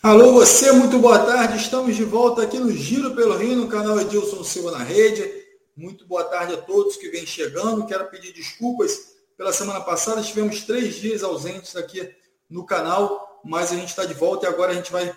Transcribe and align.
Alô, 0.00 0.32
você, 0.32 0.70
muito 0.70 0.96
boa 1.00 1.18
tarde. 1.18 1.56
Estamos 1.56 1.96
de 1.96 2.04
volta 2.04 2.42
aqui 2.42 2.56
no 2.56 2.70
Giro 2.70 3.16
pelo 3.16 3.36
Rio, 3.36 3.56
no 3.56 3.66
canal 3.66 4.00
Edilson 4.00 4.44
Silva 4.44 4.70
na 4.70 4.84
Rede. 4.84 5.28
Muito 5.76 6.06
boa 6.06 6.22
tarde 6.22 6.54
a 6.54 6.56
todos 6.56 6.96
que 6.96 7.10
vêm 7.10 7.26
chegando. 7.26 7.84
Quero 7.84 8.08
pedir 8.08 8.32
desculpas 8.32 9.16
pela 9.36 9.52
semana 9.52 9.80
passada. 9.80 10.22
Tivemos 10.22 10.62
três 10.62 10.94
dias 10.94 11.24
ausentes 11.24 11.74
aqui 11.74 12.14
no 12.48 12.64
canal, 12.64 13.40
mas 13.44 13.72
a 13.72 13.74
gente 13.74 13.88
está 13.88 14.04
de 14.04 14.14
volta 14.14 14.46
e 14.46 14.48
agora 14.48 14.70
a 14.70 14.74
gente 14.76 14.92
vai 14.92 15.12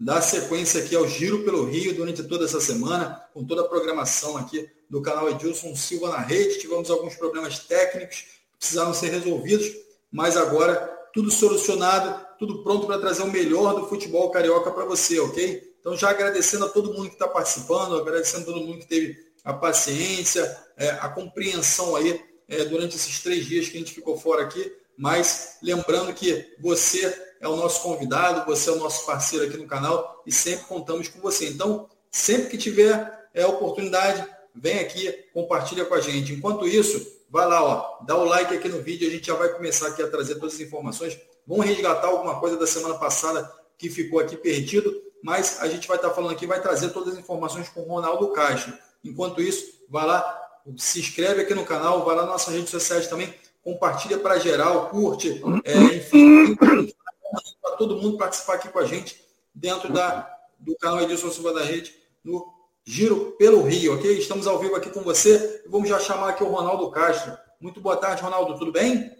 dar 0.00 0.20
sequência 0.20 0.82
aqui 0.82 0.96
ao 0.96 1.06
Giro 1.06 1.44
pelo 1.44 1.64
Rio 1.64 1.94
durante 1.94 2.24
toda 2.24 2.44
essa 2.44 2.60
semana, 2.60 3.24
com 3.32 3.44
toda 3.44 3.62
a 3.62 3.68
programação 3.68 4.36
aqui 4.36 4.68
do 4.90 5.00
canal 5.00 5.30
Edilson 5.30 5.76
Silva 5.76 6.08
na 6.08 6.18
Rede. 6.18 6.58
Tivemos 6.58 6.90
alguns 6.90 7.14
problemas 7.14 7.60
técnicos 7.60 8.16
que 8.16 8.58
precisaram 8.58 8.92
ser 8.92 9.10
resolvidos, 9.10 9.72
mas 10.10 10.36
agora 10.36 10.92
tudo 11.14 11.30
solucionado 11.30 12.24
tudo 12.38 12.62
pronto 12.62 12.86
para 12.86 12.98
trazer 12.98 13.22
o 13.22 13.30
melhor 13.30 13.74
do 13.74 13.86
futebol 13.86 14.30
carioca 14.30 14.70
para 14.70 14.84
você, 14.84 15.18
ok? 15.18 15.74
Então, 15.80 15.96
já 15.96 16.10
agradecendo 16.10 16.64
a 16.64 16.68
todo 16.68 16.92
mundo 16.92 17.08
que 17.08 17.14
está 17.14 17.28
participando, 17.28 17.96
agradecendo 17.96 18.42
a 18.42 18.52
todo 18.54 18.64
mundo 18.64 18.78
que 18.78 18.86
teve 18.86 19.16
a 19.44 19.52
paciência, 19.52 20.42
é, 20.76 20.90
a 20.90 21.08
compreensão 21.08 21.94
aí 21.96 22.20
é, 22.48 22.64
durante 22.64 22.96
esses 22.96 23.20
três 23.22 23.44
dias 23.44 23.68
que 23.68 23.76
a 23.76 23.80
gente 23.80 23.94
ficou 23.94 24.18
fora 24.18 24.42
aqui, 24.42 24.72
mas 24.96 25.58
lembrando 25.62 26.14
que 26.14 26.54
você 26.58 27.34
é 27.40 27.48
o 27.48 27.56
nosso 27.56 27.82
convidado, 27.82 28.46
você 28.46 28.70
é 28.70 28.72
o 28.72 28.78
nosso 28.78 29.04
parceiro 29.04 29.46
aqui 29.46 29.56
no 29.56 29.66
canal 29.66 30.22
e 30.26 30.32
sempre 30.32 30.64
contamos 30.66 31.08
com 31.08 31.20
você. 31.20 31.48
Então, 31.48 31.88
sempre 32.10 32.48
que 32.48 32.58
tiver 32.58 33.28
é, 33.34 33.44
oportunidade, 33.46 34.26
vem 34.54 34.78
aqui, 34.78 35.12
compartilha 35.34 35.84
com 35.84 35.94
a 35.94 36.00
gente. 36.00 36.32
Enquanto 36.32 36.66
isso, 36.66 37.06
vai 37.34 37.46
lá, 37.46 37.62
ó, 37.62 38.04
dá 38.06 38.16
o 38.16 38.24
like 38.24 38.54
aqui 38.54 38.68
no 38.68 38.80
vídeo, 38.80 39.08
a 39.08 39.10
gente 39.10 39.26
já 39.26 39.34
vai 39.34 39.50
começar 39.50 39.88
aqui 39.88 40.02
a 40.02 40.08
trazer 40.08 40.36
todas 40.36 40.54
as 40.54 40.60
informações 40.60 41.18
Vamos 41.46 41.66
resgatar 41.66 42.06
alguma 42.06 42.40
coisa 42.40 42.56
da 42.56 42.66
semana 42.66 42.94
passada 42.94 43.50
que 43.76 43.90
ficou 43.90 44.18
aqui 44.18 44.36
perdido, 44.36 44.94
mas 45.22 45.60
a 45.60 45.68
gente 45.68 45.86
vai 45.86 45.96
estar 45.96 46.10
falando 46.10 46.32
aqui, 46.32 46.46
vai 46.46 46.60
trazer 46.60 46.90
todas 46.90 47.14
as 47.14 47.20
informações 47.20 47.68
com 47.68 47.82
o 47.82 47.88
Ronaldo 47.88 48.28
Castro. 48.32 48.72
Enquanto 49.04 49.42
isso, 49.42 49.84
vai 49.88 50.06
lá, 50.06 50.40
se 50.78 51.00
inscreve 51.00 51.42
aqui 51.42 51.54
no 51.54 51.66
canal, 51.66 52.04
vai 52.04 52.16
lá 52.16 52.22
nas 52.22 52.30
nossas 52.30 52.54
redes 52.54 52.70
sociais 52.70 53.08
também, 53.08 53.34
compartilha 53.62 54.18
para 54.18 54.38
geral, 54.38 54.88
curte, 54.88 55.42
é, 55.64 55.76
enfim, 55.96 56.56
para 56.56 57.76
todo 57.76 58.00
mundo 58.00 58.16
participar 58.16 58.54
aqui 58.54 58.68
com 58.68 58.78
a 58.78 58.86
gente 58.86 59.22
dentro 59.54 59.92
da, 59.92 60.30
do 60.58 60.74
canal 60.76 61.02
Edilson 61.02 61.30
Silva 61.30 61.52
da 61.52 61.62
Rede, 61.62 61.94
no 62.22 62.53
Giro 62.86 63.32
pelo 63.38 63.62
Rio, 63.62 63.94
ok? 63.94 64.18
Estamos 64.18 64.46
ao 64.46 64.58
vivo 64.58 64.76
aqui 64.76 64.90
com 64.90 65.00
você. 65.00 65.64
Vamos 65.66 65.88
já 65.88 65.98
chamar 65.98 66.28
aqui 66.28 66.44
o 66.44 66.48
Ronaldo 66.48 66.90
Castro. 66.90 67.32
Muito 67.58 67.80
boa 67.80 67.96
tarde, 67.96 68.22
Ronaldo, 68.22 68.58
tudo 68.58 68.70
bem? 68.70 69.10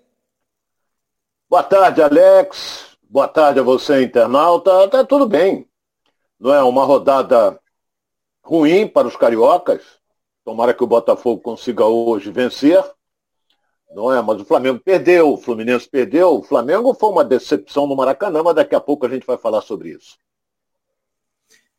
Boa 1.49 1.63
tarde, 1.63 2.03
Alex. 2.03 2.95
Boa 3.03 3.27
tarde 3.27 3.61
a 3.61 3.63
você, 3.63 4.03
internauta. 4.03 4.87
Tá 4.89 5.03
tudo 5.03 5.27
bem. 5.27 5.67
Não 6.39 6.53
é 6.53 6.63
uma 6.63 6.85
rodada 6.85 7.59
ruim 8.43 8.87
para 8.87 9.09
os 9.09 9.17
cariocas. 9.17 9.83
Tomara 10.45 10.75
que 10.75 10.85
o 10.85 10.87
Botafogo 10.87 11.41
consiga 11.41 11.87
hoje 11.87 12.31
vencer. 12.31 12.85
Não 13.95 14.13
é? 14.13 14.21
Mas 14.21 14.43
o 14.43 14.45
Flamengo 14.45 14.79
perdeu, 14.79 15.33
o 15.33 15.39
Fluminense 15.39 15.89
perdeu. 15.89 16.35
O 16.35 16.43
Flamengo 16.43 16.93
foi 16.93 17.09
uma 17.09 17.25
decepção 17.25 17.87
no 17.87 17.97
Maracanã, 17.97 18.43
mas 18.43 18.57
daqui 18.57 18.75
a 18.75 18.81
pouco 18.81 19.07
a 19.07 19.09
gente 19.09 19.27
vai 19.27 19.39
falar 19.39 19.63
sobre 19.63 19.89
isso. 19.89 20.19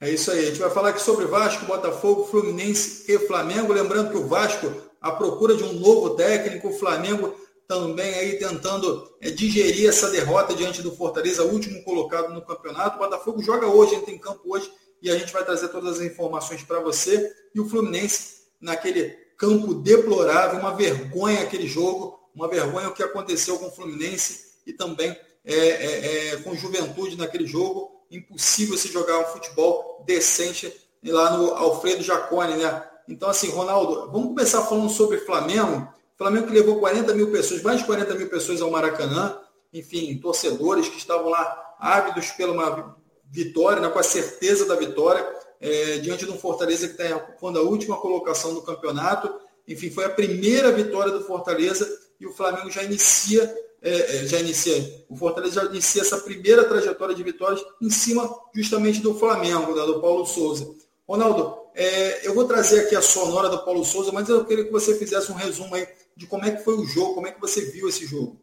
É 0.06 0.11
isso 0.11 0.30
aí. 0.30 0.38
A 0.38 0.45
gente 0.50 0.59
vai 0.59 0.70
falar 0.70 0.89
aqui 0.89 1.02
sobre 1.02 1.25
Vasco, 1.25 1.66
Botafogo, 1.66 2.25
Fluminense 2.25 3.11
e 3.11 3.17
Flamengo. 3.17 3.73
Lembrando 3.73 4.11
que 4.11 4.17
o 4.17 4.28
Vasco, 4.28 4.72
à 5.02 5.11
procura 5.11 5.56
de 5.56 5.64
um 5.64 5.73
novo 5.73 6.11
técnico, 6.11 6.70
o 6.70 6.73
Flamengo 6.73 7.34
também 7.67 8.14
aí 8.14 8.38
tentando 8.38 9.11
é, 9.20 9.31
digerir 9.31 9.89
essa 9.89 10.11
derrota 10.11 10.53
diante 10.53 10.83
do 10.83 10.95
Fortaleza, 10.95 11.44
último 11.44 11.83
colocado 11.83 12.31
no 12.31 12.45
campeonato. 12.45 12.98
O 12.98 13.00
Botafogo 13.00 13.42
joga 13.42 13.66
hoje, 13.66 13.95
entra 13.95 14.11
em 14.11 14.20
campo 14.20 14.42
hoje 14.45 14.72
e 15.02 15.09
a 15.09 15.17
gente 15.17 15.33
vai 15.33 15.44
trazer 15.44 15.70
todas 15.70 16.00
as 16.00 16.06
informações 16.06 16.61
para 16.61 16.80
você. 16.80 17.33
E 17.56 17.59
o 17.59 17.67
Fluminense 17.67 18.44
naquele 18.61 19.09
campo 19.36 19.73
deplorável, 19.73 20.60
uma 20.60 20.76
vergonha 20.76 21.42
aquele 21.42 21.66
jogo, 21.66 22.20
uma 22.36 22.48
vergonha 22.48 22.89
o 22.89 22.93
que 22.93 23.02
aconteceu 23.02 23.58
com 23.58 23.70
o 23.70 23.72
Fluminense 23.72 24.52
e 24.67 24.72
também 24.72 25.17
é, 25.43 25.55
é, 25.55 26.33
é, 26.33 26.37
com 26.37 26.54
Juventude 26.54 27.17
naquele 27.17 27.48
jogo. 27.48 27.95
Impossível 28.15 28.77
se 28.77 28.92
jogar 28.92 29.20
um 29.20 29.26
futebol 29.26 30.03
decente 30.05 30.71
lá 31.03 31.37
no 31.37 31.53
Alfredo 31.53 32.03
Jacone, 32.03 32.55
né? 32.55 32.83
Então, 33.08 33.30
assim, 33.30 33.49
Ronaldo, 33.49 34.11
vamos 34.11 34.30
começar 34.30 34.64
falando 34.64 34.89
sobre 34.89 35.20
Flamengo. 35.20 35.87
Flamengo 36.17 36.48
que 36.48 36.54
levou 36.54 36.80
40 36.80 37.14
mil 37.14 37.31
pessoas, 37.31 37.61
mais 37.61 37.80
de 37.80 37.86
40 37.86 38.15
mil 38.15 38.30
pessoas 38.30 38.61
ao 38.61 38.71
Maracanã, 38.71 39.37
enfim, 39.73 40.17
torcedores 40.17 40.87
que 40.87 40.98
estavam 40.98 41.30
lá 41.30 41.75
ávidos 41.80 42.31
pela 42.31 42.54
uma 42.54 42.98
vitória, 43.30 43.81
né, 43.81 43.89
com 43.89 43.99
a 43.99 44.04
certeza 44.04 44.65
da 44.65 44.75
vitória, 44.75 45.27
é, 45.59 45.98
diante 45.98 46.25
de 46.25 46.31
um 46.31 46.37
Fortaleza 46.37 46.87
que 46.87 47.02
está 47.02 47.15
ocupando 47.17 47.59
a 47.59 47.64
última 47.64 47.98
colocação 47.98 48.54
do 48.54 48.61
campeonato. 48.61 49.33
Enfim, 49.67 49.89
foi 49.89 50.05
a 50.05 50.09
primeira 50.09 50.71
vitória 50.71 51.11
do 51.11 51.25
Fortaleza 51.25 51.87
e 52.20 52.25
o 52.25 52.33
Flamengo 52.33 52.71
já 52.71 52.83
inicia, 52.83 53.54
é, 53.81 53.91
é 53.91 54.27
já 54.27 54.39
inicia, 54.39 55.05
o 55.09 55.15
Fortaleza 55.15 55.61
já 55.61 55.65
inicia 55.65 56.02
essa 56.02 56.17
primeira 56.17 56.63
trajetória 56.65 57.15
de 57.15 57.23
vitórias 57.23 57.63
em 57.81 57.89
cima 57.89 58.30
justamente 58.53 58.99
do 58.99 59.13
Flamengo, 59.13 59.75
né, 59.75 59.86
do 59.86 60.02
Paulo 60.02 60.25
Souza. 60.25 60.73
Ronaldo, 61.08 61.65
é, 61.75 62.27
eu 62.27 62.33
vou 62.33 62.45
trazer 62.47 62.86
aqui 62.86 62.95
a 62.95 63.02
sonora 63.02 63.49
do 63.49 63.63
Paulo 63.63 63.83
Souza, 63.83 64.11
mas 64.11 64.27
eu 64.27 64.45
queria 64.45 64.65
que 64.65 64.71
você 64.71 64.97
fizesse 64.97 65.31
um 65.31 65.36
resumo 65.36 65.75
aí 65.75 65.87
de 66.15 66.25
como 66.25 66.45
é 66.45 66.52
que 66.52 66.63
foi 66.63 66.75
o 66.75 66.86
jogo, 66.86 67.15
como 67.15 67.27
é 67.27 67.31
que 67.31 67.41
você 67.41 67.61
viu 67.69 67.87
esse 67.87 68.05
jogo. 68.05 68.41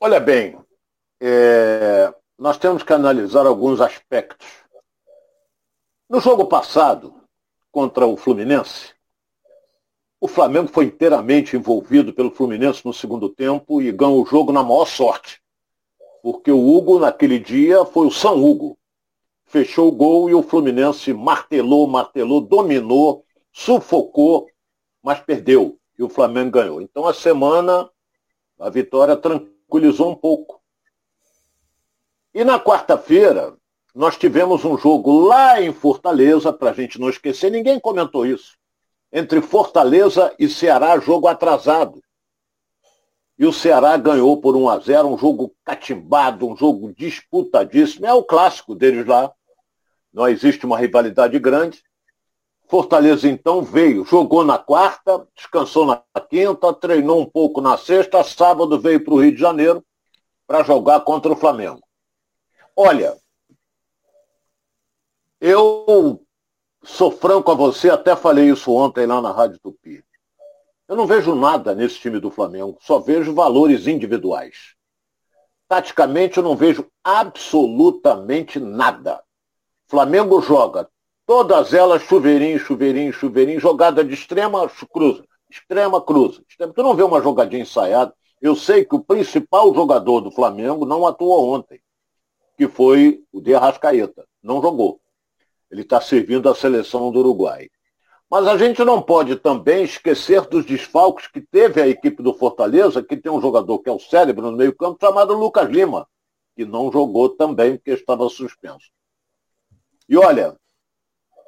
Olha 0.00 0.20
bem, 0.20 0.56
é, 1.20 2.14
nós 2.38 2.56
temos 2.56 2.82
que 2.82 2.92
analisar 2.92 3.46
alguns 3.46 3.80
aspectos. 3.80 4.46
No 6.08 6.20
jogo 6.20 6.46
passado, 6.46 7.20
contra 7.72 8.06
o 8.06 8.16
Fluminense, 8.16 8.94
o 10.20 10.28
Flamengo 10.28 10.68
foi 10.68 10.86
inteiramente 10.86 11.56
envolvido 11.56 12.12
pelo 12.12 12.30
Fluminense 12.30 12.84
no 12.84 12.92
segundo 12.92 13.28
tempo 13.28 13.80
e 13.80 13.92
ganhou 13.92 14.22
o 14.22 14.26
jogo 14.26 14.52
na 14.52 14.62
maior 14.62 14.86
sorte. 14.86 15.40
Porque 16.22 16.50
o 16.50 16.76
Hugo, 16.76 16.98
naquele 16.98 17.38
dia, 17.38 17.84
foi 17.84 18.06
o 18.06 18.10
São 18.10 18.42
Hugo. 18.44 18.76
Fechou 19.44 19.88
o 19.88 19.92
gol 19.92 20.28
e 20.28 20.34
o 20.34 20.42
Fluminense 20.42 21.12
martelou, 21.12 21.86
martelou, 21.86 22.40
dominou, 22.40 23.24
sufocou 23.52 24.46
mas 25.08 25.20
perdeu 25.20 25.78
e 25.98 26.02
o 26.02 26.08
Flamengo 26.10 26.50
ganhou. 26.50 26.82
Então 26.82 27.06
a 27.06 27.14
semana 27.14 27.88
a 28.58 28.68
vitória 28.68 29.16
tranquilizou 29.16 30.10
um 30.10 30.14
pouco. 30.14 30.60
E 32.34 32.44
na 32.44 32.60
quarta-feira 32.60 33.56
nós 33.94 34.18
tivemos 34.18 34.66
um 34.66 34.76
jogo 34.76 35.20
lá 35.20 35.62
em 35.62 35.72
Fortaleza, 35.72 36.52
para 36.52 36.72
a 36.72 36.74
gente 36.74 37.00
não 37.00 37.08
esquecer, 37.08 37.50
ninguém 37.50 37.80
comentou 37.80 38.26
isso. 38.26 38.57
Entre 39.12 39.40
Fortaleza 39.40 40.34
e 40.38 40.48
Ceará, 40.48 40.98
jogo 40.98 41.28
atrasado. 41.28 42.02
E 43.38 43.46
o 43.46 43.52
Ceará 43.52 43.96
ganhou 43.96 44.40
por 44.40 44.56
1 44.56 44.68
a 44.68 44.78
0 44.78 45.08
um 45.08 45.16
jogo 45.16 45.54
catimbado, 45.64 46.46
um 46.46 46.56
jogo 46.56 46.92
disputadíssimo. 46.92 48.04
É 48.04 48.12
o 48.12 48.24
clássico 48.24 48.74
deles 48.74 49.06
lá. 49.06 49.32
Não 50.12 50.28
existe 50.28 50.66
uma 50.66 50.78
rivalidade 50.78 51.38
grande. 51.38 51.82
Fortaleza 52.66 53.26
então 53.26 53.62
veio, 53.62 54.04
jogou 54.04 54.44
na 54.44 54.58
quarta, 54.58 55.26
descansou 55.34 55.86
na 55.86 56.02
quinta, 56.28 56.74
treinou 56.74 57.22
um 57.22 57.24
pouco 57.24 57.62
na 57.62 57.78
sexta, 57.78 58.22
sábado 58.22 58.78
veio 58.78 59.02
para 59.02 59.14
o 59.14 59.20
Rio 59.20 59.32
de 59.32 59.40
Janeiro 59.40 59.82
para 60.46 60.62
jogar 60.62 61.00
contra 61.00 61.32
o 61.32 61.36
Flamengo. 61.36 61.80
Olha, 62.76 63.16
eu 65.40 66.20
sou 66.88 67.10
franco 67.10 67.50
a 67.50 67.54
você, 67.54 67.90
até 67.90 68.16
falei 68.16 68.50
isso 68.50 68.72
ontem 68.72 69.06
lá 69.06 69.20
na 69.20 69.30
Rádio 69.30 69.58
Tupi. 69.60 70.04
Eu 70.88 70.96
não 70.96 71.06
vejo 71.06 71.34
nada 71.34 71.74
nesse 71.74 71.98
time 71.98 72.18
do 72.18 72.30
Flamengo, 72.30 72.78
só 72.80 72.98
vejo 72.98 73.34
valores 73.34 73.86
individuais. 73.86 74.74
Taticamente 75.68 76.38
eu 76.38 76.42
não 76.42 76.56
vejo 76.56 76.86
absolutamente 77.04 78.58
nada. 78.58 79.22
Flamengo 79.86 80.40
joga 80.40 80.88
Todas 81.28 81.74
elas 81.74 82.00
chuveirinho, 82.04 82.58
chuveirinho, 82.58 83.12
chuveirinho, 83.12 83.60
jogada 83.60 84.02
de 84.02 84.14
extrema 84.14 84.66
cruza, 84.90 85.22
extrema 85.50 86.00
cruza. 86.00 86.42
Tu 86.74 86.82
não 86.82 86.94
vê 86.94 87.02
uma 87.02 87.20
jogadinha 87.20 87.60
ensaiada. 87.60 88.14
Eu 88.40 88.56
sei 88.56 88.82
que 88.82 88.94
o 88.94 89.04
principal 89.04 89.74
jogador 89.74 90.22
do 90.22 90.30
Flamengo 90.30 90.86
não 90.86 91.06
atuou 91.06 91.52
ontem, 91.52 91.82
que 92.56 92.66
foi 92.66 93.22
o 93.30 93.42
de 93.42 93.54
Arrascaeta. 93.54 94.26
Não 94.42 94.62
jogou. 94.62 95.02
Ele 95.70 95.82
está 95.82 96.00
servindo 96.00 96.48
a 96.48 96.54
seleção 96.54 97.10
do 97.10 97.20
Uruguai. 97.20 97.68
Mas 98.30 98.46
a 98.46 98.58
gente 98.58 98.84
não 98.84 99.00
pode 99.00 99.36
também 99.36 99.84
esquecer 99.84 100.42
dos 100.42 100.64
desfalques 100.66 101.26
que 101.26 101.40
teve 101.40 101.80
a 101.80 101.88
equipe 101.88 102.22
do 102.22 102.34
Fortaleza, 102.34 103.02
que 103.02 103.16
tem 103.16 103.32
um 103.32 103.40
jogador 103.40 103.78
que 103.78 103.88
é 103.88 103.92
o 103.92 103.98
cérebro 103.98 104.50
no 104.50 104.56
meio-campo, 104.56 104.98
chamado 105.00 105.32
Lucas 105.34 105.68
Lima, 105.68 106.06
que 106.54 106.64
não 106.64 106.92
jogou 106.92 107.30
também 107.30 107.76
porque 107.76 107.92
estava 107.92 108.28
suspenso. 108.28 108.90
E 110.08 110.16
olha, 110.16 110.56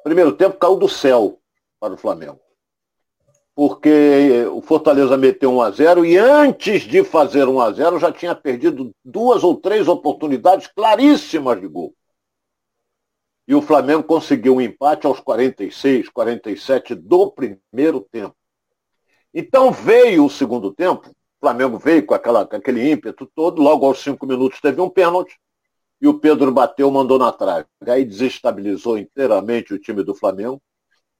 primeiro 0.03 0.31
tempo 0.31 0.57
caiu 0.57 0.75
do 0.75 0.89
céu 0.89 1.39
para 1.79 1.93
o 1.93 1.97
Flamengo. 1.97 2.39
porque 3.53 4.45
o 4.51 4.61
Fortaleza 4.61 5.17
meteu 5.17 5.51
1 5.51 5.61
a 5.61 5.71
0 5.71 6.05
e 6.05 6.17
antes 6.17 6.83
de 6.83 7.03
fazer 7.03 7.47
1 7.47 7.61
a 7.61 7.71
0 7.71 7.99
já 7.99 8.11
tinha 8.11 8.33
perdido 8.33 8.91
duas 9.03 9.43
ou 9.43 9.55
três 9.55 9.87
oportunidades 9.87 10.67
claríssimas 10.67 11.59
de 11.59 11.67
gol. 11.67 11.93
E 13.47 13.55
o 13.55 13.61
Flamengo 13.61 14.03
conseguiu 14.03 14.55
um 14.55 14.61
empate 14.61 15.07
aos 15.07 15.19
46, 15.19 16.09
47 16.09 16.95
do 16.95 17.31
primeiro 17.31 18.01
tempo. 18.11 18.35
Então 19.33 19.71
veio 19.71 20.25
o 20.25 20.29
segundo 20.29 20.73
tempo, 20.73 21.09
o 21.09 21.39
Flamengo 21.39 21.79
veio 21.79 22.05
com, 22.05 22.13
aquela, 22.13 22.45
com 22.45 22.55
aquele 22.55 22.91
ímpeto 22.91 23.29
todo, 23.33 23.61
logo 23.61 23.85
aos 23.85 24.01
cinco 24.01 24.25
minutos 24.25 24.59
teve 24.61 24.81
um 24.81 24.89
pênalti, 24.89 25.39
e 26.01 26.07
o 26.07 26.19
Pedro 26.19 26.51
bateu, 26.51 26.89
mandou 26.89 27.19
na 27.19 27.31
trave. 27.31 27.67
Aí 27.87 28.03
desestabilizou 28.03 28.97
inteiramente 28.97 29.73
o 29.73 29.79
time 29.79 30.03
do 30.03 30.15
Flamengo, 30.15 30.61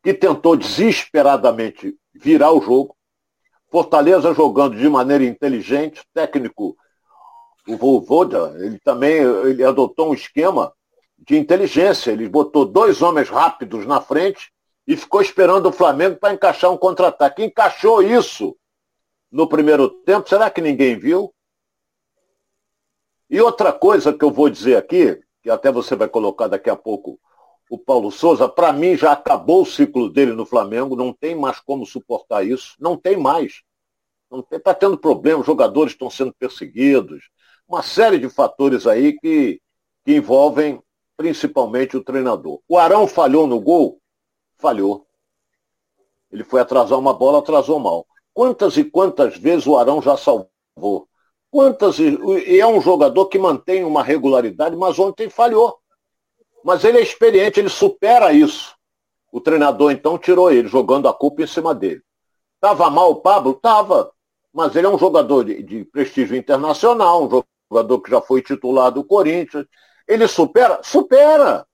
que 0.04 0.14
tentou 0.14 0.56
desesperadamente 0.56 1.96
virar 2.14 2.52
o 2.52 2.62
jogo. 2.62 2.96
Fortaleza 3.70 4.34
jogando 4.34 4.76
de 4.76 4.90
maneira 4.90 5.24
inteligente, 5.24 6.02
técnico, 6.14 6.76
o 7.68 7.78
Vovoda, 7.78 8.56
ele 8.60 8.80
também 8.80 9.22
ele 9.46 9.64
adotou 9.64 10.10
um 10.10 10.14
esquema 10.16 10.74
de 11.22 11.38
inteligência. 11.38 12.12
Ele 12.12 12.28
botou 12.28 12.66
dois 12.66 13.02
homens 13.02 13.30
rápidos 13.30 13.86
na 13.86 14.02
frente 14.02 14.52
e 14.88 14.98
ficou 14.98 15.22
esperando 15.22 15.70
o 15.70 15.72
Flamengo 15.72 16.18
para 16.18 16.34
encaixar 16.34 16.72
um 16.72 16.78
contra-ataque. 16.78 17.44
Encaixou 17.44 18.02
isso 18.02 18.58
no 19.32 19.48
primeiro 19.48 19.90
tempo. 19.90 20.28
Será 20.28 20.50
que 20.50 20.62
ninguém 20.62 20.98
viu? 20.98 21.34
E 23.30 23.40
outra 23.40 23.72
coisa 23.72 24.12
que 24.12 24.26
eu 24.26 24.32
vou 24.32 24.50
dizer 24.50 24.76
aqui, 24.76 25.22
que 25.42 25.50
até 25.50 25.72
você 25.72 25.96
vai 25.96 26.10
colocar 26.10 26.48
daqui 26.48 26.70
a 26.70 26.76
pouco 26.76 27.20
o 27.70 27.78
Paulo 27.78 28.12
Souza, 28.12 28.50
para 28.50 28.74
mim 28.74 28.98
já 28.98 29.14
acabou 29.14 29.62
o 29.62 29.66
ciclo 29.66 30.10
dele 30.10 30.34
no 30.34 30.46
Flamengo, 30.46 30.94
não 30.94 31.14
tem 31.14 31.34
mais 31.34 31.58
como 31.62 31.86
suportar 31.86 32.46
isso, 32.46 32.76
não 32.78 32.98
tem 32.98 33.16
mais. 33.16 33.62
Não 34.30 34.46
está 34.52 34.74
tendo 34.74 34.98
problema, 34.98 35.40
os 35.40 35.46
jogadores 35.46 35.94
estão 35.94 36.10
sendo 36.10 36.34
perseguidos, 36.34 37.30
uma 37.66 37.82
série 37.82 38.20
de 38.20 38.30
fatores 38.30 38.86
aí 38.86 39.18
que, 39.18 39.62
que 40.04 40.16
envolvem 40.16 40.82
principalmente 41.22 41.96
o 41.96 42.04
treinador. 42.04 42.60
O 42.68 42.80
Arão 42.80 43.06
falhou 43.06 43.46
no 43.46 43.62
gol? 43.62 44.02
Falhou. 44.58 45.06
Ele 46.32 46.44
foi 46.44 46.60
atrasar 46.60 46.98
uma 46.98 47.14
bola, 47.14 47.38
atrasou 47.38 47.80
mal. 47.80 48.08
Quantas 48.34 48.76
e 48.76 48.84
quantas 48.84 49.38
vezes 49.38 49.68
o 49.68 49.78
Arão 49.78 50.02
já 50.02 50.18
salvou? 50.18 51.08
Quantas 51.52 52.00
e 52.00 52.60
é 52.60 52.66
um 52.66 52.82
jogador 52.82 53.28
que 53.28 53.38
mantém 53.38 53.84
uma 53.84 54.02
regularidade, 54.02 54.76
mas 54.76 54.98
ontem 54.98 55.30
falhou. 55.30 55.78
Mas 56.64 56.84
ele 56.84 56.98
é 56.98 57.02
experiente, 57.02 57.60
ele 57.60 57.70
supera 57.70 58.34
isso. 58.34 58.76
O 59.32 59.40
treinador 59.40 59.92
então 59.92 60.18
tirou 60.18 60.52
ele, 60.52 60.68
jogando 60.68 61.08
a 61.08 61.14
culpa 61.14 61.44
em 61.44 61.48
cima 61.48 61.76
dele. 61.76 62.02
Tava 62.60 62.90
mal 62.90 63.12
o 63.12 63.16
Pablo? 63.18 63.54
Tava. 63.54 64.12
Mas 64.52 64.76
ele 64.76 64.88
é 64.88 64.90
um 64.90 64.98
jogador 64.98 65.44
de, 65.44 65.62
de 65.62 65.86
prestígio 65.86 66.36
internacional, 66.36 67.26
um 67.26 67.44
jogador 67.72 68.02
que 68.02 68.10
já 68.10 68.22
foi 68.22 68.42
titular 68.42 68.92
do 68.92 69.04
Corinthians. 69.04 69.68
Ele 70.08 70.28
supera? 70.28 70.82
Supera. 70.84 71.66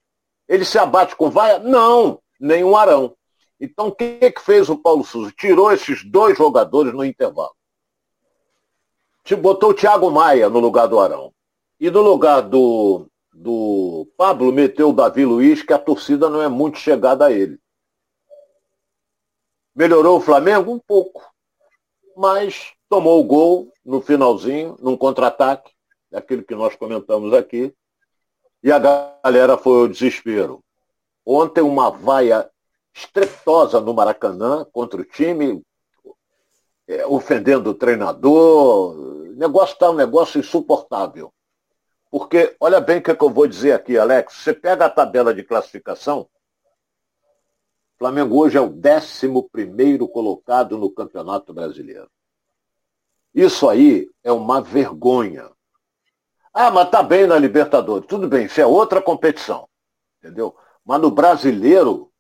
Ele 0.48 0.64
se 0.64 0.78
abate 0.78 1.16
com 1.16 1.30
vaia? 1.30 1.60
Não, 1.60 2.22
nem 2.40 2.64
um 2.64 2.76
arão. 2.76 3.16
Então, 3.60 3.88
o 3.88 3.92
que, 3.92 4.32
que 4.32 4.42
fez 4.42 4.70
o 4.70 4.78
Paulo 4.78 5.04
Souza? 5.04 5.34
Tirou 5.36 5.72
esses 5.72 6.04
dois 6.04 6.38
jogadores 6.38 6.94
no 6.94 7.04
intervalo. 7.04 7.56
Botou 9.36 9.72
o 9.72 9.74
Thiago 9.74 10.10
Maia 10.10 10.48
no 10.48 10.60
lugar 10.60 10.88
do 10.88 11.00
Arão. 11.00 11.34
E 11.80 11.90
no 11.90 12.02
lugar 12.02 12.42
do, 12.42 13.08
do 13.34 14.08
Pablo, 14.16 14.54
meteu 14.54 14.90
o 14.90 14.94
Davi 14.94 15.26
Luiz, 15.26 15.62
que 15.62 15.74
a 15.74 15.80
torcida 15.80 16.30
não 16.30 16.42
é 16.42 16.48
muito 16.48 16.78
chegada 16.78 17.26
a 17.26 17.32
ele. 17.32 17.60
Melhorou 19.76 20.18
o 20.18 20.22
Flamengo? 20.22 20.72
Um 20.72 20.80
pouco. 20.80 21.24
Mas 22.16 22.74
tomou 22.90 23.20
o 23.20 23.24
gol 23.24 23.72
no 23.86 24.02
finalzinho, 24.02 24.78
num 24.80 24.96
contra-ataque, 24.96 25.72
aquilo 26.14 26.44
que 26.44 26.56
nós 26.56 26.76
comentamos 26.76 27.34
aqui, 27.34 27.74
e 28.68 28.72
a 28.72 28.80
galera 28.80 29.58
foi 29.58 29.80
ao 29.80 29.88
desespero. 29.88 30.62
Ontem 31.26 31.62
uma 31.62 31.90
vaia 31.90 32.52
estrepitosa 32.94 33.80
no 33.80 33.94
Maracanã 33.94 34.66
contra 34.74 35.00
o 35.00 35.06
time, 35.06 35.64
é, 36.86 37.08
ofendendo 37.08 37.70
o 37.70 37.74
treinador. 37.74 38.94
O 38.94 39.36
negócio 39.38 39.72
está 39.72 39.90
um 39.90 39.96
negócio 39.96 40.38
insuportável. 40.38 41.34
Porque, 42.12 42.58
olha 42.60 42.82
bem 42.82 42.98
o 42.98 43.02
que, 43.02 43.12
é 43.12 43.16
que 43.16 43.24
eu 43.24 43.30
vou 43.30 43.48
dizer 43.48 43.72
aqui, 43.72 43.98
Alex. 43.98 44.34
Você 44.34 44.54
pega 44.54 44.88
a 44.88 44.90
tabela 44.90 45.34
de 45.34 45.44
classificação, 45.44 46.28
Flamengo 47.98 48.38
hoje 48.38 48.58
é 48.58 48.62
o 48.62 48.68
11 48.68 49.30
colocado 50.12 50.78
no 50.78 50.92
Campeonato 50.92 51.54
Brasileiro. 51.54 52.12
Isso 53.34 53.70
aí 53.70 54.12
é 54.26 54.32
uma 54.34 54.62
vergonha. 54.62 55.50
Ah, 56.60 56.72
mas 56.72 56.90
tá 56.90 57.04
bem 57.04 57.28
na 57.28 57.38
Libertadores. 57.38 58.08
Tudo 58.08 58.28
bem, 58.28 58.48
isso 58.48 58.60
é 58.60 58.66
outra 58.66 59.00
competição. 59.00 59.70
Entendeu? 60.18 60.56
Mas 60.84 61.00
no 61.00 61.12
brasileiro, 61.12 62.12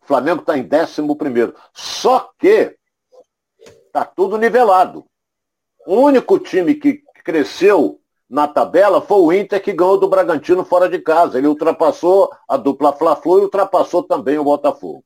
o 0.00 0.06
Flamengo 0.06 0.40
está 0.40 0.56
em 0.56 0.62
11. 0.62 1.52
Só 1.74 2.30
que 2.38 2.74
está 3.60 4.02
tudo 4.02 4.38
nivelado. 4.38 5.04
O 5.86 5.96
único 5.96 6.38
time 6.38 6.74
que 6.74 7.02
cresceu 7.22 8.00
na 8.30 8.48
tabela 8.48 9.02
foi 9.02 9.18
o 9.18 9.30
Inter 9.30 9.62
que 9.62 9.74
ganhou 9.74 10.00
do 10.00 10.08
Bragantino 10.08 10.64
fora 10.64 10.88
de 10.88 10.98
casa. 10.98 11.36
Ele 11.36 11.48
ultrapassou 11.48 12.30
a 12.48 12.56
dupla 12.56 12.94
Fla-Flu 12.94 13.40
e 13.40 13.42
ultrapassou 13.42 14.04
também 14.04 14.38
o 14.38 14.44
Botafogo. 14.44 15.04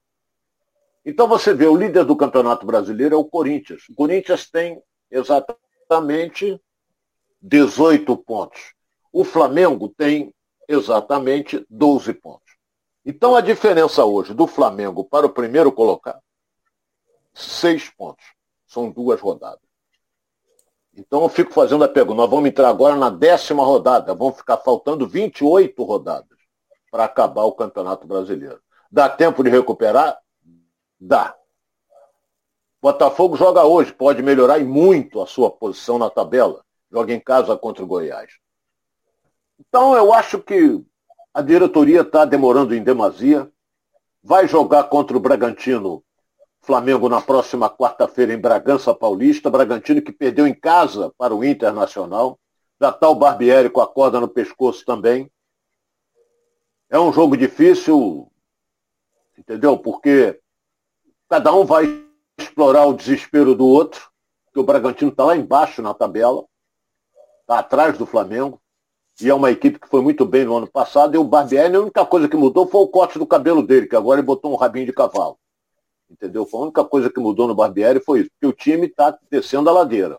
Então 1.05 1.27
você 1.27 1.53
vê, 1.53 1.67
o 1.67 1.77
líder 1.77 2.05
do 2.05 2.15
Campeonato 2.15 2.65
Brasileiro 2.65 3.17
é 3.17 3.19
o 3.19 3.25
Corinthians. 3.25 3.83
O 3.89 3.97
Corinthians 3.97 4.49
tem 4.49 4.81
exatamente 5.11 6.63
18 7.41 8.17
pontos. 8.19 8.75
O 9.13 9.25
Flamengo 9.25 9.89
tem 9.89 10.35
exatamente 10.69 11.65
12 11.69 12.13
pontos. 12.15 12.57
Então 13.05 13.35
a 13.35 13.41
diferença 13.41 14.05
hoje 14.05 14.35
do 14.35 14.47
Flamengo 14.47 15.05
para 15.05 15.27
o 15.27 15.31
primeiro 15.31 15.73
colocado, 15.73 16.21
seis 17.33 17.89
pontos. 17.89 18.25
São 18.67 18.91
duas 18.91 19.21
rodadas. 19.21 19.59
Então 20.95 21.23
eu 21.23 21.29
fico 21.29 21.53
fazendo 21.53 21.83
a 21.83 21.89
pergunta. 21.89 22.19
Nós 22.19 22.31
vamos 22.31 22.49
entrar 22.49 22.69
agora 22.69 22.95
na 22.95 23.11
décima 23.11 23.65
rodada. 23.65 24.15
Vão 24.15 24.33
ficar 24.33 24.59
faltando 24.59 25.09
28 25.09 25.83
rodadas 25.83 26.39
para 26.91 27.05
acabar 27.05 27.45
o 27.45 27.53
Campeonato 27.53 28.07
Brasileiro. 28.07 28.61
Dá 28.91 29.09
tempo 29.09 29.43
de 29.43 29.51
recuperar? 29.51 30.19
Dá. 31.01 31.35
Botafogo 32.83 33.37
joga 33.37 33.65
hoje, 33.65 33.93
pode 33.93 34.23
melhorar 34.23 34.59
e 34.59 34.65
muito 34.65 35.21
a 35.21 35.27
sua 35.27 35.51
posição 35.51 35.99
na 35.99 36.09
tabela 36.09 36.65
joga 36.91 37.15
em 37.15 37.21
casa 37.21 37.57
contra 37.57 37.85
o 37.85 37.87
Goiás. 37.87 38.33
Então 39.59 39.95
eu 39.95 40.13
acho 40.13 40.41
que 40.41 40.85
a 41.33 41.41
diretoria 41.41 42.01
está 42.01 42.25
demorando 42.25 42.75
em 42.75 42.83
demasia. 42.83 43.51
Vai 44.23 44.49
jogar 44.49 44.85
contra 44.85 45.17
o 45.17 45.21
Bragantino 45.21 46.03
Flamengo 46.61 47.09
na 47.09 47.21
próxima 47.21 47.71
quarta-feira 47.71 48.35
em 48.35 48.39
Bragança 48.39 48.95
Paulista. 48.95 49.51
Bragantino 49.51 50.03
que 50.03 50.13
perdeu 50.13 50.47
em 50.47 50.55
casa 50.55 51.13
para 51.17 51.35
o 51.35 51.45
Internacional. 51.45 52.39
Já 52.81 52.91
está 52.91 53.09
o 53.09 53.15
Barbieri 53.15 53.71
com 53.71 53.81
a 53.81 53.87
corda 53.87 54.21
no 54.21 54.29
pescoço 54.29 54.85
também. 54.85 55.31
É 56.89 56.99
um 56.99 57.13
jogo 57.13 57.37
difícil, 57.37 58.31
entendeu? 59.39 59.79
Porque 59.79 60.41
cada 61.29 61.55
um 61.55 61.65
vai 61.65 61.85
explorar 62.37 62.87
o 62.87 62.95
desespero 62.95 63.55
do 63.55 63.67
outro, 63.67 64.11
que 64.53 64.59
o 64.59 64.65
Bragantino 64.65 65.11
está 65.11 65.25
lá 65.25 65.37
embaixo 65.37 65.81
na 65.81 65.95
tabela 65.95 66.45
atrás 67.59 67.99
do 67.99 68.07
Flamengo. 68.07 68.61
E 69.21 69.29
é 69.29 69.35
uma 69.35 69.51
equipe 69.51 69.79
que 69.79 69.89
foi 69.89 70.01
muito 70.01 70.25
bem 70.25 70.45
no 70.45 70.57
ano 70.57 70.67
passado. 70.67 71.15
E 71.15 71.19
o 71.19 71.25
Barbieri, 71.25 71.77
a 71.77 71.81
única 71.81 72.07
coisa 72.07 72.29
que 72.29 72.37
mudou 72.37 72.67
foi 72.67 72.81
o 72.81 72.89
corte 72.89 73.19
do 73.19 73.27
cabelo 73.27 73.63
dele, 73.63 73.87
que 73.87 73.97
agora 73.97 74.21
ele 74.21 74.27
botou 74.27 74.53
um 74.53 74.57
rabinho 74.57 74.87
de 74.87 74.93
cavalo. 74.93 75.39
Entendeu? 76.09 76.47
Foi 76.47 76.61
a 76.61 76.63
única 76.65 76.85
coisa 76.85 77.11
que 77.11 77.21
mudou 77.21 77.47
no 77.47 77.55
Barbieri 77.55 78.01
foi 78.01 78.21
isso. 78.21 78.31
Porque 78.31 78.47
o 78.47 78.57
time 78.57 78.87
está 78.87 79.17
descendo 79.31 79.69
a 79.69 79.73
ladeira. 79.73 80.19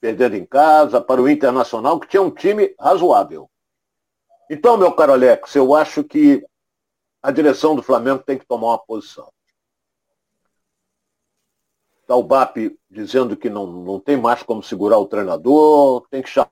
Perdendo 0.00 0.34
em 0.34 0.44
casa, 0.44 1.00
para 1.00 1.22
o 1.22 1.28
Internacional, 1.28 2.00
que 2.00 2.08
tinha 2.08 2.22
um 2.22 2.30
time 2.30 2.74
razoável. 2.80 3.48
Então, 4.50 4.76
meu 4.76 4.90
caro 4.92 5.12
Alex, 5.12 5.54
eu 5.54 5.74
acho 5.74 6.02
que 6.02 6.44
a 7.22 7.30
direção 7.30 7.76
do 7.76 7.82
Flamengo 7.82 8.22
tem 8.24 8.38
que 8.38 8.46
tomar 8.46 8.68
uma 8.68 8.78
posição. 8.78 9.30
Está 12.10 12.18
o 12.18 12.24
BAP 12.24 12.76
dizendo 12.90 13.36
que 13.36 13.48
não, 13.48 13.68
não 13.68 14.00
tem 14.00 14.16
mais 14.16 14.42
como 14.42 14.64
segurar 14.64 14.98
o 14.98 15.06
treinador, 15.06 16.08
tem 16.10 16.20
que 16.20 16.28
chamar 16.28 16.50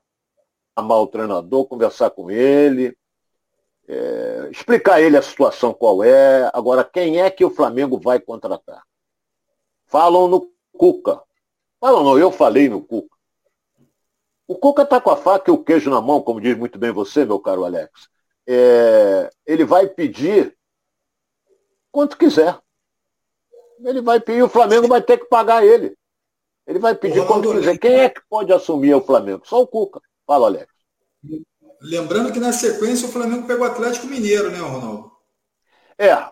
o 0.77 1.07
treinador, 1.07 1.65
conversar 1.65 2.11
com 2.11 2.31
ele, 2.31 2.97
é, 3.85 4.47
explicar 4.49 4.93
a 4.93 5.01
ele 5.01 5.17
a 5.17 5.21
situação 5.21 5.73
qual 5.73 6.01
é. 6.01 6.49
Agora, 6.53 6.81
quem 6.85 7.19
é 7.19 7.29
que 7.29 7.43
o 7.43 7.49
Flamengo 7.49 7.99
vai 7.99 8.21
contratar? 8.21 8.83
Falam 9.85 10.29
no 10.29 10.49
Cuca. 10.77 11.21
Falam 11.77 12.05
não, 12.05 12.17
eu 12.17 12.31
falei 12.31 12.69
no 12.69 12.81
Cuca. 12.81 13.17
O 14.47 14.55
Cuca 14.55 14.83
está 14.83 15.01
com 15.01 15.09
a 15.09 15.17
faca 15.17 15.51
e 15.51 15.53
o 15.53 15.61
queijo 15.61 15.89
na 15.89 15.99
mão, 15.99 16.21
como 16.21 16.39
diz 16.39 16.57
muito 16.57 16.79
bem 16.79 16.93
você, 16.93 17.25
meu 17.25 17.37
caro 17.37 17.65
Alex. 17.65 18.07
É, 18.47 19.29
ele 19.45 19.65
vai 19.65 19.89
pedir 19.89 20.57
quanto 21.91 22.17
quiser. 22.17 22.57
Ele 23.83 24.01
vai 24.01 24.19
pedir, 24.19 24.43
o 24.43 24.49
Flamengo 24.49 24.87
vai 24.87 25.01
ter 25.01 25.17
que 25.17 25.25
pagar 25.25 25.65
ele. 25.65 25.95
Ele 26.67 26.79
vai 26.79 26.93
pedir 26.93 27.25
quando 27.25 27.51
quiser. 27.51 27.77
Quem 27.77 27.99
é 27.99 28.09
que 28.09 28.21
pode 28.29 28.53
assumir 28.53 28.93
o 28.93 29.01
Flamengo? 29.01 29.41
Só 29.45 29.61
o 29.61 29.67
Cuca. 29.67 30.01
Fala, 30.25 30.47
Alex. 30.47 30.71
Lembrando 31.81 32.31
que 32.31 32.39
na 32.39 32.51
sequência 32.51 33.07
o 33.07 33.11
Flamengo 33.11 33.47
pegou 33.47 33.65
o 33.65 33.69
Atlético 33.69 34.07
Mineiro, 34.07 34.51
né, 34.51 34.59
Ronaldo? 34.59 35.11
É. 35.97 36.29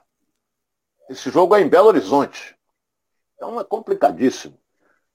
Esse 1.09 1.29
jogo 1.31 1.55
é 1.55 1.61
em 1.61 1.69
Belo 1.69 1.87
Horizonte. 1.87 2.55
Então 3.35 3.59
é 3.59 3.63
complicadíssimo. 3.63 4.59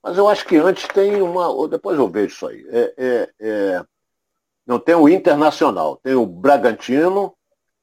Mas 0.03 0.19
eu 0.19 0.29
acho 0.29 0.45
que 0.47 0.57
antes 0.57 0.89
tem 0.89 1.23
uma. 1.23 1.69
Depois 1.69 1.99
eu 1.99 2.09
vejo 2.09 2.35
isso 2.35 2.47
aí. 2.47 2.67
É, 2.71 2.95
é, 2.97 3.31
é... 3.41 3.85
Não 4.67 4.79
tem 4.79 4.95
o 4.95 5.09
Internacional, 5.09 5.97
tem 5.97 6.15
o 6.15 6.27
Bragantino 6.27 7.37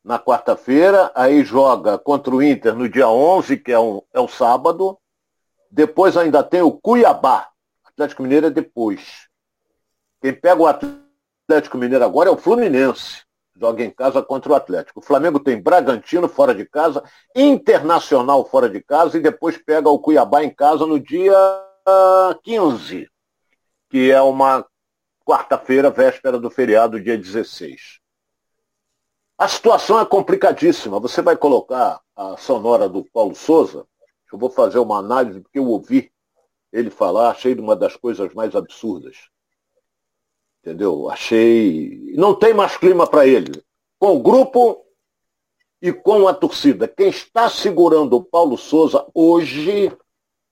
na 0.03 0.18
quarta-feira, 0.18 1.12
aí 1.13 1.44
joga 1.44 1.98
contra 1.98 2.34
o 2.34 2.41
Inter 2.41 2.75
no 2.75 2.88
dia 2.88 3.10
11, 3.10 3.58
que 3.58 3.72
é, 3.72 3.79
um, 3.79 4.01
é 4.13 4.20
o 4.20 4.27
sábado. 4.27 4.98
Depois 5.70 6.18
ainda 6.18 6.44
tem 6.44 6.62
o 6.62 6.72
Cuiabá. 6.72 7.50
Atlético 7.86 8.24
Mineiro 8.24 8.48
é 8.48 8.50
depois. 8.50 9.27
Quem 10.22 10.34
pega 10.34 10.62
o 10.62 10.68
Atlético 10.68 11.77
Mineiro 11.77 12.03
agora 12.03 12.29
é 12.29 12.32
o 12.32 12.38
Fluminense. 12.38 13.24
Joga 13.56 13.84
em 13.84 13.91
casa 13.91 14.22
contra 14.22 14.51
o 14.51 14.56
Atlético. 14.56 15.00
O 15.00 15.03
Flamengo 15.03 15.39
tem 15.39 15.62
Bragantino 15.62 16.29
fora 16.29 16.56
de 16.56 16.65
casa, 16.65 17.03
Internacional 17.36 18.46
fora 18.46 18.70
de 18.70 18.82
casa 18.82 19.18
e 19.18 19.22
depois 19.22 19.58
pega 19.58 19.89
o 19.89 20.00
Cuiabá 20.00 20.44
em 20.44 20.50
casa 20.50 20.86
no 20.86 20.98
dia 20.98 21.36
15, 22.44 23.10
que 23.89 24.10
é 24.12 24.22
uma 24.22 24.65
quarta-feira, 25.25 25.89
véspera 25.89 26.39
do 26.39 26.50
feriado, 26.50 27.01
dia 27.01 27.18
16. 27.18 27.99
A 29.39 29.48
situação 29.48 29.98
é 29.98 30.05
complicadíssima. 30.05 31.00
Você 31.00 31.22
vai 31.22 31.38
colocar 31.38 32.01
a 32.13 32.36
sonora 32.36 32.89
do 32.89 33.05
Paulo 33.05 33.34
Souza, 33.34 33.88
eu 34.34 34.38
vou 34.38 34.50
fazer 34.50 34.79
uma 34.79 34.98
análise, 34.98 35.39
porque 35.39 35.58
eu 35.58 35.65
ouvi 35.65 36.12
ele 36.74 36.89
falar, 36.89 37.29
achei 37.29 37.55
uma 37.55 37.74
das 37.74 37.96
coisas 37.96 38.34
mais 38.34 38.53
absurdas. 38.53 39.15
Entendeu? 40.62 41.10
Achei. 41.10 42.13
Não 42.17 42.36
tem 42.36 42.53
mais 42.53 42.75
clima 42.75 43.08
para 43.08 43.25
ele. 43.25 43.63
Com 43.98 44.17
o 44.17 44.22
grupo 44.22 44.86
e 45.81 45.93
com 45.93 46.27
a 46.27 46.34
torcida. 46.34 46.86
Quem 46.86 47.08
está 47.08 47.50
segurando 47.50 48.17
o 48.17 48.24
Paulo 48.24 48.58
Souza 48.58 49.08
hoje 49.13 49.88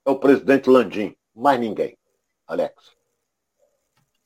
é 0.06 0.10
o 0.10 0.16
presidente 0.16 0.70
Landim. 0.70 1.14
Mais 1.36 1.60
ninguém. 1.60 1.98
Alex. 2.48 2.97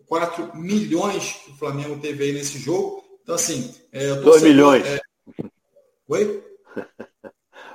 4 0.08 0.56
milhões 0.56 1.34
que 1.44 1.52
o 1.52 1.56
Flamengo 1.56 2.00
teve 2.00 2.24
aí 2.24 2.32
nesse 2.32 2.58
jogo. 2.58 3.04
Então, 3.22 3.36
assim. 3.36 3.76
É, 3.92 4.16
2 4.16 4.42
milhões. 4.42 4.86
É... 4.86 5.02
Oi? 6.08 6.42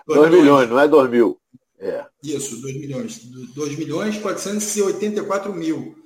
2 0.07 0.31
milhões, 0.31 0.71
não 0.71 0.81
é 0.81 0.89
2 0.89 1.11
mil. 1.11 1.39
É. 1.79 2.07
Isso, 2.25 2.63
2 2.63 2.75
milhões. 2.75 3.19
2 3.19 3.77
milhões 3.77 4.17
484 4.19 5.53
mil. 5.53 6.02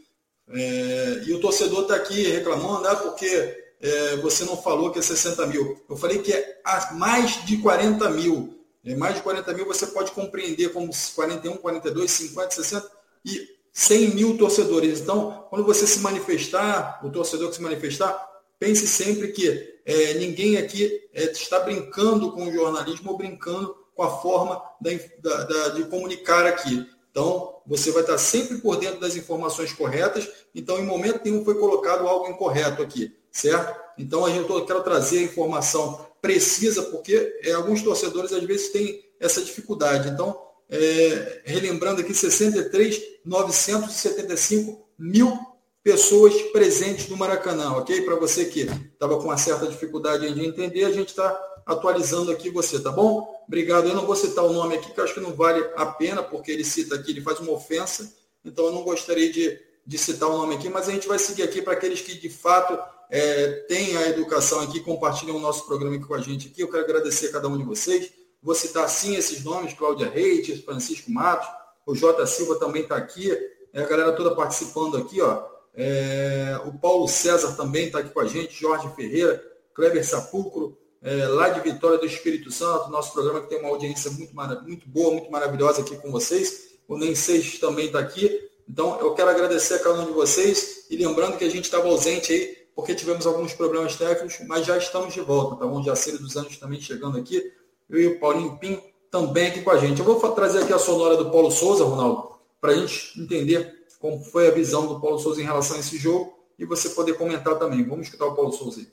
É, 0.49 1.23
e 1.27 1.33
o 1.33 1.41
torcedor 1.41 1.83
está 1.83 1.97
aqui 1.97 2.23
reclamando, 2.29 2.87
ah, 2.87 2.97
porque 2.97 3.67
é, 3.81 4.17
você 4.17 4.45
não 4.45 4.57
falou 4.57 4.91
que 4.91 4.99
é 4.99 5.03
60 5.03 5.47
mil. 5.47 5.83
Eu 5.89 5.97
falei 5.97 6.19
que 6.19 6.33
é 6.33 6.61
mais 6.93 7.45
de 7.45 7.59
40 7.59 8.09
mil. 8.11 8.59
É, 8.85 8.95
mais 8.95 9.17
de 9.17 9.23
40 9.23 9.53
mil 9.53 9.67
você 9.67 9.87
pode 9.87 10.13
compreender 10.13 10.73
como 10.73 10.91
41, 11.15 11.57
42, 11.57 12.11
50, 12.11 12.51
60 12.55 12.91
e 13.25 13.57
100 13.73 14.15
mil 14.15 14.39
torcedores. 14.39 15.01
Então, 15.01 15.47
quando 15.51 15.67
você 15.67 15.87
se 15.87 16.01
manifestar, 16.01 17.01
o 17.05 17.11
torcedor 17.11 17.51
que 17.51 17.57
se 17.57 17.63
manifestar, 17.63 18.27
pense 18.59 18.87
sempre 18.87 19.29
que 19.29 19.81
é, 19.85 20.15
ninguém 20.15 20.57
aqui 20.57 21.09
é, 21.13 21.25
está 21.25 21.61
brincando 21.61 22.33
com 22.33 22.47
o 22.47 22.53
jornalismo 22.53 23.11
ou 23.11 23.19
brincando 23.19 23.77
com 23.95 24.03
a 24.03 24.21
forma 24.21 24.63
da, 24.81 24.91
da, 25.21 25.45
da, 25.45 25.69
de 25.71 25.85
comunicar 25.85 26.47
aqui. 26.47 26.87
Então, 27.11 27.56
você 27.67 27.91
vai 27.91 28.03
estar 28.03 28.19
sempre 28.19 28.59
por 28.59 28.77
dentro 28.77 29.01
das 29.01 29.17
informações 29.17 29.73
corretas. 29.73 30.29
Então, 30.55 30.79
em 30.79 30.85
momento 30.85 31.23
nenhum 31.25 31.43
foi 31.45 31.55
colocado 31.55 32.07
algo 32.07 32.29
incorreto 32.29 32.83
aqui, 32.83 33.17
certo? 33.31 33.75
Então, 33.99 34.25
a 34.25 34.31
gente, 34.31 34.49
eu 34.49 34.65
quero 34.65 34.83
trazer 34.83 35.19
a 35.19 35.23
informação 35.23 36.07
precisa, 36.21 36.83
porque 36.85 37.41
é, 37.43 37.53
alguns 37.53 37.83
torcedores 37.83 38.33
às 38.33 38.43
vezes 38.43 38.71
têm 38.71 39.05
essa 39.21 39.43
dificuldade. 39.43 40.09
Então, 40.09 40.41
é, 40.69 41.43
relembrando 41.45 42.01
aqui, 42.01 42.13
63.975 42.13 44.81
mil 44.99 45.39
pessoas 45.83 46.35
presentes 46.51 47.09
no 47.09 47.17
Maracanã, 47.17 47.71
ok? 47.73 48.03
Para 48.03 48.17
você 48.17 48.47
que 48.47 48.69
estava 48.93 49.17
com 49.19 49.25
uma 49.25 49.39
certa 49.39 49.69
dificuldade 49.69 50.35
de 50.35 50.45
entender, 50.45 50.85
a 50.85 50.91
gente 50.91 51.11
está 51.11 51.41
atualizando 51.67 52.31
aqui 52.31 52.49
você, 52.49 52.79
tá 52.79 52.93
bom? 52.93 53.45
Obrigado. 53.47 53.89
Eu 53.89 53.95
não 53.95 54.07
vou 54.07 54.15
citar 54.15 54.45
o 54.45 54.53
nome 54.53 54.77
aqui, 54.77 54.93
que 54.93 55.01
acho 55.01 55.13
que 55.13 55.21
não 55.21 55.35
vale 55.35 55.69
a 55.77 55.85
pena, 55.85 56.23
porque 56.23 56.53
ele 56.53 56.65
cita 56.65 56.95
aqui, 56.95 57.11
ele 57.11 57.21
faz 57.21 57.41
uma 57.41 57.51
ofensa, 57.51 58.15
então 58.45 58.67
eu 58.67 58.73
não 58.73 58.85
gostaria 58.85 59.31
de, 59.31 59.61
de 59.85 59.99
citar 59.99 60.31
o 60.31 60.39
nome 60.39 60.55
aqui, 60.55 60.69
mas 60.69 60.89
a 60.89 60.93
gente 60.93 61.09
vai 61.09 61.19
seguir 61.19 61.43
aqui 61.43 61.61
para 61.61 61.73
aqueles 61.73 62.01
que 62.01 62.15
de 62.15 62.31
fato 62.31 62.79
é, 63.11 63.65
têm 63.69 63.97
a 63.97 64.09
educação 64.09 64.61
aqui, 64.61 64.79
compartilham 64.79 65.37
o 65.37 65.41
nosso 65.41 65.67
programa 65.67 65.97
aqui 65.97 66.05
com 66.05 66.15
a 66.15 66.21
gente 66.21 66.49
aqui. 66.49 66.61
Eu 66.61 66.71
quero 66.71 66.85
agradecer 66.85 67.27
a 67.27 67.33
cada 67.33 67.49
um 67.49 67.59
de 67.59 67.65
vocês. 67.65 68.13
Vou 68.41 68.55
citar 68.55 68.89
sim 68.89 69.17
esses 69.17 69.43
nomes, 69.43 69.75
Cláudia 69.75 70.09
Reis, 70.09 70.63
Francisco 70.65 71.11
Matos, 71.11 71.49
o 71.85 71.97
Jota 71.97 72.25
Silva 72.27 72.57
também 72.57 72.83
está 72.83 72.97
aqui, 72.97 73.31
é, 73.73 73.83
a 73.83 73.87
galera 73.87 74.13
toda 74.13 74.37
participando 74.37 74.97
aqui, 74.97 75.21
ó. 75.21 75.45
É, 75.75 76.59
o 76.65 76.73
Paulo 76.79 77.07
César 77.09 77.53
também 77.53 77.87
está 77.87 77.99
aqui 77.99 78.11
com 78.11 78.21
a 78.21 78.27
gente, 78.27 78.59
Jorge 78.59 78.89
Ferreira, 78.95 79.43
Kleber 79.75 80.07
Sapulcro, 80.07 80.79
é, 81.03 81.27
lá 81.29 81.49
de 81.49 81.61
Vitória 81.61 81.99
do 81.99 82.07
Espírito 82.07 82.51
Santo, 82.51 82.91
nosso 82.91 83.13
programa 83.13 83.41
que 83.41 83.49
tem 83.49 83.59
uma 83.59 83.69
audiência 83.69 84.11
muito, 84.11 84.35
muito 84.65 84.89
boa, 84.89 85.13
muito 85.13 85.31
maravilhosa 85.31 85.83
aqui 85.83 85.97
com 85.97 86.11
vocês. 86.11 86.77
O 86.89 86.97
Nem 86.97 87.15
Seis 87.15 87.59
também 87.59 87.87
está 87.87 87.99
aqui. 87.99 88.41
Então, 88.69 88.99
eu 89.01 89.15
quero 89.15 89.31
agradecer 89.31 89.75
a 89.75 89.79
cada 89.79 90.01
um 90.01 90.07
de 90.07 90.13
vocês 90.13 90.87
e 90.91 90.97
lembrando 90.97 91.37
que 91.37 91.45
a 91.45 91.51
gente 91.51 91.65
estava 91.65 91.89
ausente 91.89 92.33
aí 92.33 92.67
porque 92.75 92.95
tivemos 92.95 93.27
alguns 93.27 93.55
problemas 93.55 93.97
técnicos, 93.97 94.37
mas 94.47 94.67
já 94.67 94.77
estamos 94.77 95.15
de 95.15 95.21
volta, 95.23 95.57
tá 95.57 95.67
bom? 95.67 95.83
Jaceiro 95.83 96.19
dos 96.19 96.37
Anos 96.37 96.59
também 96.59 96.79
chegando 96.79 97.17
aqui 97.17 97.51
eu 97.89 98.01
e 98.01 98.07
o 98.07 98.21
Paulinho 98.21 98.59
Pim 98.59 98.79
também 99.11 99.47
aqui 99.47 99.63
com 99.63 99.71
a 99.71 99.79
gente. 99.79 100.01
Eu 100.01 100.05
vou 100.05 100.33
trazer 100.33 100.63
aqui 100.63 100.73
a 100.73 100.79
sonora 100.79 101.17
do 101.17 101.31
Paulo 101.31 101.51
Souza, 101.51 101.85
Ronaldo, 101.85 102.33
para 102.61 102.73
a 102.73 102.75
gente 102.75 103.21
entender 103.21 103.87
como 103.99 104.23
foi 104.23 104.49
a 104.49 104.51
visão 104.51 104.87
do 104.87 105.01
Paulo 105.01 105.19
Souza 105.19 105.41
em 105.41 105.45
relação 105.45 105.77
a 105.77 105.81
esse 105.81 105.97
jogo 105.97 106.37
e 106.59 106.65
você 106.65 106.91
poder 106.91 107.15
comentar 107.15 107.59
também. 107.59 107.85
Vamos 107.85 108.07
escutar 108.07 108.27
o 108.27 108.35
Paulo 108.35 108.53
Souza 108.53 108.81
aí. 108.81 108.89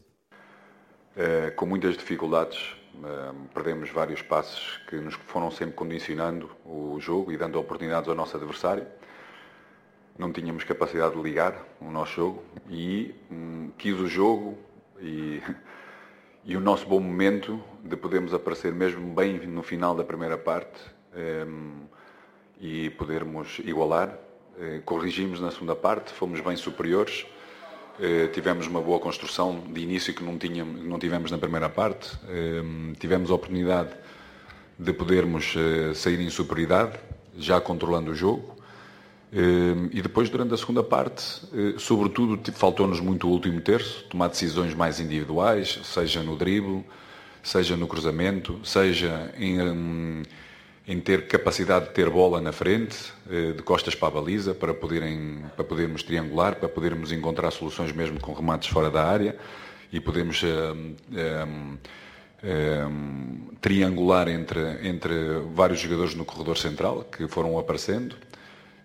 É, 1.16 1.52
com 1.52 1.66
muitas 1.66 1.96
dificuldades, 1.96 2.76
é, 3.04 3.34
perdemos 3.54 3.90
vários 3.90 4.22
passos 4.22 4.78
que 4.88 4.96
nos 4.96 5.14
foram 5.14 5.52
sempre 5.52 5.76
condicionando 5.76 6.50
o 6.66 6.98
jogo 7.00 7.32
e 7.32 7.38
dando 7.38 7.60
oportunidades 7.60 8.10
ao 8.10 8.16
nosso 8.16 8.36
adversário. 8.36 8.86
Não 10.18 10.32
tínhamos 10.32 10.64
capacidade 10.64 11.16
de 11.16 11.22
ligar 11.22 11.56
o 11.80 11.92
nosso 11.92 12.14
jogo 12.14 12.44
e 12.70 13.14
hum, 13.32 13.72
quis 13.78 14.00
o 14.00 14.08
jogo 14.08 14.58
e 15.00 15.42
e 16.46 16.58
o 16.58 16.60
nosso 16.60 16.86
bom 16.86 17.00
momento 17.00 17.62
de 17.84 17.96
podermos 17.96 18.34
aparecer 18.34 18.74
mesmo 18.74 19.14
bem 19.14 19.40
no 19.48 19.64
final 19.64 19.96
da 19.96 20.04
primeira 20.04 20.38
parte 20.38 20.80
um, 21.16 21.18
ehm, 21.18 21.84
e 22.60 22.90
podermos 22.92 23.60
igualar. 23.60 24.18
Uh, 24.56 24.82
corrigimos 24.84 25.40
na 25.40 25.50
segunda 25.50 25.76
parte, 25.76 26.14
fomos 26.14 26.40
bem 26.40 26.56
superiores, 26.56 27.26
uh, 28.00 28.28
tivemos 28.32 28.68
uma 28.68 28.82
boa 28.82 29.00
construção 29.00 29.64
de 29.72 29.82
início 29.82 30.14
que 30.14 30.24
não, 30.24 30.38
tínhamos, 30.38 30.84
não 30.84 31.00
tivemos 31.00 31.32
na 31.32 31.38
primeira 31.38 31.70
parte, 31.70 32.16
uh, 32.16 32.96
tivemos 33.00 33.32
a 33.32 33.34
oportunidade 33.34 33.92
de 34.78 34.94
podermos 34.94 35.56
eh, 35.56 35.94
sair 35.94 36.20
em 36.20 36.30
superioridade, 36.30 36.98
já 37.38 37.60
controlando 37.62 38.12
o 38.12 38.16
jogo. 38.16 38.56
Ehm, 39.32 39.90
e 39.92 40.02
depois, 40.02 40.30
durante 40.30 40.54
a 40.54 40.58
segunda 40.58 40.84
parte, 40.84 41.24
eh, 41.54 41.76
sobretudo, 41.78 42.40
faltou-nos 42.54 43.00
muito 43.00 43.28
o 43.28 43.32
último 43.32 43.62
terço, 43.62 44.06
tomar 44.10 44.28
decisões 44.28 44.74
mais 44.74 45.00
individuais, 45.00 45.80
seja 45.84 46.22
no 46.22 46.36
drible, 46.36 46.84
seja 47.42 47.76
no 47.76 47.88
cruzamento, 47.88 48.60
seja 48.64 49.34
em, 49.38 50.24
em 50.88 51.00
ter 51.00 51.28
capacidade 51.28 51.88
de 51.88 51.92
ter 51.92 52.10
bola 52.10 52.42
na 52.42 52.52
frente, 52.52 52.98
de 53.56 53.62
costas 53.64 53.96
para 53.96 54.10
a 54.10 54.12
baliza, 54.12 54.54
para, 54.54 54.74
poderem, 54.74 55.46
para 55.56 55.64
podermos 55.64 56.04
triangular, 56.04 56.56
para 56.56 56.68
podermos 56.68 57.12
encontrar 57.12 57.52
soluções 57.52 57.92
mesmo 57.94 58.20
com 58.20 58.34
remates 58.34 58.68
fora 58.68 58.92
da 58.92 59.06
área 59.06 59.36
e 59.94 60.00
podemos 60.02 60.44
triangular 63.62 64.28
entre, 64.28 64.60
entre 64.88 65.14
vários 65.54 65.80
jogadores 65.80 66.14
no 66.14 66.26
corredor 66.26 66.58
central 66.58 67.06
que 67.06 67.26
foram 67.30 67.58
aparecendo, 67.58 68.18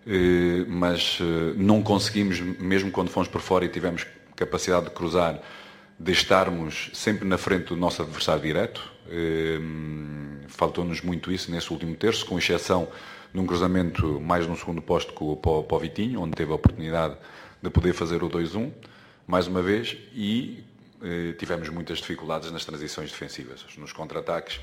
eh, 0.07 0.65
mas 0.67 1.19
eh, 1.21 1.53
não 1.57 1.83
conseguimos, 1.83 2.39
mesmo 2.39 2.89
quando 2.89 3.09
fomos 3.09 3.27
por 3.27 3.41
fora 3.41 3.65
e 3.65 3.69
tivemos 3.69 4.07
capacidade 4.35 4.85
de 4.85 4.91
cruzar, 4.91 5.41
de 5.99 6.11
estarmos 6.13 6.89
sempre 6.93 7.27
na 7.27 7.37
frente 7.37 7.65
do 7.65 7.75
nosso 7.75 8.01
adversário 8.01 8.41
direto. 8.41 8.89
Eh, 9.09 9.59
faltou-nos 10.47 11.01
muito 11.01 11.31
isso 11.31 11.51
nesse 11.51 11.71
último 11.71 11.95
terço, 11.95 12.25
com 12.25 12.37
exceção 12.37 12.87
num 13.33 13.45
cruzamento 13.45 14.19
mais 14.19 14.47
no 14.47 14.55
segundo 14.55 14.81
posto 14.81 15.13
com, 15.13 15.35
para, 15.35 15.51
o 15.51 15.79
Vitinho, 15.79 16.21
onde 16.21 16.35
teve 16.35 16.51
a 16.51 16.55
oportunidade 16.55 17.15
de 17.61 17.69
poder 17.69 17.93
fazer 17.93 18.23
o 18.23 18.29
2-1, 18.29 18.71
mais 19.27 19.47
uma 19.47 19.61
vez, 19.61 19.97
e 20.13 20.63
eh, 21.01 21.33
tivemos 21.37 21.69
muitas 21.69 21.99
dificuldades 21.99 22.51
nas 22.51 22.65
transições 22.65 23.11
defensivas. 23.11 23.65
Nos 23.77 23.93
contra-ataques 23.93 24.59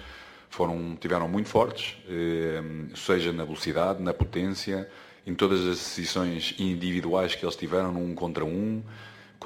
foram, 0.50 0.96
tiveram 1.00 1.28
muito 1.28 1.48
fortes, 1.48 1.96
eh, 2.08 2.62
seja 2.94 3.32
na 3.32 3.44
velocidade, 3.44 4.02
na 4.02 4.12
potência, 4.12 4.88
em 5.26 5.34
todas 5.34 5.60
as 5.60 5.78
decisões 5.78 6.54
individuais 6.58 7.34
que 7.34 7.44
eles 7.44 7.56
tiveram, 7.56 7.92
num 7.92 8.14
contra 8.14 8.44
um, 8.44 8.82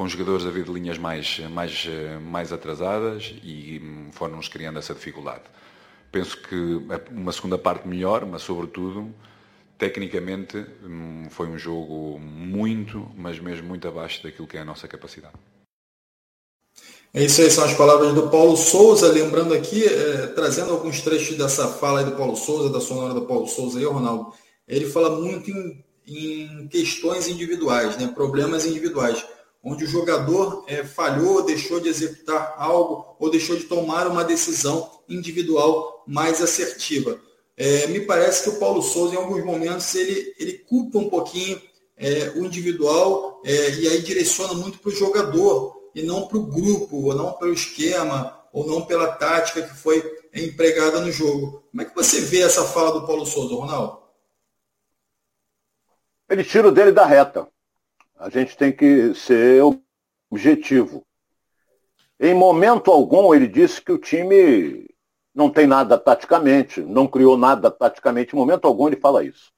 com 0.01 0.09
jogadores 0.09 0.47
a 0.47 0.51
ver 0.51 0.65
de 0.65 0.73
linhas 0.73 0.97
mais, 0.97 1.41
mais, 1.51 1.87
mais 2.23 2.55
atrasadas 2.55 3.35
e 3.45 4.09
foram-nos 4.13 4.49
criando 4.49 4.79
essa 4.79 4.95
dificuldade. 4.95 5.43
Penso 6.11 6.39
que 6.41 6.81
uma 7.11 7.31
segunda 7.33 7.59
parte 7.59 7.87
melhor, 7.87 8.25
mas 8.25 8.41
sobretudo, 8.41 9.15
tecnicamente, 9.77 10.57
hum, 10.83 11.27
foi 11.29 11.49
um 11.49 11.59
jogo 11.59 12.19
muito, 12.19 13.11
mas 13.15 13.39
mesmo 13.39 13.69
muito 13.69 13.87
abaixo 13.87 14.23
daquilo 14.23 14.49
que 14.49 14.57
é 14.57 14.61
a 14.61 14.65
nossa 14.65 14.89
capacidade. 14.89 15.35
É 17.13 17.23
isso 17.23 17.43
aí, 17.43 17.51
são 17.51 17.65
as 17.67 17.75
palavras 17.75 18.15
do 18.15 18.31
Paulo 18.31 18.57
Souza, 18.57 19.13
lembrando 19.13 19.53
aqui, 19.53 19.85
é, 19.85 20.29
trazendo 20.29 20.73
alguns 20.73 21.03
trechos 21.03 21.37
dessa 21.37 21.69
fala 21.69 22.03
do 22.03 22.17
Paulo 22.17 22.37
Souza, 22.37 22.73
da 22.73 22.81
sonora 22.81 23.13
do 23.13 23.27
Paulo 23.27 23.47
Souza 23.47 23.79
aí, 23.79 23.85
Ronaldo. 23.85 24.33
Ele 24.67 24.87
fala 24.87 25.21
muito 25.21 25.51
em, 25.51 25.85
em 26.07 26.69
questões 26.69 27.29
individuais, 27.29 27.99
né, 27.99 28.11
problemas 28.15 28.65
individuais, 28.65 29.23
onde 29.63 29.85
o 29.85 29.89
jogador 29.89 30.65
é, 30.67 30.83
falhou, 30.85 31.43
deixou 31.43 31.81
de 31.81 31.89
executar 31.89 32.55
algo 32.57 33.17
ou 33.19 33.31
deixou 33.31 33.57
de 33.57 33.65
tomar 33.65 34.07
uma 34.07 34.25
decisão 34.25 34.91
individual 35.09 36.03
mais 36.07 36.41
assertiva. 36.43 37.21
É, 37.57 37.87
me 37.89 38.01
parece 38.01 38.45
que 38.45 38.57
o 38.57 38.59
Paulo 38.59 38.81
Souza, 38.81 39.15
em 39.15 39.19
alguns 39.19 39.45
momentos, 39.45 39.95
ele, 39.95 40.35
ele 40.39 40.53
culpa 40.55 40.99
um 40.99 41.11
pouquinho 41.11 41.61
é, 41.97 42.31
o 42.37 42.47
individual 42.47 43.43
é, 43.45 43.71
e 43.75 43.89
aí 43.89 44.01
direciona 44.01 44.55
muito 44.55 44.79
para 44.79 44.89
o 44.89 44.95
jogador 44.95 45.91
e 45.95 46.03
não 46.03 46.27
para 46.27 46.39
o 46.39 46.47
grupo, 46.47 47.09
ou 47.09 47.15
não 47.15 47.33
pelo 47.35 47.53
esquema, 47.53 48.41
ou 48.53 48.67
não 48.67 48.87
pela 48.87 49.09
tática 49.13 49.63
que 49.63 49.75
foi 49.75 50.03
empregada 50.35 51.01
no 51.01 51.13
jogo. 51.13 51.63
Como 51.71 51.83
é 51.83 51.85
que 51.85 51.95
você 51.95 52.21
vê 52.21 52.41
essa 52.41 52.65
fala 52.65 52.93
do 52.93 53.07
Paulo 53.07 53.27
Souza, 53.27 53.55
Ronaldo? 53.55 54.01
Ele 56.29 56.45
tira 56.45 56.69
o 56.69 56.73
dele 56.73 56.93
da 56.93 57.05
reta. 57.05 57.47
A 58.21 58.29
gente 58.29 58.55
tem 58.55 58.71
que 58.71 59.15
ser 59.15 59.63
objetivo. 60.31 61.07
Em 62.21 62.35
momento 62.35 62.91
algum, 62.91 63.35
ele 63.35 63.49
disse 63.49 63.81
que 63.81 63.91
o 63.91 63.97
time 63.97 64.87
não 65.35 65.49
tem 65.49 65.67
nada 65.67 65.97
taticamente, 65.97 66.83
não 66.83 67.09
criou 67.09 67.39
nada 67.39 67.71
taticamente. 67.71 68.35
Em 68.35 68.39
momento 68.39 68.67
algum, 68.67 68.89
ele 68.89 69.01
fala 69.01 69.25
isso. 69.25 69.51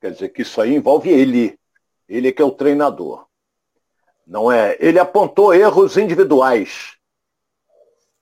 Quer 0.00 0.12
dizer 0.12 0.30
que 0.30 0.40
isso 0.40 0.58
aí 0.62 0.74
envolve 0.74 1.10
ele. 1.10 1.58
Ele 2.08 2.28
é 2.28 2.32
que 2.32 2.40
é 2.40 2.44
o 2.44 2.50
treinador. 2.50 3.26
Não 4.26 4.50
é? 4.50 4.78
Ele 4.80 4.98
apontou 4.98 5.52
erros 5.52 5.98
individuais. 5.98 6.96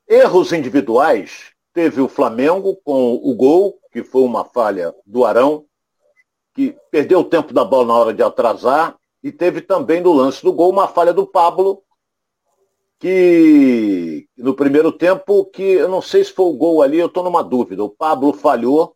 Erros 0.09 0.53
individuais 0.53 1.53
teve 1.73 2.01
o 2.01 2.09
Flamengo 2.09 2.75
com 2.85 3.15
o 3.15 3.33
gol, 3.37 3.79
que 3.93 4.03
foi 4.03 4.23
uma 4.23 4.45
falha 4.45 4.93
do 5.07 5.25
Arão, 5.25 5.67
que 6.53 6.77
perdeu 6.91 7.21
o 7.21 7.25
tempo 7.25 7.55
da 7.55 7.65
bola 7.65 7.87
na 7.87 7.95
hora 7.95 8.13
de 8.13 8.25
atrasar, 8.25 8.99
e 9.25 9.33
teve 9.33 9.63
também 9.63 10.03
no 10.03 10.13
lance 10.13 10.43
do 10.45 10.53
gol 10.53 10.69
uma 10.69 10.87
falha 10.87 11.11
do 11.11 11.27
Pablo, 11.27 11.83
que 12.99 14.29
no 14.37 14.55
primeiro 14.55 14.93
tempo, 14.93 15.47
que 15.47 15.63
eu 15.63 15.89
não 15.89 16.03
sei 16.03 16.23
se 16.23 16.31
foi 16.31 16.45
o 16.45 16.53
gol 16.53 16.83
ali, 16.83 16.99
eu 16.99 17.07
estou 17.07 17.25
numa 17.25 17.43
dúvida. 17.43 17.83
O 17.83 17.89
Pablo 17.89 18.35
falhou 18.35 18.95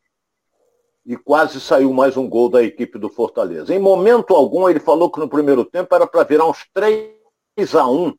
e 1.04 1.16
quase 1.16 1.58
saiu 1.58 1.94
mais 1.94 2.14
um 2.18 2.28
gol 2.28 2.50
da 2.50 2.62
equipe 2.62 2.98
do 2.98 3.08
Fortaleza. 3.08 3.74
Em 3.74 3.78
momento 3.78 4.34
algum, 4.34 4.68
ele 4.68 4.78
falou 4.78 5.10
que 5.10 5.18
no 5.18 5.30
primeiro 5.30 5.64
tempo 5.64 5.94
era 5.94 6.06
para 6.06 6.24
virar 6.24 6.44
uns 6.44 6.68
3 6.74 7.74
a 7.74 7.88
1 7.88 8.14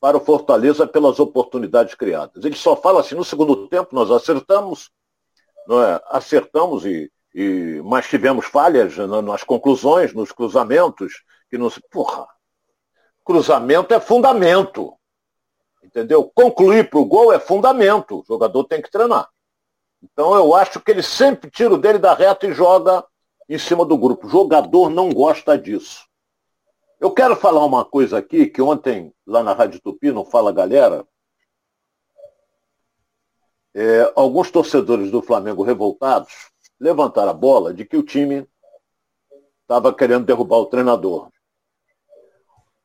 para 0.00 0.16
o 0.16 0.20
Fortaleza 0.20 0.86
pelas 0.86 1.20
oportunidades 1.20 1.94
criadas. 1.94 2.42
Ele 2.42 2.56
só 2.56 2.74
fala 2.74 3.00
assim, 3.00 3.14
no 3.14 3.24
segundo 3.24 3.68
tempo 3.68 3.94
nós 3.94 4.10
acertamos, 4.10 4.90
não 5.68 5.82
é? 5.82 6.00
acertamos, 6.06 6.86
e, 6.86 7.12
e, 7.34 7.80
mas 7.84 8.08
tivemos 8.08 8.46
falhas 8.46 8.96
nas 8.96 9.44
conclusões, 9.44 10.12
nos 10.12 10.32
cruzamentos, 10.32 11.22
que 11.48 11.56
não 11.56 11.70
se. 11.70 11.80
Porra! 11.90 12.26
Cruzamento 13.24 13.94
é 13.94 14.00
fundamento. 14.00 14.94
Entendeu? 15.82 16.30
Concluir 16.34 16.90
para 16.90 16.98
o 16.98 17.04
gol 17.04 17.32
é 17.32 17.38
fundamento. 17.38 18.20
O 18.20 18.24
jogador 18.26 18.64
tem 18.64 18.82
que 18.82 18.90
treinar. 18.90 19.28
Então 20.02 20.34
eu 20.34 20.54
acho 20.54 20.80
que 20.80 20.90
ele 20.90 21.02
sempre 21.02 21.50
tira 21.50 21.74
o 21.74 21.78
dele 21.78 21.98
da 21.98 22.14
reta 22.14 22.46
e 22.46 22.52
joga 22.52 23.04
em 23.48 23.58
cima 23.58 23.84
do 23.84 23.96
grupo. 23.96 24.26
O 24.26 24.30
jogador 24.30 24.90
não 24.90 25.10
gosta 25.10 25.56
disso. 25.56 26.06
Eu 26.98 27.10
quero 27.10 27.34
falar 27.34 27.64
uma 27.64 27.84
coisa 27.84 28.18
aqui 28.18 28.46
que 28.46 28.60
ontem, 28.60 29.12
lá 29.26 29.42
na 29.42 29.52
Rádio 29.52 29.80
Tupi, 29.80 30.12
não 30.12 30.24
fala 30.24 30.52
galera, 30.52 31.06
é, 33.74 34.12
alguns 34.16 34.50
torcedores 34.50 35.10
do 35.10 35.22
Flamengo 35.22 35.62
revoltados 35.62 36.50
levantaram 36.80 37.30
a 37.30 37.34
bola 37.34 37.74
de 37.74 37.84
que 37.84 37.96
o 37.96 38.02
time 38.02 38.48
estava 39.62 39.94
querendo 39.94 40.24
derrubar 40.24 40.56
o 40.56 40.66
treinador. 40.66 41.30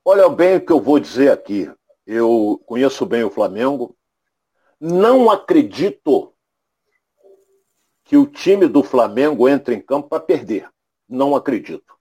Olha 0.03 0.29
bem 0.29 0.57
o 0.57 0.65
que 0.65 0.71
eu 0.71 0.81
vou 0.81 0.99
dizer 0.99 1.31
aqui. 1.31 1.71
Eu 2.05 2.61
conheço 2.65 3.05
bem 3.05 3.23
o 3.23 3.31
Flamengo. 3.31 3.95
Não 4.79 5.31
acredito 5.31 6.33
que 8.03 8.17
o 8.17 8.27
time 8.27 8.67
do 8.67 8.83
Flamengo 8.83 9.49
entre 9.49 9.73
em 9.73 9.81
campo 9.81 10.09
para 10.09 10.19
perder. 10.19 10.69
Não 11.09 11.35
acredito. 11.35 11.95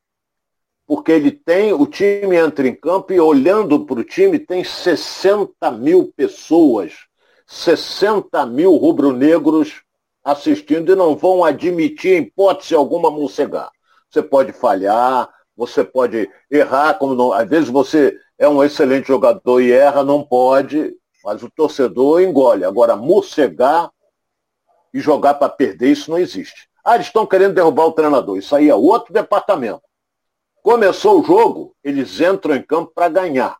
Porque 0.86 1.12
ele 1.12 1.30
tem, 1.30 1.72
o 1.72 1.86
time 1.86 2.36
entra 2.36 2.68
em 2.68 2.74
campo 2.74 3.12
e 3.12 3.20
olhando 3.20 3.86
para 3.86 4.00
o 4.00 4.04
time 4.04 4.38
tem 4.38 4.62
60 4.62 5.70
mil 5.70 6.12
pessoas, 6.14 7.06
60 7.46 8.44
mil 8.44 8.76
rubro-negros 8.76 9.83
assistindo 10.24 10.90
e 10.90 10.96
não 10.96 11.14
vão 11.14 11.44
admitir, 11.44 12.14
em 12.14 12.22
hipótese 12.22 12.74
alguma, 12.74 13.10
morcegar. 13.10 13.70
Você 14.08 14.22
pode 14.22 14.52
falhar, 14.52 15.28
você 15.56 15.84
pode 15.84 16.30
errar, 16.50 16.94
como 16.94 17.14
não, 17.14 17.32
às 17.32 17.48
vezes 17.48 17.68
você 17.68 18.18
é 18.38 18.48
um 18.48 18.64
excelente 18.64 19.06
jogador 19.08 19.60
e 19.60 19.70
erra, 19.70 20.02
não 20.02 20.22
pode, 20.22 20.94
mas 21.22 21.42
o 21.42 21.50
torcedor 21.50 22.20
engole. 22.20 22.64
Agora, 22.64 22.96
morcegar 22.96 23.90
e 24.92 25.00
jogar 25.00 25.34
para 25.34 25.48
perder, 25.48 25.88
isso 25.90 26.10
não 26.10 26.18
existe. 26.18 26.68
Ah, 26.84 26.94
eles 26.94 27.06
estão 27.06 27.26
querendo 27.26 27.54
derrubar 27.54 27.86
o 27.86 27.92
treinador. 27.92 28.36
Isso 28.38 28.54
aí 28.54 28.68
é 28.68 28.74
outro 28.74 29.12
departamento. 29.12 29.82
Começou 30.62 31.20
o 31.20 31.24
jogo, 31.24 31.74
eles 31.82 32.20
entram 32.20 32.54
em 32.54 32.62
campo 32.62 32.92
para 32.94 33.08
ganhar. 33.08 33.58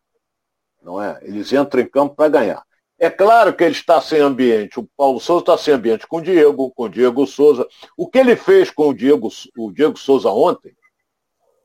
Não 0.82 1.02
é? 1.02 1.18
Eles 1.22 1.52
entram 1.52 1.80
em 1.80 1.86
campo 1.86 2.14
para 2.14 2.28
ganhar. 2.28 2.62
É 2.98 3.10
claro 3.10 3.54
que 3.54 3.64
ele 3.64 3.72
está 3.72 4.00
sem 4.00 4.20
ambiente. 4.20 4.78
O 4.78 4.88
Paulo 4.96 5.20
Souza 5.20 5.42
está 5.42 5.58
sem 5.58 5.74
ambiente 5.74 6.06
com 6.06 6.18
o 6.18 6.22
Diego, 6.22 6.70
com 6.70 6.84
o 6.84 6.88
Diego 6.88 7.26
Souza. 7.26 7.66
O 7.96 8.08
que 8.08 8.18
ele 8.18 8.36
fez 8.36 8.70
com 8.70 8.88
o 8.88 8.94
Diego, 8.94 9.28
o 9.58 9.72
Diego 9.72 9.98
Souza 9.98 10.28
ontem, 10.30 10.74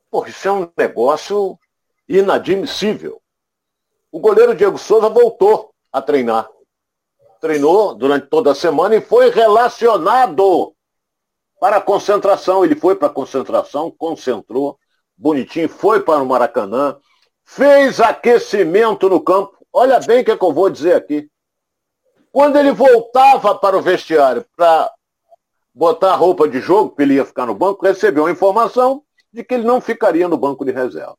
pô, 0.10 0.26
isso 0.26 0.48
é 0.48 0.52
um 0.52 0.70
negócio 0.78 1.58
inadmissível. 2.08 3.22
O 4.12 4.20
goleiro 4.20 4.56
Diego 4.56 4.78
Souza 4.78 5.08
voltou 5.08 5.72
a 5.92 6.02
treinar 6.02 6.50
treinou 7.40 7.96
durante 7.96 8.28
toda 8.28 8.52
a 8.52 8.56
semana 8.56 8.96
e 8.96 9.02
foi 9.02 9.30
relacionado 9.30 10.74
para 11.60 11.78
a 11.78 11.82
concentração. 11.82 12.64
Ele 12.64 12.76
foi 12.76 12.96
para 12.96 13.08
a 13.08 13.12
concentração, 13.12 13.92
concentrou, 13.92 14.78
bonitinho, 15.18 15.70
foi 15.70 16.02
para 16.02 16.22
o 16.22 16.26
Maracanã, 16.26 16.98
fez 17.44 18.00
aquecimento 18.00 19.10
no 19.10 19.22
campo. 19.22 19.58
Olha 19.80 19.98
bem 20.02 20.20
o 20.20 20.26
que, 20.26 20.32
é 20.32 20.38
que 20.38 20.44
eu 20.44 20.52
vou 20.52 20.70
dizer 20.70 20.94
aqui. 20.94 21.30
Quando 22.34 22.58
ele 22.58 22.74
voltava 22.74 23.58
para 23.58 23.78
o 23.78 23.82
vestiário 23.82 24.46
para 24.54 24.92
botar 25.74 26.12
a 26.12 26.16
roupa 26.18 26.50
de 26.50 26.60
jogo, 26.60 26.94
que 26.94 27.02
ele 27.02 27.14
ia 27.14 27.24
ficar 27.24 27.46
no 27.46 27.56
banco, 27.56 27.86
recebeu 27.86 28.26
a 28.26 28.32
informação 28.32 29.02
de 29.32 29.42
que 29.42 29.54
ele 29.54 29.64
não 29.64 29.80
ficaria 29.80 30.28
no 30.28 30.38
banco 30.38 30.66
de 30.66 30.74
reserva. 30.74 31.18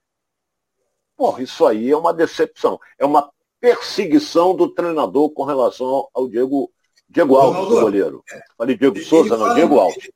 Porra, 1.17 1.43
isso 1.43 1.65
aí 1.65 1.91
é 1.91 1.97
uma 1.97 2.13
decepção. 2.13 2.79
É 2.99 3.07
uma 3.07 3.31
perseguição 3.59 4.55
do 4.55 4.69
treinador 4.69 5.31
com 5.31 5.45
relação 5.45 6.07
ao 6.13 6.29
Diego, 6.29 6.71
Diego 7.09 7.37
Alves, 7.37 7.63
Ronaldo, 7.63 7.81
goleiro. 7.81 8.23
É, 8.31 8.43
Falei 8.59 8.77
Diego 8.77 9.01
Souza, 9.01 9.39
não, 9.39 9.55
Diego 9.55 9.81
Alves. 9.81 10.11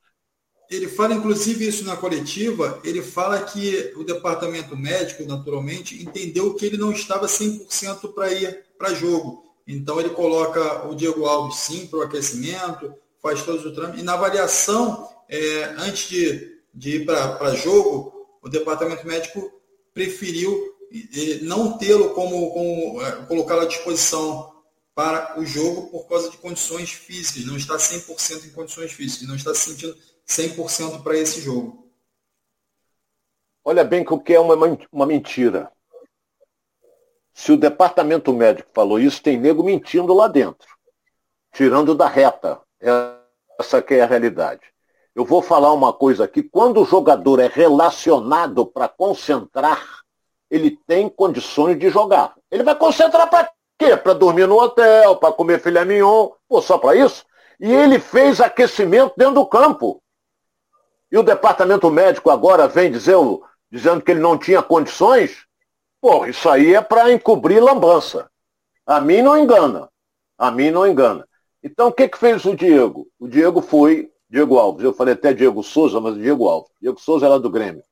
Ele 0.74 0.88
fala, 0.88 1.14
inclusive, 1.14 1.66
isso 1.66 1.84
na 1.84 1.96
coletiva, 1.96 2.80
ele 2.84 3.02
fala 3.02 3.42
que 3.42 3.92
o 3.96 4.04
departamento 4.04 4.76
médico, 4.76 5.24
naturalmente, 5.24 6.02
entendeu 6.02 6.54
que 6.54 6.66
ele 6.66 6.76
não 6.76 6.92
estava 6.92 7.26
100% 7.26 8.12
para 8.12 8.32
ir 8.32 8.64
para 8.76 8.94
jogo. 8.94 9.44
Então, 9.66 10.00
ele 10.00 10.10
coloca 10.10 10.86
o 10.88 10.94
Diego 10.94 11.24
Alves, 11.24 11.56
sim, 11.56 11.86
para 11.86 12.00
o 12.00 12.02
aquecimento, 12.02 12.92
faz 13.22 13.42
todos 13.42 13.64
os 13.64 13.72
trâmites. 13.72 14.00
E 14.00 14.04
na 14.04 14.14
avaliação, 14.14 15.08
é, 15.28 15.74
antes 15.78 16.08
de, 16.08 16.58
de 16.74 16.96
ir 16.96 17.06
para 17.06 17.54
jogo, 17.54 18.12
o 18.42 18.48
departamento 18.48 19.06
médico 19.06 19.50
preferiu 19.94 20.74
não 21.42 21.76
tê-lo 21.78 22.10
como, 22.10 22.50
como 22.52 23.02
é, 23.02 23.12
colocá-lo 23.26 23.62
à 23.62 23.64
disposição 23.66 24.52
para 24.94 25.40
o 25.40 25.44
jogo 25.44 25.88
por 25.88 26.06
causa 26.06 26.30
de 26.30 26.36
condições 26.36 26.90
físicas, 26.90 27.44
não 27.46 27.56
está 27.56 27.76
100% 27.76 28.46
em 28.46 28.50
condições 28.50 28.92
físicas, 28.92 29.26
não 29.26 29.34
está 29.34 29.52
se 29.54 29.70
sentindo 29.70 29.96
100% 30.26 31.02
para 31.02 31.16
esse 31.16 31.40
jogo. 31.40 31.90
Olha 33.64 33.84
bem 33.84 34.04
que 34.04 34.12
o 34.12 34.20
que 34.20 34.34
é 34.34 34.40
uma, 34.40 34.56
uma 34.92 35.06
mentira. 35.06 35.72
Se 37.32 37.50
o 37.50 37.56
departamento 37.56 38.32
médico 38.32 38.70
falou 38.72 38.98
isso, 39.00 39.22
tem 39.22 39.38
nego 39.38 39.64
mentindo 39.64 40.14
lá 40.14 40.28
dentro, 40.28 40.68
tirando 41.52 41.94
da 41.94 42.06
reta. 42.06 42.60
Essa 43.58 43.82
que 43.82 43.94
é 43.94 44.02
a 44.02 44.06
realidade. 44.06 44.62
Eu 45.14 45.24
vou 45.24 45.40
falar 45.40 45.72
uma 45.72 45.92
coisa 45.92 46.24
aqui. 46.24 46.42
Quando 46.42 46.82
o 46.82 46.84
jogador 46.84 47.40
é 47.40 47.46
relacionado 47.46 48.66
para 48.66 48.88
concentrar, 48.88 50.02
ele 50.50 50.78
tem 50.86 51.08
condições 51.08 51.78
de 51.78 51.88
jogar. 51.88 52.34
Ele 52.50 52.62
vai 52.62 52.74
concentrar 52.74 53.28
para 53.30 53.50
quê? 53.78 53.96
Para 53.96 54.12
dormir 54.12 54.46
no 54.46 54.60
hotel, 54.60 55.16
para 55.16 55.32
comer 55.32 55.60
filé 55.60 55.84
mignon, 55.84 56.30
pô, 56.48 56.60
só 56.60 56.78
para 56.78 56.96
isso? 56.96 57.24
E 57.58 57.72
ele 57.72 57.98
fez 57.98 58.40
aquecimento 58.40 59.14
dentro 59.16 59.34
do 59.34 59.46
campo. 59.46 60.02
E 61.14 61.16
o 61.16 61.22
departamento 61.22 61.88
médico 61.92 62.28
agora 62.28 62.66
vem 62.66 62.90
dizer, 62.90 63.14
dizendo 63.70 64.02
que 64.02 64.10
ele 64.10 64.18
não 64.18 64.36
tinha 64.36 64.60
condições? 64.60 65.46
Pô, 66.00 66.26
isso 66.26 66.48
aí 66.48 66.74
é 66.74 66.82
para 66.82 67.12
encobrir 67.12 67.62
lambança. 67.62 68.28
A 68.84 69.00
mim 69.00 69.22
não 69.22 69.38
engana. 69.38 69.88
A 70.36 70.50
mim 70.50 70.72
não 70.72 70.84
engana. 70.84 71.24
Então, 71.62 71.86
o 71.86 71.92
que, 71.92 72.08
que 72.08 72.18
fez 72.18 72.44
o 72.44 72.56
Diego? 72.56 73.06
O 73.16 73.28
Diego 73.28 73.62
foi, 73.62 74.10
Diego 74.28 74.58
Alves, 74.58 74.82
eu 74.82 74.92
falei 74.92 75.14
até 75.14 75.32
Diego 75.32 75.62
Souza, 75.62 76.00
mas 76.00 76.16
Diego 76.16 76.48
Alves. 76.48 76.72
Diego 76.80 77.00
Souza 77.00 77.26
era 77.26 77.38
do 77.38 77.48
Grêmio. 77.48 77.84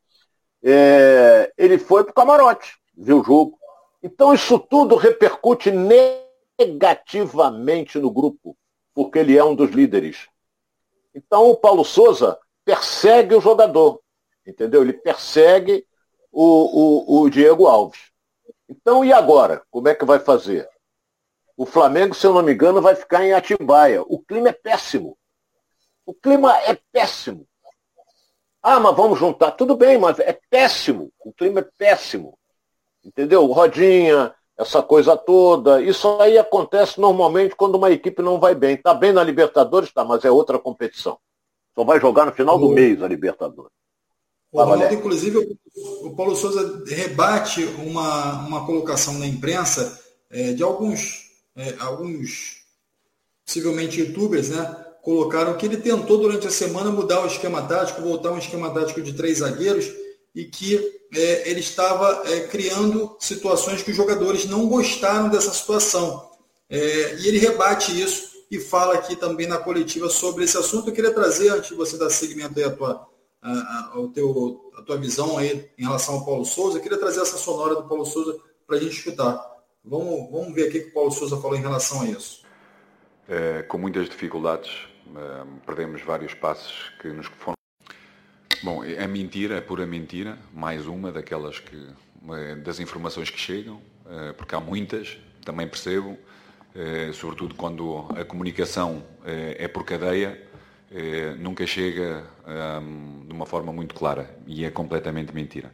É, 0.60 1.52
ele 1.56 1.78
foi 1.78 2.02
para 2.02 2.10
o 2.10 2.14
camarote, 2.14 2.74
ver 2.92 3.12
o 3.12 3.22
jogo. 3.22 3.56
Então, 4.02 4.34
isso 4.34 4.58
tudo 4.58 4.96
repercute 4.96 5.70
negativamente 6.58 8.00
no 8.00 8.10
grupo, 8.10 8.56
porque 8.92 9.20
ele 9.20 9.38
é 9.38 9.44
um 9.44 9.54
dos 9.54 9.70
líderes. 9.70 10.26
Então, 11.14 11.48
o 11.48 11.56
Paulo 11.56 11.84
Souza 11.84 12.36
persegue 12.64 13.34
o 13.34 13.40
jogador, 13.40 14.00
entendeu? 14.46 14.82
Ele 14.82 14.92
persegue 14.92 15.86
o, 16.30 17.20
o, 17.20 17.22
o 17.22 17.30
Diego 17.30 17.66
Alves. 17.66 18.10
Então, 18.68 19.04
e 19.04 19.12
agora? 19.12 19.62
Como 19.70 19.88
é 19.88 19.94
que 19.94 20.04
vai 20.04 20.18
fazer? 20.18 20.68
O 21.56 21.66
Flamengo, 21.66 22.14
se 22.14 22.26
eu 22.26 22.32
não 22.32 22.42
me 22.42 22.52
engano, 22.52 22.80
vai 22.80 22.94
ficar 22.94 23.24
em 23.24 23.32
Atibaia. 23.32 24.02
O 24.02 24.18
clima 24.18 24.48
é 24.48 24.52
péssimo. 24.52 25.16
O 26.06 26.14
clima 26.14 26.56
é 26.62 26.78
péssimo. 26.90 27.46
Ah, 28.62 28.80
mas 28.80 28.96
vamos 28.96 29.18
juntar. 29.18 29.52
Tudo 29.52 29.76
bem, 29.76 29.98
mas 29.98 30.18
é 30.18 30.38
péssimo. 30.48 31.12
O 31.24 31.32
clima 31.32 31.60
é 31.60 31.68
péssimo. 31.76 32.38
Entendeu? 33.04 33.44
Rodinha, 33.46 34.34
essa 34.56 34.82
coisa 34.82 35.16
toda. 35.16 35.82
Isso 35.82 36.20
aí 36.20 36.38
acontece 36.38 37.00
normalmente 37.00 37.54
quando 37.54 37.74
uma 37.74 37.90
equipe 37.90 38.22
não 38.22 38.40
vai 38.40 38.54
bem. 38.54 38.74
Está 38.74 38.94
bem 38.94 39.12
na 39.12 39.22
Libertadores, 39.22 39.92
tá, 39.92 40.04
mas 40.04 40.24
é 40.24 40.30
outra 40.30 40.58
competição. 40.58 41.18
Só 41.74 41.84
vai 41.84 42.00
jogar 42.00 42.26
no 42.26 42.32
final 42.32 42.58
do 42.58 42.68
mês 42.68 43.02
a 43.02 43.08
Libertadores. 43.08 43.72
O 44.50 44.62
Ronaldo, 44.62 44.94
inclusive, 44.94 45.56
o 46.02 46.14
Paulo 46.14 46.36
Souza 46.36 46.84
rebate 46.86 47.64
uma, 47.78 48.46
uma 48.46 48.66
colocação 48.66 49.18
na 49.18 49.26
imprensa 49.26 49.98
é, 50.30 50.52
de 50.52 50.62
alguns, 50.62 51.30
é, 51.56 51.74
alguns, 51.78 52.62
possivelmente 53.46 53.98
youtubers, 53.98 54.50
né? 54.50 54.76
Colocaram 55.00 55.56
que 55.56 55.64
ele 55.64 55.78
tentou 55.78 56.18
durante 56.18 56.46
a 56.46 56.50
semana 56.50 56.90
mudar 56.90 57.22
o 57.22 57.26
esquema 57.26 57.62
tático, 57.62 58.02
voltar 58.02 58.28
a 58.28 58.32
um 58.32 58.38
esquema 58.38 58.70
tático 58.70 59.00
de 59.00 59.14
três 59.14 59.38
zagueiros 59.38 59.90
e 60.34 60.44
que 60.44 60.76
é, 61.14 61.50
ele 61.50 61.60
estava 61.60 62.22
é, 62.26 62.40
criando 62.40 63.16
situações 63.18 63.82
que 63.82 63.90
os 63.90 63.96
jogadores 63.96 64.44
não 64.44 64.68
gostaram 64.68 65.30
dessa 65.30 65.52
situação. 65.52 66.30
É, 66.68 67.16
e 67.20 67.28
ele 67.28 67.38
rebate 67.38 67.98
isso 67.98 68.31
e 68.52 68.60
fala 68.60 68.96
aqui 68.96 69.16
também 69.16 69.46
na 69.46 69.56
coletiva 69.56 70.10
sobre 70.10 70.44
esse 70.44 70.58
assunto. 70.58 70.90
Eu 70.90 70.92
queria 70.92 71.10
trazer, 71.10 71.48
antes 71.48 71.70
de 71.70 71.74
você 71.74 71.96
dar 71.96 72.10
seguimento 72.10 72.58
aí 72.58 72.64
a 72.66 72.70
tua, 72.70 73.08
a, 73.40 73.50
a, 73.50 74.08
teu, 74.12 74.70
a 74.76 74.82
tua 74.82 74.98
visão 74.98 75.38
aí 75.38 75.70
em 75.78 75.84
relação 75.84 76.16
ao 76.16 76.24
Paulo 76.26 76.44
Souza, 76.44 76.76
eu 76.76 76.82
queria 76.82 76.98
trazer 76.98 77.22
essa 77.22 77.38
sonora 77.38 77.76
do 77.76 77.88
Paulo 77.88 78.04
Souza 78.04 78.38
para 78.66 78.76
a 78.76 78.78
gente 78.78 78.92
escutar. 78.94 79.42
Vamos, 79.82 80.30
vamos 80.30 80.54
ver 80.54 80.68
aqui 80.68 80.80
o 80.80 80.82
que 80.82 80.88
o 80.90 80.92
Paulo 80.92 81.10
Souza 81.10 81.38
falou 81.38 81.56
em 81.56 81.62
relação 81.62 82.02
a 82.02 82.10
isso. 82.10 82.42
É, 83.26 83.62
com 83.62 83.78
muitas 83.78 84.06
dificuldades, 84.06 84.70
é, 85.16 85.44
perdemos 85.64 86.02
vários 86.02 86.34
passos 86.34 86.92
que 87.00 87.08
nos 87.08 87.28
foram. 87.38 87.56
Bom, 88.62 88.84
é 88.84 89.06
mentira, 89.06 89.56
é 89.56 89.60
pura 89.62 89.86
mentira, 89.86 90.38
mais 90.52 90.86
uma 90.86 91.10
daquelas 91.10 91.58
que 91.58 91.88
é, 92.34 92.54
das 92.56 92.78
informações 92.80 93.30
que 93.30 93.40
chegam, 93.40 93.80
é, 94.10 94.34
porque 94.34 94.54
há 94.54 94.60
muitas, 94.60 95.16
também 95.42 95.66
percebo, 95.66 96.18
sobretudo 97.12 97.54
quando 97.54 98.06
a 98.16 98.24
comunicação 98.24 99.02
eh, 99.24 99.56
é 99.58 99.68
por 99.68 99.84
cadeia, 99.84 100.42
eh, 100.90 101.34
nunca 101.38 101.66
chega 101.66 102.24
ehm, 102.46 103.26
de 103.26 103.32
uma 103.32 103.44
forma 103.46 103.72
muito 103.72 103.94
clara 103.94 104.34
e 104.46 104.64
é 104.64 104.70
completamente 104.70 105.34
mentira. 105.34 105.72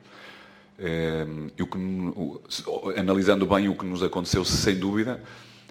Ehm, 0.79 1.49
o 1.61 1.67
que, 1.67 2.99
analisando 2.99 3.47
bem 3.47 3.69
o 3.69 3.77
que 3.77 3.85
nos 3.85 4.03
aconteceu, 4.03 4.45
sem 4.45 4.77
dúvida, 4.77 5.23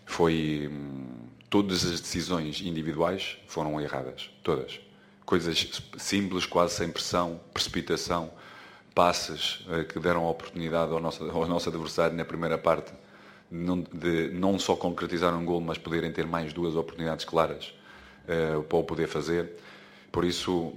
foi 0.06 0.70
hum, 0.72 1.28
todas 1.50 1.86
as 1.86 2.00
decisões 2.00 2.62
individuais 2.62 3.38
foram 3.48 3.80
erradas, 3.82 4.30
todas. 4.44 4.80
Coisas 5.26 5.82
simples, 5.98 6.46
quase 6.46 6.76
sem 6.76 6.90
pressão, 6.90 7.40
precipitação, 7.54 8.32
passes 8.96 9.66
que 9.90 10.00
deram 10.00 10.26
oportunidade 10.26 10.92
ao 10.94 11.02
nosso, 11.02 11.30
ao 11.30 11.46
nosso 11.46 11.68
adversário 11.70 12.16
na 12.16 12.24
primeira 12.24 12.58
parte 12.58 12.94
de 13.50 14.30
não 14.30 14.60
só 14.60 14.76
concretizar 14.76 15.34
um 15.34 15.46
gol, 15.46 15.62
mas 15.62 15.78
poderem 15.78 16.12
ter 16.12 16.26
mais 16.26 16.52
duas 16.52 16.76
oportunidades 16.76 17.24
claras 17.24 17.74
uh, 18.24 18.62
para 18.64 18.78
o 18.78 18.84
poder 18.84 19.08
fazer. 19.08 19.54
Por 20.12 20.26
isso, 20.26 20.74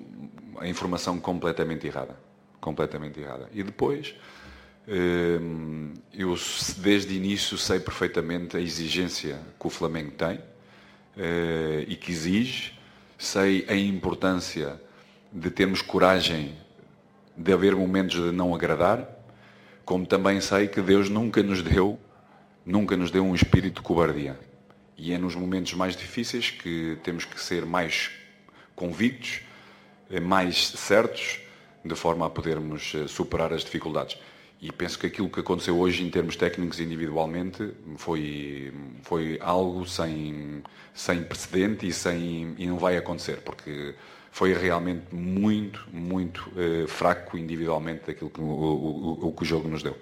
a 0.59 0.69
informação 0.69 1.19
completamente 1.19 1.87
errada. 1.87 2.17
Completamente 2.61 3.21
errada. 3.21 3.49
E 3.53 3.63
depois, 3.63 4.15
uh, 4.87 5.93
eu 6.15 6.35
desde 6.79 7.13
o 7.13 7.17
início 7.17 7.59
sei 7.59 7.81
perfeitamente 7.81 8.57
a 8.57 8.61
exigência 8.61 9.39
que 9.59 9.67
o 9.67 9.71
Flamengo 9.71 10.13
tem 10.13 10.37
uh, 10.37 11.85
e 11.89 11.97
que 11.97 12.13
exige. 12.13 12.79
Sei 13.19 13.67
a 13.69 13.75
importância 13.75 14.81
de 15.33 15.51
termos 15.51 15.83
coragem 15.83 16.57
de 17.37 17.53
haver 17.53 17.75
momentos 17.75 18.17
de 18.17 18.33
não 18.33 18.55
agradar, 18.55 19.09
como 19.85 20.07
também 20.07 20.41
sei 20.41 20.69
que 20.69 20.81
Deus 20.81 21.09
nunca 21.09 21.43
nos 21.43 21.63
deu 21.63 21.99
nunca 22.65 22.97
nos 22.97 23.11
deu 23.11 23.25
um 23.25 23.35
espírito 23.35 23.77
de 23.77 23.83
cobardia. 23.83 24.39
E 24.97 25.13
é 25.13 25.19
nos 25.19 25.35
momentos 25.35 25.73
mais 25.75 25.97
difíceis 25.97 26.51
que 26.51 26.99
temos 27.03 27.25
que 27.25 27.41
ser 27.41 27.65
mais 27.65 28.11
convictos, 28.75 29.41
eh, 30.11 30.21
mais 30.21 30.69
certos, 30.69 31.41
de 31.85 31.95
forma 31.95 32.27
a 32.27 32.31
podermos 32.31 32.93
eh, 32.95 33.07
superar 33.07 33.53
as 33.53 33.65
dificuldades. 33.65 34.19
E 34.61 34.71
penso 34.71 34.99
que 34.99 35.07
aquilo 35.07 35.31
que 35.31 35.41
aconteceu 35.41 35.79
hoje 35.79 36.05
em 36.05 36.11
termos 36.11 36.37
técnicos 36.37 36.81
individualmente 36.81 37.73
foi, 37.97 38.71
foi 39.03 39.39
algo 39.41 39.87
sem, 39.87 40.63
sem 40.93 41.23
precedente 41.23 41.87
e, 41.87 41.93
sem, 41.93 42.55
e 42.59 42.67
não 42.67 42.79
vai 42.79 42.99
acontecer, 42.99 43.39
porque 43.39 43.95
foi 44.31 44.53
realmente 44.53 45.15
muito, 45.15 45.89
muito 45.91 46.53
eh, 46.57 46.87
fraco 46.87 47.39
individualmente 47.39 48.07
daquilo 48.07 48.29
que 48.29 48.41
o, 48.41 48.45
o, 48.45 49.29
o, 49.29 49.33
que 49.33 49.43
o 49.43 49.47
jogo 49.47 49.67
nos 49.67 49.83
deu. 49.83 49.97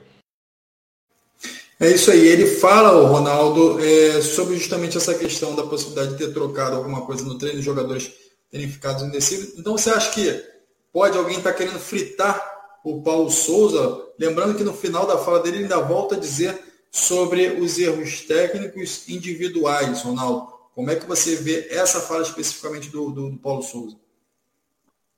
É 1.81 1.88
isso 1.88 2.11
aí. 2.11 2.27
Ele 2.27 2.47
fala, 2.47 3.01
o 3.01 3.07
Ronaldo, 3.07 3.79
é, 3.85 4.21
sobre 4.21 4.57
justamente 4.57 4.97
essa 4.97 5.14
questão 5.14 5.55
da 5.55 5.62
possibilidade 5.62 6.12
de 6.12 6.19
ter 6.19 6.33
trocado 6.33 6.77
alguma 6.77 7.07
coisa 7.07 7.25
no 7.25 7.38
treino, 7.38 7.61
os 7.61 7.64
jogadores 7.64 8.12
terem 8.51 8.69
ficado 8.69 9.05
indecisos. 9.05 9.57
Então 9.57 9.79
você 9.79 9.91
acha 9.91 10.11
que 10.11 10.45
pode 10.93 11.17
alguém 11.17 11.38
estar 11.38 11.53
tá 11.53 11.57
querendo 11.57 11.79
fritar 11.79 12.81
o 12.85 13.01
Paulo 13.03 13.31
Souza? 13.31 14.07
Lembrando 14.19 14.57
que 14.57 14.64
no 14.64 14.73
final 14.73 15.07
da 15.07 15.19
fala 15.19 15.41
dele 15.41 15.59
ele 15.59 15.64
ainda 15.64 15.81
volta 15.81 16.17
a 16.17 16.19
dizer 16.19 16.59
sobre 16.91 17.61
os 17.61 17.79
erros 17.79 18.23
técnicos 18.23 19.09
individuais, 19.09 20.03
Ronaldo. 20.03 20.53
Como 20.75 20.91
é 20.91 20.97
que 20.97 21.07
você 21.07 21.37
vê 21.37 21.69
essa 21.71 22.01
fala 22.01 22.23
especificamente 22.23 22.88
do, 22.88 23.11
do, 23.11 23.31
do 23.31 23.38
Paulo 23.38 23.62
Souza? 23.62 23.97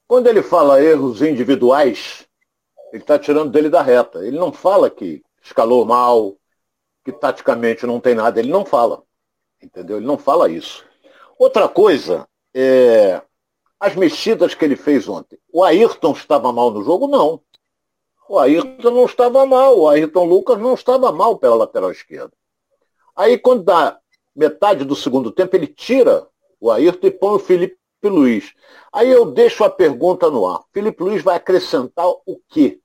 Quando 0.06 0.26
ele 0.26 0.42
fala 0.42 0.82
erros 0.82 1.22
individuais, 1.22 2.26
ele 2.92 3.02
está 3.02 3.18
tirando 3.18 3.50
dele 3.50 3.70
da 3.70 3.80
reta. 3.80 4.26
Ele 4.26 4.38
não 4.38 4.52
fala 4.52 4.90
que 4.90 5.22
escalou 5.42 5.84
mal, 5.84 6.36
que 7.04 7.12
taticamente 7.12 7.86
não 7.86 8.00
tem 8.00 8.14
nada, 8.14 8.38
ele 8.38 8.50
não 8.50 8.64
fala. 8.64 9.02
Entendeu? 9.62 9.98
Ele 9.98 10.06
não 10.06 10.18
fala 10.18 10.50
isso. 10.50 10.84
Outra 11.38 11.68
coisa, 11.68 12.26
é, 12.54 13.22
as 13.78 13.94
mexidas 13.96 14.54
que 14.54 14.64
ele 14.64 14.76
fez 14.76 15.08
ontem. 15.08 15.38
O 15.52 15.64
Ayrton 15.64 16.12
estava 16.12 16.52
mal 16.52 16.70
no 16.70 16.82
jogo? 16.82 17.06
Não. 17.06 17.40
O 18.28 18.38
Ayrton 18.38 18.90
não 18.90 19.06
estava 19.06 19.44
mal. 19.46 19.78
O 19.78 19.88
Ayrton 19.88 20.24
Lucas 20.24 20.58
não 20.58 20.74
estava 20.74 21.10
mal 21.10 21.38
pela 21.38 21.56
lateral 21.56 21.90
esquerda. 21.90 22.32
Aí, 23.16 23.38
quando 23.38 23.64
dá 23.64 23.98
metade 24.34 24.84
do 24.84 24.94
segundo 24.94 25.30
tempo, 25.30 25.56
ele 25.56 25.66
tira 25.66 26.26
o 26.60 26.70
Ayrton 26.70 27.06
e 27.06 27.10
põe 27.10 27.34
o 27.34 27.38
Felipe 27.38 27.76
Luiz. 28.04 28.54
Aí 28.92 29.10
eu 29.10 29.26
deixo 29.26 29.64
a 29.64 29.70
pergunta 29.70 30.30
no 30.30 30.46
ar. 30.46 30.62
Felipe 30.72 31.02
Luiz 31.02 31.22
vai 31.22 31.36
acrescentar 31.36 32.06
o 32.06 32.40
quê? 32.48 32.80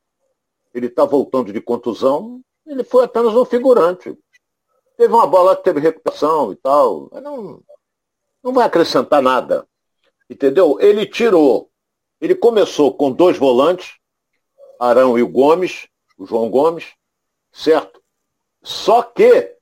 Ele 0.73 0.87
está 0.87 1.05
voltando 1.05 1.53
de 1.53 1.61
contusão, 1.61 2.41
ele 2.65 2.83
foi 2.83 3.05
apenas 3.05 3.33
um 3.35 3.45
figurante. 3.45 4.17
Teve 4.97 5.13
uma 5.13 5.27
bola 5.27 5.55
que 5.55 5.63
teve 5.63 5.79
recuperação 5.79 6.51
e 6.51 6.55
tal, 6.55 7.09
não, 7.21 7.61
não 8.43 8.53
vai 8.53 8.65
acrescentar 8.65 9.21
nada. 9.21 9.67
Entendeu? 10.29 10.77
Ele 10.79 11.05
tirou. 11.05 11.69
Ele 12.19 12.33
começou 12.33 12.93
com 12.93 13.11
dois 13.11 13.37
volantes, 13.37 13.97
Arão 14.79 15.17
e 15.17 15.21
o 15.21 15.27
Gomes, 15.27 15.87
o 16.17 16.25
João 16.25 16.49
Gomes, 16.49 16.93
certo? 17.51 18.01
Só 18.63 19.03
que 19.03 19.55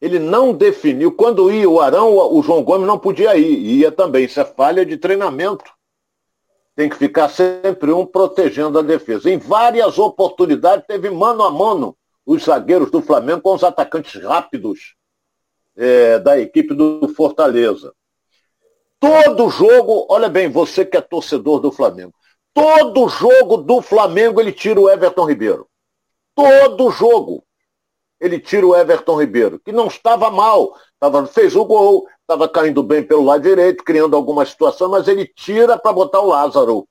ele 0.00 0.18
não 0.18 0.52
definiu. 0.52 1.12
Quando 1.12 1.50
ia 1.50 1.68
o 1.68 1.80
Arão, 1.80 2.14
o 2.34 2.42
João 2.42 2.62
Gomes 2.62 2.86
não 2.86 2.98
podia 2.98 3.36
ir. 3.36 3.78
Ia 3.78 3.92
também. 3.92 4.24
Isso 4.24 4.40
é 4.40 4.44
falha 4.44 4.84
de 4.84 4.96
treinamento. 4.96 5.70
Tem 6.74 6.88
que 6.88 6.96
ficar 6.96 7.28
sempre 7.28 7.92
um 7.92 8.04
protegendo 8.04 8.78
a 8.78 8.82
defesa. 8.82 9.30
Em 9.30 9.38
várias 9.38 9.98
oportunidades 9.98 10.86
teve 10.86 11.10
mano 11.10 11.42
a 11.42 11.50
mano 11.50 11.96
os 12.24 12.44
zagueiros 12.44 12.90
do 12.90 13.02
Flamengo 13.02 13.42
com 13.42 13.54
os 13.54 13.64
atacantes 13.64 14.22
rápidos 14.22 14.94
é, 15.76 16.18
da 16.18 16.38
equipe 16.38 16.74
do 16.74 17.08
Fortaleza. 17.08 17.92
Todo 18.98 19.48
jogo, 19.48 20.06
olha 20.10 20.28
bem, 20.28 20.50
você 20.50 20.84
que 20.84 20.96
é 20.96 21.00
torcedor 21.00 21.60
do 21.60 21.72
Flamengo, 21.72 22.12
todo 22.52 23.08
jogo 23.08 23.56
do 23.56 23.80
Flamengo 23.80 24.40
ele 24.40 24.52
tira 24.52 24.78
o 24.78 24.90
Everton 24.90 25.24
Ribeiro. 25.24 25.66
Todo 26.34 26.90
jogo 26.90 27.42
ele 28.20 28.38
tira 28.38 28.66
o 28.66 28.76
Everton 28.76 29.18
Ribeiro, 29.18 29.58
que 29.58 29.72
não 29.72 29.86
estava 29.86 30.30
mal, 30.30 30.76
tava, 30.98 31.26
fez 31.26 31.56
o 31.56 31.64
gol, 31.64 32.06
estava 32.20 32.46
caindo 32.46 32.82
bem 32.82 33.02
pelo 33.02 33.24
lado 33.24 33.42
direito, 33.42 33.82
criando 33.82 34.14
alguma 34.14 34.44
situação, 34.44 34.90
mas 34.90 35.08
ele 35.08 35.26
tira 35.26 35.78
para 35.78 35.92
botar 35.92 36.20
o 36.20 36.28
Lázaro. 36.28 36.86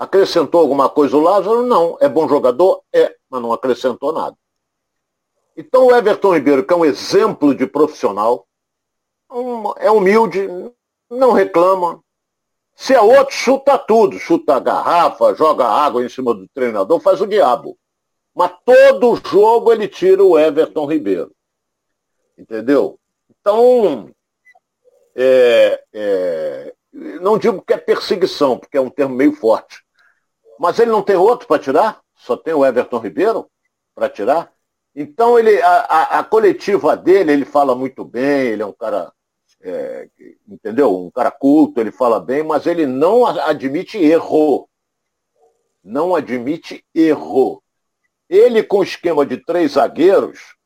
Acrescentou 0.00 0.62
alguma 0.62 0.88
coisa 0.88 1.14
o 1.14 1.20
Lázaro? 1.20 1.62
Não. 1.62 1.98
É 2.00 2.08
bom 2.08 2.26
jogador? 2.26 2.82
É, 2.90 3.14
mas 3.28 3.42
não 3.42 3.52
acrescentou 3.52 4.14
nada. 4.14 4.34
Então 5.54 5.88
o 5.88 5.94
Everton 5.94 6.32
Ribeiro, 6.32 6.64
que 6.64 6.72
é 6.72 6.76
um 6.76 6.86
exemplo 6.86 7.54
de 7.54 7.66
profissional, 7.66 8.46
é 9.76 9.90
humilde, 9.90 10.48
não 11.10 11.32
reclama. 11.32 12.02
Se 12.74 12.94
é 12.94 13.00
outro, 13.02 13.34
chuta 13.34 13.76
tudo, 13.76 14.18
chuta 14.18 14.56
a 14.56 14.58
garrafa, 14.58 15.34
joga 15.34 15.66
água 15.66 16.02
em 16.02 16.08
cima 16.08 16.32
do 16.32 16.48
treinador, 16.48 16.98
faz 17.00 17.20
o 17.20 17.26
diabo. 17.26 17.76
Mas 18.34 18.52
todo 18.64 19.20
jogo 19.28 19.70
ele 19.70 19.86
tira 19.86 20.24
o 20.24 20.38
Everton 20.38 20.86
Ribeiro. 20.86 21.30
Entendeu? 22.38 22.98
Então, 23.28 24.10
é, 25.14 25.84
é, 25.92 26.74
não 26.90 27.36
digo 27.36 27.60
que 27.60 27.74
é 27.74 27.76
perseguição, 27.76 28.58
porque 28.58 28.78
é 28.78 28.80
um 28.80 28.88
termo 28.88 29.14
meio 29.14 29.34
forte. 29.34 29.84
Mas 30.60 30.78
ele 30.78 30.90
não 30.90 31.02
tem 31.02 31.16
outro 31.16 31.48
para 31.48 31.58
tirar? 31.58 32.02
Só 32.14 32.36
tem 32.36 32.52
o 32.52 32.66
Everton 32.66 32.98
Ribeiro 32.98 33.50
para 33.94 34.10
tirar? 34.10 34.52
Então 34.94 35.38
ele, 35.38 35.58
a, 35.62 35.78
a, 35.78 36.18
a, 36.18 36.24
coletiva 36.24 36.94
dele, 36.94 37.32
ele 37.32 37.46
fala 37.46 37.74
muito 37.74 38.04
bem, 38.04 38.48
ele 38.48 38.60
é 38.60 38.66
um 38.66 38.72
cara 38.72 39.10
é, 39.62 40.06
entendeu? 40.46 40.94
Um 40.94 41.10
cara 41.10 41.30
culto, 41.30 41.80
ele 41.80 41.90
fala 41.90 42.20
bem, 42.20 42.42
mas 42.42 42.66
ele 42.66 42.84
não 42.84 43.24
admite 43.24 43.96
erro. 43.96 44.68
Não 45.82 46.14
admite 46.14 46.84
erro. 46.94 47.62
Ele 48.28 48.62
com 48.62 48.80
o 48.80 48.82
esquema 48.82 49.24
de 49.24 49.38
três 49.38 49.72
zagueiros, 49.72 50.56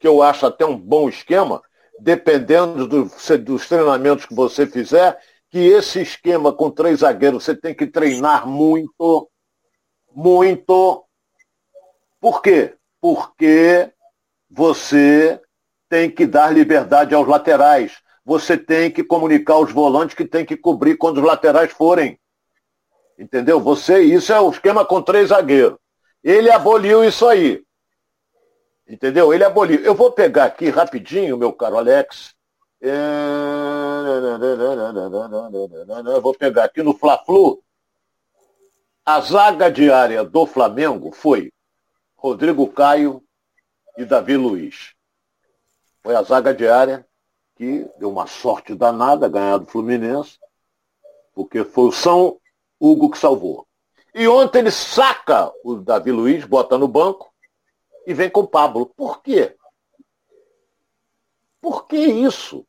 que 0.00 0.08
eu 0.08 0.22
acho 0.22 0.46
até 0.46 0.64
um 0.64 0.78
bom 0.78 1.10
esquema, 1.10 1.62
dependendo 2.00 2.88
do, 2.88 3.10
dos 3.38 3.68
treinamentos 3.68 4.24
que 4.24 4.34
você 4.34 4.66
fizer, 4.66 5.20
que 5.52 5.58
esse 5.58 6.00
esquema 6.00 6.50
com 6.50 6.70
três 6.70 7.00
zagueiros 7.00 7.44
você 7.44 7.54
tem 7.54 7.74
que 7.74 7.86
treinar 7.86 8.48
muito, 8.48 9.30
muito. 10.10 11.04
Por 12.18 12.40
quê? 12.40 12.74
Porque 12.98 13.92
você 14.50 15.38
tem 15.90 16.10
que 16.10 16.26
dar 16.26 16.50
liberdade 16.50 17.14
aos 17.14 17.28
laterais. 17.28 18.00
Você 18.24 18.56
tem 18.56 18.90
que 18.90 19.04
comunicar 19.04 19.54
aos 19.54 19.70
volantes 19.70 20.16
que 20.16 20.24
tem 20.24 20.42
que 20.42 20.56
cobrir 20.56 20.96
quando 20.96 21.18
os 21.18 21.24
laterais 21.24 21.70
forem. 21.70 22.18
Entendeu? 23.18 23.60
Você, 23.60 24.00
isso 24.00 24.32
é 24.32 24.40
o 24.40 24.50
esquema 24.50 24.86
com 24.86 25.02
três 25.02 25.28
zagueiros. 25.28 25.78
Ele 26.24 26.50
aboliu 26.50 27.04
isso 27.04 27.26
aí. 27.26 27.62
Entendeu? 28.88 29.34
Ele 29.34 29.44
aboliu. 29.44 29.80
Eu 29.80 29.94
vou 29.94 30.12
pegar 30.12 30.44
aqui 30.44 30.70
rapidinho, 30.70 31.36
meu 31.36 31.52
caro 31.52 31.76
Alex. 31.76 32.34
Eu 32.84 32.90
vou 36.20 36.34
pegar 36.34 36.64
aqui 36.64 36.82
no 36.82 36.92
Fla-Flu. 36.92 37.62
A 39.06 39.20
zaga 39.20 39.70
diária 39.70 40.24
do 40.24 40.44
Flamengo 40.46 41.12
foi 41.12 41.52
Rodrigo 42.16 42.66
Caio 42.72 43.22
e 43.96 44.04
Davi 44.04 44.36
Luiz. 44.36 44.96
Foi 46.02 46.16
a 46.16 46.24
zaga 46.24 46.52
diária 46.52 47.06
que 47.54 47.88
deu 47.98 48.10
uma 48.10 48.26
sorte 48.26 48.74
danada 48.74 49.28
ganhar 49.28 49.58
do 49.58 49.66
Fluminense, 49.66 50.40
porque 51.32 51.64
foi 51.64 51.84
o 51.84 51.92
São 51.92 52.40
Hugo 52.80 53.12
que 53.12 53.18
salvou. 53.18 53.64
E 54.12 54.26
ontem 54.26 54.58
ele 54.58 54.72
saca 54.72 55.52
o 55.62 55.76
Davi 55.76 56.10
Luiz, 56.10 56.44
bota 56.44 56.76
no 56.76 56.88
banco 56.88 57.32
e 58.04 58.12
vem 58.12 58.28
com 58.28 58.40
o 58.40 58.48
Pablo. 58.48 58.86
Por 58.86 59.22
quê? 59.22 59.56
Por 61.60 61.86
que 61.86 61.96
isso? 61.96 62.66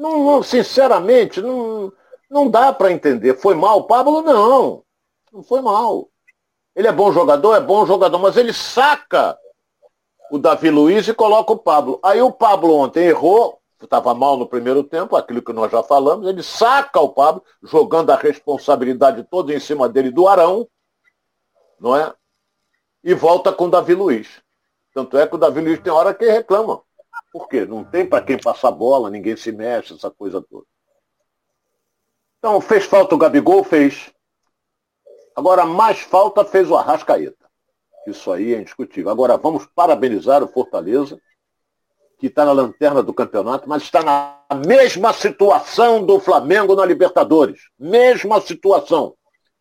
Não, 0.00 0.24
não 0.24 0.42
sinceramente, 0.42 1.42
não, 1.42 1.92
não 2.30 2.48
dá 2.48 2.72
para 2.72 2.90
entender. 2.90 3.36
Foi 3.36 3.54
mal 3.54 3.80
o 3.80 3.84
Pablo? 3.84 4.22
Não. 4.22 4.82
Não 5.30 5.42
foi 5.42 5.60
mal. 5.60 6.08
Ele 6.74 6.88
é 6.88 6.92
bom 6.92 7.12
jogador? 7.12 7.54
É 7.54 7.60
bom 7.60 7.84
jogador, 7.84 8.18
mas 8.18 8.38
ele 8.38 8.54
saca 8.54 9.38
o 10.30 10.38
Davi 10.38 10.70
Luiz 10.70 11.06
e 11.06 11.12
coloca 11.12 11.52
o 11.52 11.58
Pablo. 11.58 12.00
Aí 12.02 12.22
o 12.22 12.32
Pablo 12.32 12.76
ontem 12.76 13.08
errou, 13.08 13.60
estava 13.78 14.14
mal 14.14 14.38
no 14.38 14.48
primeiro 14.48 14.82
tempo, 14.82 15.16
aquilo 15.16 15.42
que 15.42 15.52
nós 15.52 15.70
já 15.70 15.82
falamos, 15.82 16.26
ele 16.26 16.42
saca 16.42 16.98
o 16.98 17.10
Pablo, 17.10 17.44
jogando 17.62 18.08
a 18.08 18.16
responsabilidade 18.16 19.22
toda 19.24 19.52
em 19.52 19.60
cima 19.60 19.86
dele 19.86 20.10
do 20.10 20.26
Arão, 20.26 20.66
não 21.78 21.94
é? 21.94 22.10
E 23.04 23.12
volta 23.12 23.52
com 23.52 23.66
o 23.66 23.70
Davi 23.70 23.94
Luiz. 23.94 24.40
Tanto 24.94 25.18
é 25.18 25.26
que 25.26 25.34
o 25.34 25.38
Davi 25.38 25.60
Luiz 25.60 25.78
tem 25.78 25.92
hora 25.92 26.14
que 26.14 26.24
reclama. 26.24 26.80
Por 27.32 27.48
quê? 27.48 27.64
Não 27.64 27.84
tem 27.84 28.06
para 28.06 28.24
quem 28.24 28.38
passar 28.38 28.70
bola, 28.70 29.10
ninguém 29.10 29.36
se 29.36 29.52
mexe, 29.52 29.94
essa 29.94 30.10
coisa 30.10 30.42
toda. 30.42 30.66
Então, 32.38 32.60
fez 32.60 32.84
falta 32.84 33.14
o 33.14 33.18
Gabigol? 33.18 33.62
Fez. 33.62 34.12
Agora, 35.36 35.64
mais 35.64 36.00
falta 36.00 36.44
fez 36.44 36.70
o 36.70 36.76
Arrascaeta. 36.76 37.48
Isso 38.06 38.32
aí 38.32 38.54
é 38.54 38.60
indiscutível. 38.60 39.10
Agora 39.10 39.36
vamos 39.36 39.66
parabenizar 39.66 40.42
o 40.42 40.48
Fortaleza, 40.48 41.20
que 42.18 42.26
está 42.26 42.44
na 42.44 42.52
lanterna 42.52 43.02
do 43.02 43.14
campeonato, 43.14 43.68
mas 43.68 43.82
está 43.82 44.02
na 44.02 44.42
mesma 44.66 45.12
situação 45.12 46.04
do 46.04 46.18
Flamengo 46.18 46.74
na 46.74 46.84
Libertadores. 46.84 47.60
Mesma 47.78 48.40
situação. 48.40 49.14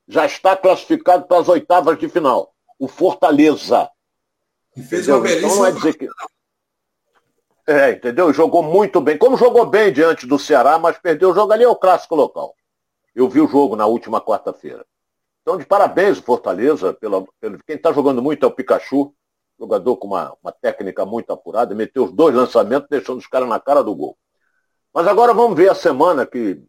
Já 0.08 0.26
está 0.26 0.58
classificado 0.58 1.28
para 1.28 1.40
as 1.40 1.48
oitavas 1.48 2.00
de 2.00 2.10
final. 2.10 2.54
O 2.80 2.88
Fortaleza. 2.88 3.90
E 4.76 4.82
fez 4.82 5.08
uma 5.08 5.20
belíssima. 5.20 5.48
Então 5.48 5.58
não 5.58 5.66
é 5.66 5.72
dizer 5.72 5.94
que... 5.94 6.08
É, 7.70 7.92
entendeu? 7.92 8.34
Jogou 8.34 8.64
muito 8.64 9.00
bem. 9.00 9.16
Como 9.16 9.38
jogou 9.38 9.64
bem 9.64 9.94
diante 9.94 10.26
do 10.26 10.40
Ceará, 10.40 10.80
mas 10.80 10.98
perdeu 10.98 11.30
o 11.30 11.36
jogo 11.36 11.54
ali 11.54 11.64
é 11.64 11.68
o 11.68 11.76
clássico 11.76 12.16
local. 12.16 12.56
Eu 13.14 13.30
vi 13.30 13.40
o 13.40 13.48
jogo 13.48 13.76
na 13.76 13.86
última 13.86 14.20
quarta-feira. 14.20 14.84
Então, 15.44 15.56
de 15.56 15.68
parabéns 15.68 16.18
o 16.18 16.24
Fortaleza. 16.24 16.96
Pela, 16.96 17.24
pelo, 17.40 17.64
quem 17.64 17.76
está 17.76 17.94
jogando 17.94 18.24
muito 18.24 18.44
é 18.44 18.48
o 18.48 18.52
Pikachu, 18.52 19.14
jogador 19.60 19.98
com 19.98 20.08
uma, 20.08 20.36
uma 20.42 20.52
técnica 20.52 21.06
muito 21.06 21.32
apurada, 21.32 21.76
meteu 21.76 22.06
os 22.06 22.12
dois 22.12 22.34
lançamentos, 22.34 22.90
deixando 22.90 23.20
os 23.20 23.28
caras 23.28 23.48
na 23.48 23.60
cara 23.60 23.84
do 23.84 23.94
gol. 23.94 24.18
Mas 24.92 25.06
agora 25.06 25.32
vamos 25.32 25.56
ver 25.56 25.70
a 25.70 25.76
semana 25.76 26.26
que 26.26 26.60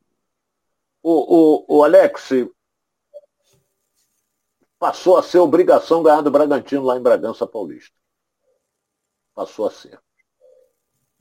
o, 1.02 1.64
o, 1.72 1.78
o 1.78 1.82
Alex 1.82 2.28
passou 4.78 5.16
a 5.16 5.22
ser 5.22 5.38
obrigação 5.38 6.02
ganhar 6.02 6.20
do 6.20 6.30
Bragantino 6.30 6.84
lá 6.84 6.98
em 6.98 7.02
Bragança 7.02 7.46
Paulista. 7.46 7.96
Passou 9.34 9.66
a 9.66 9.70
ser. 9.70 9.98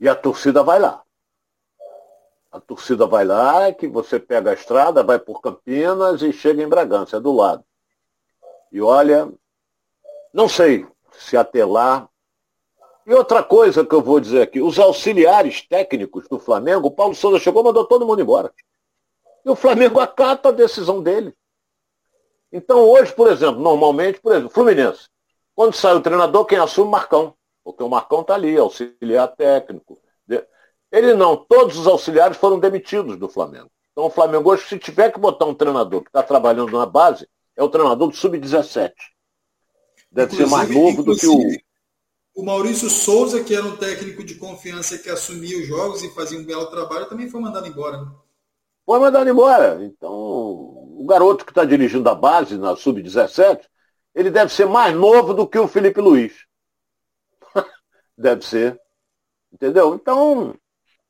E 0.00 0.08
a 0.08 0.14
torcida 0.14 0.62
vai 0.62 0.78
lá. 0.78 1.02
A 2.50 2.58
torcida 2.58 3.06
vai 3.06 3.24
lá, 3.24 3.72
que 3.72 3.86
você 3.86 4.18
pega 4.18 4.50
a 4.50 4.54
estrada, 4.54 5.04
vai 5.04 5.18
por 5.18 5.40
Campinas 5.40 6.22
e 6.22 6.32
chega 6.32 6.62
em 6.62 6.68
Bragança, 6.68 7.18
é 7.18 7.20
do 7.20 7.30
lado. 7.30 7.64
E 8.72 8.80
olha, 8.80 9.30
não 10.32 10.48
sei 10.48 10.86
se 11.12 11.36
até 11.36 11.64
lá 11.64 12.08
E 13.06 13.14
outra 13.14 13.42
coisa 13.42 13.84
que 13.84 13.94
eu 13.94 14.02
vou 14.02 14.20
dizer 14.20 14.42
aqui, 14.42 14.60
os 14.60 14.78
auxiliares 14.78 15.66
técnicos 15.66 16.28
do 16.28 16.38
Flamengo, 16.38 16.88
o 16.88 16.90
Paulo 16.90 17.14
Souza 17.14 17.38
chegou 17.38 17.62
e 17.62 17.64
mandou 17.64 17.84
todo 17.84 18.06
mundo 18.06 18.22
embora. 18.22 18.52
E 19.44 19.50
o 19.50 19.56
Flamengo 19.56 20.00
acata 20.00 20.48
a 20.48 20.52
decisão 20.52 21.02
dele. 21.02 21.34
Então 22.52 22.88
hoje, 22.88 23.12
por 23.12 23.28
exemplo, 23.28 23.60
normalmente, 23.60 24.20
por 24.20 24.32
exemplo, 24.32 24.50
Fluminense. 24.50 25.08
Quando 25.54 25.74
sai 25.74 25.94
o 25.94 26.00
treinador, 26.00 26.44
quem 26.46 26.58
assume 26.58 26.90
Marcão. 26.90 27.34
Porque 27.64 27.82
o 27.82 27.88
Marcão 27.88 28.22
está 28.22 28.34
ali, 28.34 28.56
auxiliar 28.56 29.28
técnico. 29.28 29.98
Ele 30.90 31.14
não, 31.14 31.36
todos 31.36 31.78
os 31.78 31.86
auxiliares 31.86 32.36
foram 32.36 32.58
demitidos 32.58 33.16
do 33.16 33.28
Flamengo. 33.28 33.70
Então 33.92 34.06
o 34.06 34.10
Flamengo 34.10 34.50
hoje, 34.50 34.66
se 34.66 34.78
tiver 34.78 35.12
que 35.12 35.20
botar 35.20 35.44
um 35.44 35.54
treinador 35.54 36.02
que 36.02 36.08
está 36.08 36.22
trabalhando 36.22 36.76
na 36.76 36.86
base, 36.86 37.28
é 37.56 37.62
o 37.62 37.68
treinador 37.68 38.08
do 38.08 38.16
Sub-17. 38.16 38.92
Deve 40.10 40.34
inclusive, 40.34 40.48
ser 40.48 40.56
mais 40.56 40.70
novo 40.70 41.02
do 41.02 41.16
que 41.16 41.26
o. 41.26 41.70
O 42.34 42.44
Maurício 42.44 42.88
Souza, 42.88 43.42
que 43.42 43.54
era 43.54 43.66
um 43.66 43.76
técnico 43.76 44.24
de 44.24 44.36
confiança 44.36 44.96
que 44.96 45.10
assumia 45.10 45.58
os 45.58 45.66
jogos 45.66 46.02
e 46.02 46.14
fazia 46.14 46.38
um 46.38 46.44
belo 46.44 46.66
trabalho, 46.70 47.08
também 47.08 47.28
foi 47.28 47.40
mandado 47.40 47.66
embora. 47.66 47.98
Né? 47.98 48.10
Foi 48.86 48.98
mandado 48.98 49.28
embora. 49.28 49.84
Então, 49.84 50.10
o 50.10 51.04
garoto 51.06 51.44
que 51.44 51.50
está 51.50 51.64
dirigindo 51.64 52.08
a 52.08 52.14
base 52.14 52.56
na 52.56 52.76
Sub-17, 52.76 53.60
ele 54.14 54.30
deve 54.30 54.52
ser 54.52 54.66
mais 54.66 54.94
novo 54.94 55.34
do 55.34 55.46
que 55.46 55.58
o 55.58 55.68
Felipe 55.68 56.00
Luiz. 56.00 56.32
Deve 58.20 58.44
ser. 58.44 58.80
Entendeu? 59.52 59.94
Então, 59.94 60.54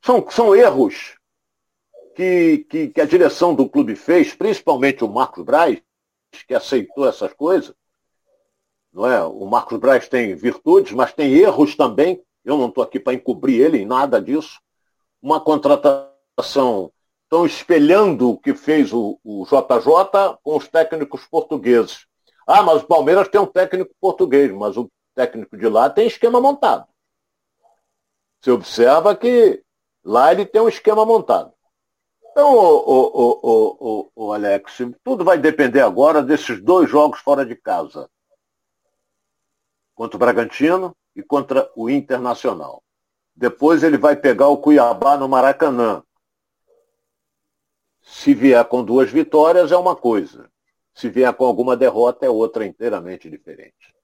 são, 0.03 0.25
são 0.31 0.57
erros 0.57 1.16
que, 2.14 2.66
que, 2.70 2.88
que, 2.88 3.01
a 3.01 3.07
direção 3.07 3.55
do 3.55 3.68
clube 3.68 3.94
fez, 3.94 4.35
principalmente 4.35 5.05
o 5.05 5.09
Marcos 5.09 5.44
Braz, 5.44 5.81
que 6.46 6.55
aceitou 6.55 7.07
essas 7.07 7.33
coisas. 7.33 7.75
Não 8.92 9.07
é? 9.07 9.23
O 9.23 9.46
Marcos 9.46 9.79
Braz 9.79 10.09
tem 10.09 10.35
virtudes, 10.35 10.92
mas 10.92 11.12
tem 11.12 11.33
erros 11.35 11.77
também. 11.77 12.23
Eu 12.44 12.57
não 12.57 12.68
estou 12.68 12.83
aqui 12.83 12.99
para 12.99 13.14
encobrir 13.14 13.61
ele 13.61 13.79
em 13.79 13.87
nada 13.87 14.20
disso. 14.20 14.61
Uma 15.23 15.40
contratação 15.40 16.90
estão 17.25 17.46
espelhando 17.46 18.31
o 18.31 18.38
que 18.38 18.55
fez 18.55 18.92
o, 18.92 19.20
o 19.23 19.44
JJ 19.44 20.38
com 20.42 20.57
os 20.57 20.66
técnicos 20.66 21.25
portugueses. 21.27 22.07
Ah, 22.46 22.62
mas 22.62 22.83
o 22.83 22.87
Palmeiras 22.87 23.29
tem 23.29 23.40
um 23.40 23.46
técnico 23.46 23.94
português, 24.01 24.51
mas 24.51 24.77
o 24.77 24.90
técnico 25.14 25.57
de 25.57 25.68
lá 25.68 25.88
tem 25.88 26.09
esquema 26.09 26.40
montado. 26.40 26.87
Você 28.40 28.50
observa 28.50 29.14
que 29.14 29.62
lá 30.03 30.33
ele 30.33 30.46
tem 30.46 30.62
um 30.62 30.68
esquema 30.68 31.05
montado. 31.05 31.53
Então, 32.31 32.55
o, 32.55 33.72
o, 33.83 34.11
o, 34.14 34.33
Alex, 34.33 34.79
tudo 35.05 35.24
vai 35.24 35.37
depender 35.37 35.81
agora 35.81 36.22
desses 36.22 36.62
dois 36.62 36.88
jogos 36.88 37.20
fora 37.20 37.44
de 37.44 37.57
casa. 37.57 38.09
Contra 39.94 40.16
o 40.16 40.18
Bragantino 40.18 40.96
e 41.14 41.22
contra 41.22 41.70
o 41.76 41.90
Internacional. 41.90 42.83
Depois 43.35 43.83
ele 43.83 43.98
vai 43.98 44.16
pegar 44.16 44.48
o 44.48 44.59
Cuiabá 44.59 45.16
no 45.16 45.29
Maracanã. 45.29 46.03
Se 48.00 48.33
vier 48.33 48.64
com 48.64 48.83
duas 48.85 49.11
vitórias 49.11 49.70
é 49.72 49.76
uma 49.76 49.96
coisa. 49.96 50.50
Se 50.94 51.09
vier 51.09 51.33
com 51.35 51.44
alguma 51.44 51.76
derrota 51.76 52.24
é 52.24 52.31
outra 52.31 52.64
inteiramente 52.64 53.29
diferente. 53.29 53.94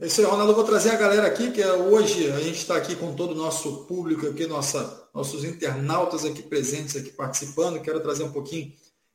É 0.00 0.06
isso 0.06 0.20
aí, 0.20 0.26
Ronaldo. 0.28 0.52
Eu 0.52 0.56
vou 0.56 0.64
trazer 0.64 0.90
a 0.90 0.96
galera 0.96 1.26
aqui, 1.26 1.50
que 1.50 1.60
é 1.60 1.72
hoje 1.72 2.30
a 2.30 2.38
gente 2.38 2.58
está 2.58 2.76
aqui 2.76 2.94
com 2.94 3.16
todo 3.16 3.32
o 3.32 3.34
nosso 3.34 3.84
público 3.86 4.28
aqui, 4.28 4.46
nossa, 4.46 5.08
nossos 5.12 5.42
internautas 5.42 6.24
aqui 6.24 6.40
presentes, 6.40 6.94
aqui 6.94 7.10
participando. 7.10 7.82
Quero 7.82 7.98
trazer 7.98 8.22
um 8.22 8.30
pouquinho 8.30 8.72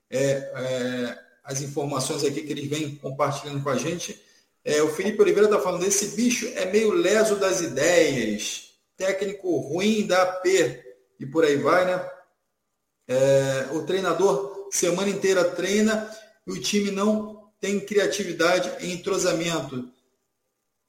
é, 0.09 0.19
é, 0.19 1.19
as 1.41 1.61
informações 1.61 2.25
aqui 2.25 2.41
que 2.41 2.51
eles 2.51 2.67
vêm 2.69 2.95
compartilhando 2.95 3.63
com 3.63 3.69
a 3.69 3.77
gente. 3.77 4.21
É, 4.61 4.83
o 4.83 4.89
Felipe 4.89 5.21
Oliveira 5.21 5.47
está 5.47 5.57
falando, 5.57 5.85
esse 5.85 6.17
bicho 6.17 6.47
é 6.53 6.65
meio 6.65 6.91
leso 6.91 7.37
das 7.37 7.61
ideias, 7.61 8.71
técnico 8.97 9.55
ruim 9.59 10.05
da 10.05 10.25
P 10.25 10.83
e 11.17 11.25
por 11.25 11.45
aí 11.45 11.55
vai, 11.55 11.85
né? 11.85 12.09
É, 13.07 13.69
o 13.71 13.85
treinador 13.85 14.67
semana 14.69 15.09
inteira 15.09 15.45
treina 15.45 16.11
e 16.45 16.51
o 16.51 16.59
time 16.59 16.91
não 16.91 17.53
tem 17.57 17.79
criatividade 17.79 18.69
e 18.85 18.91
entrosamento 18.91 19.89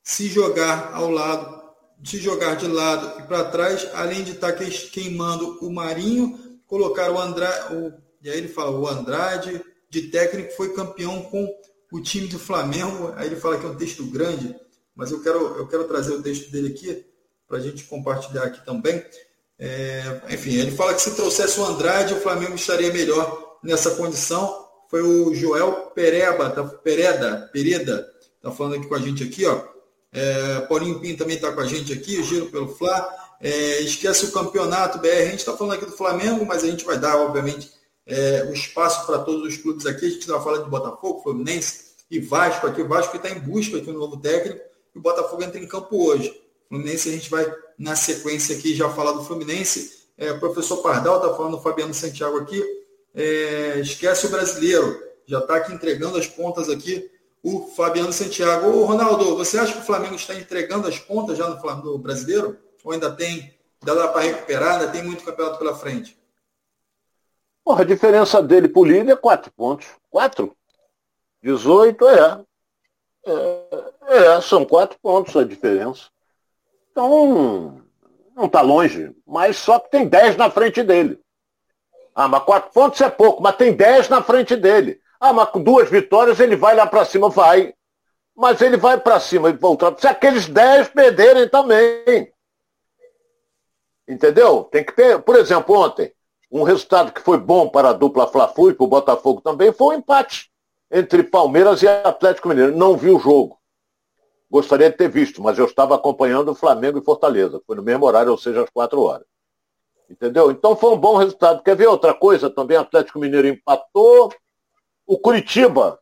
se 0.05 0.29
jogar 0.29 0.93
ao 0.93 1.11
lado, 1.11 1.65
se 2.05 2.19
jogar 2.19 2.57
de 2.57 2.69
lado 2.69 3.21
e 3.21 3.27
para 3.27 3.45
trás, 3.45 3.89
além 3.95 4.23
de 4.23 4.33
estar 4.33 4.53
tá 4.53 4.65
queimando 4.93 5.59
o 5.63 5.73
Marinho, 5.73 6.39
colocar 6.67 7.11
o 7.11 7.19
Andrade, 7.19 7.75
o, 7.75 7.93
e 8.23 8.29
aí 8.29 8.37
ele 8.37 8.49
fala, 8.49 8.71
o 8.71 8.87
Andrade 8.87 9.65
de 9.89 10.03
técnico 10.03 10.53
foi 10.53 10.75
campeão 10.75 11.23
com 11.23 11.49
o 11.91 12.01
time 12.01 12.27
do 12.27 12.39
Flamengo. 12.39 13.13
Aí 13.17 13.29
ele 13.29 13.37
fala 13.37 13.59
que 13.59 13.65
é 13.65 13.69
um 13.69 13.77
texto 13.77 14.05
grande, 14.05 14.55
mas 14.95 15.11
eu 15.11 15.23
quero, 15.23 15.39
eu 15.57 15.67
quero 15.67 15.85
trazer 15.85 16.13
o 16.13 16.23
texto 16.23 16.51
dele 16.51 16.69
aqui 16.69 17.07
para 17.49 17.59
a 17.59 17.61
gente 17.61 17.85
compartilhar 17.85 18.45
aqui 18.45 18.65
também. 18.65 19.05
É, 19.59 20.21
enfim, 20.31 20.55
ele 20.57 20.73
fala 20.73 20.93
que 20.95 21.01
se 21.01 21.15
trouxesse 21.15 21.59
o 21.61 21.65
Andrade, 21.65 22.15
o 22.15 22.21
Flamengo 22.21 22.55
estaria 22.55 22.93
melhor 22.93 23.59
nessa 23.63 23.93
condição. 23.93 24.65
Foi 24.91 25.03
o 25.03 25.35
Joel 25.35 25.93
Pereba, 25.95 26.51
tá, 26.51 26.63
Pereda, 26.65 27.49
Pereda, 27.53 28.07
tá 28.43 28.51
falando 28.51 28.77
aqui 28.77 28.87
com 28.87 28.95
a 28.95 29.01
gente 29.01 29.23
aqui, 29.23 29.47
ó. 29.47 29.74
É, 30.15 30.61
Paulinho 30.61 31.01
Pinto 31.01 31.19
também 31.19 31.35
está 31.35 31.51
com 31.51 31.61
a 31.61 31.67
gente 31.67 31.93
aqui, 31.93 32.23
Giro 32.23 32.47
pelo 32.47 32.69
Fla. 32.69 33.13
É, 33.41 33.81
esquece 33.81 34.27
o 34.27 34.33
campeonato 34.33 34.99
BR. 34.99 35.09
A 35.09 35.25
gente 35.25 35.41
está 35.41 35.57
falando 35.57 35.75
aqui 35.75 35.87
do 35.87 35.97
Flamengo, 35.97 36.47
mas 36.47 36.63
a 36.63 36.69
gente 36.69 36.85
vai 36.85 36.97
dar, 36.97 37.17
obviamente, 37.17 37.73
é, 38.07 38.47
o 38.49 38.53
espaço 38.53 39.05
para 39.07 39.19
todos 39.19 39.43
os 39.43 39.61
clubes 39.61 39.85
aqui. 39.87 40.07
A 40.07 40.11
gente 40.11 40.29
vai 40.29 40.41
falar 40.41 40.59
de 40.59 40.71
Botafogo, 40.71 41.21
Fluminense 41.21 41.95
e 42.09 42.21
Vasco 42.21 42.65
aqui. 42.69 42.81
O 42.81 42.89
Vasco 42.89 43.17
está 43.17 43.29
em 43.29 43.41
busca 43.41 43.77
aqui 43.77 43.91
um 43.91 43.95
novo 43.95 44.17
técnico 44.17 44.61
e 44.95 44.99
o 44.99 45.03
Botafogo 45.03 45.43
entra 45.43 45.59
em 45.59 45.67
campo 45.67 46.07
hoje. 46.07 46.33
Fluminense 46.69 47.09
a 47.09 47.13
gente 47.13 47.29
vai, 47.29 47.53
na 47.77 47.97
sequência 47.97 48.57
aqui, 48.57 48.73
já 48.73 48.89
falar 48.91 49.13
do 49.13 49.25
Fluminense. 49.25 50.05
É, 50.17 50.33
professor 50.35 50.77
Pardal 50.77 51.17
está 51.17 51.35
falando, 51.35 51.61
Fabiano 51.61 51.93
Santiago 51.93 52.39
aqui. 52.39 52.63
É, 53.13 53.81
esquece 53.81 54.27
o 54.27 54.31
brasileiro. 54.31 55.03
Já 55.27 55.41
está 55.41 55.57
aqui 55.57 55.73
entregando 55.73 56.17
as 56.19 56.29
pontas 56.29 56.69
aqui 56.69 57.11
o 57.45 57.67
Fabiano 57.67 58.11
Santiago. 58.11 58.69
Ô, 58.69 58.87
Ronaldo, 58.87 59.37
você 59.37 59.59
acha 59.59 59.75
que 59.75 59.81
o 59.81 59.85
Flamengo 59.85 60.15
está 60.15 60.35
entregando 60.35 60.89
as 60.89 60.99
pontas 60.99 61.37
já 61.37 61.47
no, 61.47 61.99
brasileiro? 61.99 62.59
Ou 62.83 62.93
ainda 62.93 63.13
tem, 63.13 63.55
ainda 63.83 64.01
dá 64.01 64.09
para 64.09 64.23
recuperar, 64.23 64.81
ainda 64.81 64.91
tem 64.91 65.03
muito 65.05 65.23
campeonato 65.23 65.59
pela 65.59 65.77
frente? 65.77 66.19
Porra, 67.63 67.83
a 67.83 67.87
diferença 67.87 68.43
dele 68.43 68.67
para 68.67 68.81
o 68.81 68.85
líder 68.85 69.13
é 69.13 69.17
quatro 69.17 69.53
pontos. 69.53 69.87
Quatro? 70.11 70.57
18 71.43 72.09
é. 72.09 72.41
é. 73.27 73.95
É, 74.07 74.41
são 74.41 74.65
quatro 74.65 74.99
pontos 75.01 75.37
a 75.37 75.45
diferença. 75.45 76.09
Então, 76.91 77.83
não 78.35 78.47
está 78.47 78.63
longe, 78.63 79.15
mas 79.27 79.57
só 79.57 79.79
que 79.79 79.91
tem 79.91 80.09
dez 80.09 80.37
na 80.37 80.51
frente 80.51 80.83
dele. 80.83 81.21
Ah, 82.15 82.29
mas 82.29 82.45
quatro 82.45 82.71
pontos 82.71 83.01
é 83.01 83.11
pouco, 83.11 83.43
mas 83.43 83.57
tem 83.57 83.75
dez 83.75 84.09
na 84.09 84.23
frente 84.23 84.57
dele. 84.57 85.01
Ah, 85.27 85.33
mas 85.33 85.49
com 85.49 85.63
duas 85.63 85.89
vitórias 85.89 86.39
ele 86.39 86.55
vai 86.55 86.77
lá 86.77 86.87
para 86.87 87.03
cima, 87.03 87.31
vai. 87.31 87.73
Mas 88.37 88.61
ele 88.61 88.77
vai 88.77 89.01
para 89.01 89.19
cima 89.19 89.49
e 89.49 89.55
voltar. 89.55 89.99
Se 89.99 90.07
aqueles 90.07 90.47
10 90.47 90.89
perderem 90.89 91.49
também. 91.49 92.31
Entendeu? 94.07 94.65
Tem 94.65 94.85
que 94.85 94.93
ter, 94.93 95.23
por 95.23 95.37
exemplo, 95.37 95.79
ontem, 95.79 96.13
um 96.53 96.63
resultado 96.63 97.11
que 97.11 97.23
foi 97.23 97.39
bom 97.39 97.71
para 97.71 97.89
a 97.89 97.93
dupla 97.95 98.27
Fla-Flu 98.27 98.69
e 98.69 98.75
para 98.75 98.85
o 98.85 98.87
Botafogo 98.87 99.41
também 99.41 99.73
foi 99.73 99.97
um 99.97 99.99
empate 99.99 100.51
entre 100.91 101.23
Palmeiras 101.23 101.81
e 101.81 101.89
Atlético 101.89 102.51
Mineiro. 102.51 102.77
Não 102.77 102.95
vi 102.95 103.09
o 103.09 103.19
jogo. 103.19 103.59
Gostaria 104.51 104.91
de 104.91 104.97
ter 104.99 105.09
visto, 105.09 105.43
mas 105.43 105.59
eu 105.59 105.65
estava 105.65 105.95
acompanhando 105.95 106.51
o 106.51 106.55
Flamengo 106.55 106.99
e 106.99 107.05
Fortaleza. 107.05 107.63
Foi 107.67 107.77
no 107.77 107.83
mesmo 107.83 108.05
horário, 108.05 108.31
ou 108.31 108.37
seja, 108.37 108.63
às 108.63 108.69
quatro 108.69 109.01
horas. 109.01 109.27
Entendeu? 110.11 110.51
Então 110.51 110.77
foi 110.77 110.91
um 110.91 110.99
bom 110.99 111.17
resultado. 111.17 111.63
Quer 111.63 111.77
ver 111.77 111.87
outra 111.87 112.13
coisa 112.13 112.51
também? 112.51 112.77
Atlético 112.77 113.19
Mineiro 113.19 113.49
empatou, 113.49 114.31
o 115.07 115.19
Curitiba 115.19 115.99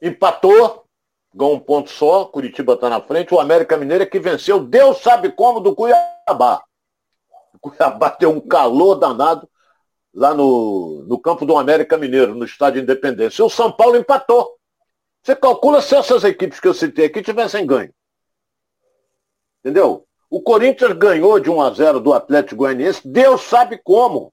empatou, 0.00 0.84
ganhou 1.34 1.54
um 1.54 1.60
ponto 1.60 1.90
só, 1.90 2.24
Curitiba 2.24 2.74
está 2.74 2.88
na 2.88 3.00
frente. 3.00 3.34
O 3.34 3.40
América 3.40 3.76
Mineiro 3.76 4.04
é 4.04 4.06
que 4.06 4.18
venceu, 4.18 4.60
Deus 4.60 4.98
sabe 4.98 5.30
como, 5.30 5.60
do 5.60 5.74
Cuiabá. 5.74 6.62
O 7.54 7.58
Cuiabá 7.58 8.16
deu 8.18 8.30
um 8.30 8.40
calor 8.40 8.96
danado 8.96 9.48
lá 10.12 10.34
no, 10.34 11.04
no 11.06 11.18
campo 11.18 11.44
do 11.44 11.56
América 11.56 11.96
Mineiro, 11.96 12.34
no 12.34 12.44
estádio 12.44 12.82
Independência. 12.82 13.42
E 13.42 13.44
o 13.44 13.50
São 13.50 13.70
Paulo 13.70 13.96
empatou. 13.96 14.56
Você 15.22 15.36
calcula 15.36 15.82
se 15.82 15.94
essas 15.94 16.24
equipes 16.24 16.58
que 16.58 16.66
eu 16.66 16.74
citei 16.74 17.06
aqui 17.06 17.22
tivessem 17.22 17.66
ganho. 17.66 17.92
Entendeu? 19.60 20.06
O 20.30 20.40
Corinthians 20.40 20.92
ganhou 20.92 21.38
de 21.38 21.50
1 21.50 21.60
a 21.60 21.70
0 21.70 22.00
do 22.00 22.14
Atlético 22.14 22.56
Goianiense, 22.56 23.06
Deus 23.06 23.42
sabe 23.42 23.78
como 23.82 24.32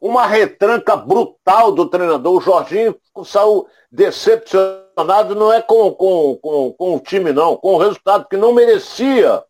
uma 0.00 0.26
retranca 0.26 0.96
brutal 0.96 1.72
do 1.72 1.88
treinador. 1.88 2.36
O 2.36 2.40
Jorginho 2.40 2.96
saiu 3.24 3.66
decepcionado, 3.90 5.34
não 5.34 5.52
é 5.52 5.62
com, 5.62 5.92
com, 5.92 6.36
com, 6.36 6.72
com 6.72 6.96
o 6.96 7.00
time, 7.00 7.32
não, 7.32 7.56
com 7.56 7.74
o 7.74 7.78
resultado, 7.78 8.26
que 8.28 8.36
não 8.36 8.52
merecia 8.52 9.42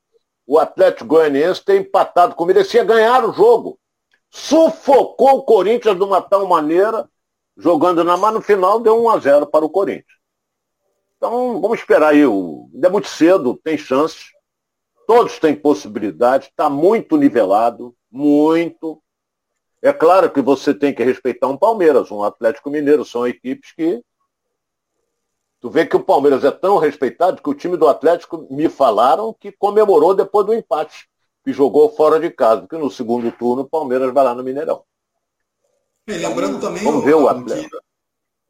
o 0.46 0.58
Atlético 0.58 1.08
Goianiense 1.08 1.64
ter 1.64 1.78
empatado, 1.78 2.34
com 2.34 2.46
merecia 2.46 2.82
ganhar 2.82 3.24
o 3.24 3.32
jogo. 3.32 3.78
Sufocou 4.30 5.38
o 5.38 5.42
Corinthians 5.42 5.96
de 5.96 6.02
uma 6.02 6.22
tal 6.22 6.46
maneira, 6.46 7.08
jogando 7.56 8.02
na 8.02 8.16
mão, 8.16 8.32
no 8.32 8.40
final 8.40 8.80
deu 8.80 9.02
1 9.04 9.10
a 9.10 9.18
0 9.18 9.46
para 9.46 9.64
o 9.64 9.70
Corinthians. 9.70 10.18
Então, 11.18 11.60
vamos 11.60 11.80
esperar 11.80 12.10
aí. 12.10 12.22
Ainda 12.22 12.86
é 12.86 12.90
muito 12.90 13.08
cedo, 13.08 13.60
tem 13.62 13.76
chances. 13.76 14.30
todos 15.06 15.38
têm 15.38 15.54
possibilidade, 15.54 16.46
está 16.46 16.70
muito 16.70 17.16
nivelado, 17.16 17.94
muito. 18.10 19.02
É 19.80 19.92
claro 19.92 20.30
que 20.30 20.42
você 20.42 20.74
tem 20.74 20.92
que 20.92 21.04
respeitar 21.04 21.46
um 21.46 21.56
Palmeiras, 21.56 22.10
um 22.10 22.22
Atlético 22.22 22.70
Mineiro, 22.70 23.04
são 23.04 23.26
equipes 23.26 23.72
que. 23.72 24.02
Tu 25.60 25.70
vê 25.70 25.84
que 25.84 25.96
o 25.96 26.04
Palmeiras 26.04 26.44
é 26.44 26.50
tão 26.50 26.78
respeitado 26.78 27.42
que 27.42 27.50
o 27.50 27.54
time 27.54 27.76
do 27.76 27.88
Atlético 27.88 28.46
me 28.50 28.68
falaram 28.68 29.34
que 29.34 29.50
comemorou 29.50 30.14
depois 30.14 30.46
do 30.46 30.54
empate, 30.54 31.08
que 31.44 31.52
jogou 31.52 31.90
fora 31.90 32.20
de 32.20 32.30
casa, 32.30 32.60
porque 32.62 32.78
no 32.78 32.90
segundo 32.90 33.30
turno 33.32 33.62
o 33.62 33.68
Palmeiras 33.68 34.12
vai 34.12 34.24
lá 34.24 34.34
no 34.34 34.44
Mineirão. 34.44 34.84
E 36.06 36.12
lembrando 36.12 36.60
também 36.60 36.82
Vamos 36.82 37.04
ver 37.04 37.14
o 37.14 37.28
Atlético. 37.28 37.76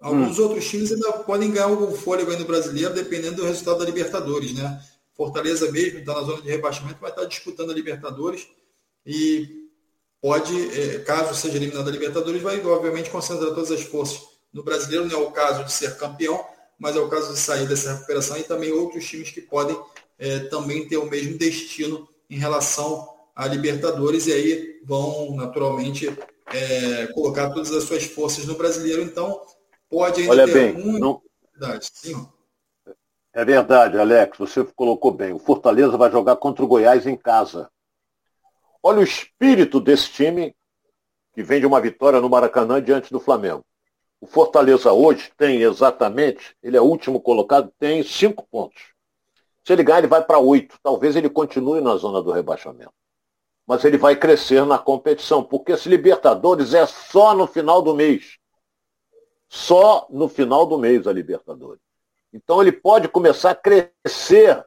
alguns 0.01 0.39
hum. 0.39 0.43
outros 0.43 0.69
times 0.69 0.93
ainda 0.93 1.13
podem 1.21 1.51
ganhar 1.51 1.67
algum 1.67 1.93
fôlego 1.93 2.31
aí 2.31 2.39
no 2.39 2.45
brasileiro, 2.45 2.95
dependendo 2.95 3.37
do 3.37 3.47
resultado 3.47 3.79
da 3.79 3.85
Libertadores, 3.87 4.55
né? 4.55 4.81
Fortaleza 5.15 5.71
mesmo 5.73 5.99
está 5.99 6.15
na 6.15 6.21
zona 6.21 6.43
de 6.43 6.49
rebaixamento, 6.49 7.01
vai 7.01 7.11
estar 7.11 7.25
disputando 7.25 7.71
a 7.71 7.75
Libertadores 7.75 8.49
e 9.05 9.58
pode, 10.21 10.55
é, 10.79 10.99
caso 11.01 11.35
seja 11.35 11.57
eliminado 11.57 11.85
da 11.85 11.91
Libertadores, 11.91 12.43
vai 12.43 12.61
obviamente 12.65 13.11
concentrar 13.11 13.51
todas 13.51 13.71
as 13.71 13.83
forças 13.83 14.21
no 14.53 14.63
brasileiro. 14.63 15.07
Não 15.07 15.21
é 15.21 15.23
o 15.23 15.31
caso 15.31 15.65
de 15.65 15.73
ser 15.73 15.97
campeão, 15.97 16.45
mas 16.79 16.97
é 16.97 17.01
o 17.01 17.09
caso 17.09 17.33
de 17.33 17.39
sair 17.39 17.67
dessa 17.67 17.95
recuperação 17.95 18.37
e 18.37 18.45
também 18.45 18.73
outros 18.73 19.05
times 19.07 19.31
que 19.31 19.41
podem 19.41 19.79
é, 20.19 20.41
também 20.41 20.89
ter 20.89 20.97
o 20.97 21.07
mesmo 21.07 21.39
destino 21.39 22.09
em 22.29 22.39
relação 22.39 23.09
à 23.35 23.47
Libertadores 23.47 24.27
e 24.27 24.33
aí 24.33 24.81
vão 24.85 25.35
naturalmente 25.37 26.09
é, 26.53 27.07
colocar 27.09 27.51
todas 27.51 27.73
as 27.73 27.85
suas 27.85 28.05
forças 28.05 28.45
no 28.47 28.57
brasileiro. 28.57 29.03
Então 29.03 29.41
pode 29.89 30.21
ainda 30.21 30.33
Olha 30.33 30.47
ter 30.47 30.53
bem, 30.53 30.85
muita 30.85 30.99
não... 30.99 31.23
Sim, 31.81 32.27
é 33.39 33.45
verdade, 33.45 33.99
Alex, 33.99 34.37
você 34.37 34.65
colocou 34.65 35.13
bem. 35.13 35.33
O 35.33 35.39
Fortaleza 35.39 35.97
vai 35.97 36.11
jogar 36.11 36.37
contra 36.37 36.65
o 36.65 36.67
Goiás 36.67 37.07
em 37.07 37.17
casa. 37.17 37.71
Olha 38.83 39.01
o 39.01 39.05
espírito 39.05 39.81
desse 39.81 40.11
time 40.11 40.55
que 41.35 41.43
vem 41.43 41.61
de 41.61 41.67
uma 41.67 41.81
vitória 41.81 42.21
no 42.21 42.29
Maracanã 42.29 42.83
diante 42.83 43.13
do 43.13 43.21
Flamengo. 43.21 43.65
O 44.21 44.27
Fortaleza 44.27 44.93
hoje 44.93 45.31
tem 45.37 45.63
exatamente, 45.63 46.57
ele 46.63 46.77
é 46.77 46.81
o 46.81 46.85
último 46.85 47.21
colocado, 47.21 47.73
tem 47.79 48.03
cinco 48.03 48.47
pontos. 48.51 48.93
Se 49.65 49.73
ele 49.73 49.83
ganhar, 49.83 49.99
ele 49.99 50.07
vai 50.07 50.25
para 50.25 50.39
oito. 50.39 50.79
Talvez 50.83 51.15
ele 51.15 51.29
continue 51.29 51.81
na 51.81 51.95
zona 51.97 52.23
do 52.23 52.33
rebaixamento. 52.33 52.93
Mas 53.67 53.85
ele 53.85 53.99
vai 53.99 54.17
crescer 54.17 54.65
na 54.65 54.79
competição, 54.79 55.45
porque 55.45 55.73
esse 55.73 55.91
Libertadores 55.91 56.73
é 56.73 56.87
só 56.87 57.35
no 57.35 57.47
final 57.47 57.83
do 57.83 57.95
mês. 57.95 58.39
Só 59.47 60.07
no 60.09 60.27
final 60.27 60.65
do 60.65 60.79
mês 60.79 61.07
a 61.07 61.13
Libertadores. 61.13 61.83
Então 62.33 62.63
ele 62.63 62.73
pode 62.73 63.09
começar 63.09 63.51
a 63.51 63.55
crescer 63.55 64.65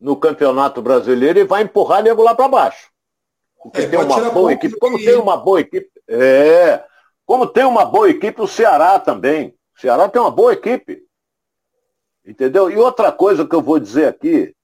no 0.00 0.16
Campeonato 0.16 0.80
Brasileiro 0.80 1.38
e 1.40 1.44
vai 1.44 1.62
empurrar 1.62 2.02
nego 2.02 2.22
lá 2.22 2.34
para 2.34 2.48
baixo. 2.48 2.90
Porque 3.62 3.82
é, 3.82 3.88
tem 3.88 3.98
uma 3.98 4.30
boa 4.30 4.52
equipe. 4.52 4.78
Como 4.78 4.98
tem 4.98 5.16
uma 5.16 5.36
boa 5.36 5.60
equipe. 5.60 5.90
É. 6.08 6.84
Como 7.26 7.46
tem 7.46 7.64
uma 7.64 7.84
boa 7.84 8.08
equipe, 8.08 8.40
o 8.40 8.46
Ceará 8.46 8.98
também. 8.98 9.54
O 9.76 9.80
Ceará 9.80 10.08
tem 10.08 10.20
uma 10.20 10.30
boa 10.30 10.52
equipe. 10.52 11.04
Entendeu? 12.24 12.70
E 12.70 12.76
outra 12.76 13.10
coisa 13.10 13.46
que 13.46 13.54
eu 13.54 13.62
vou 13.62 13.78
dizer 13.78 14.08
aqui 14.08 14.54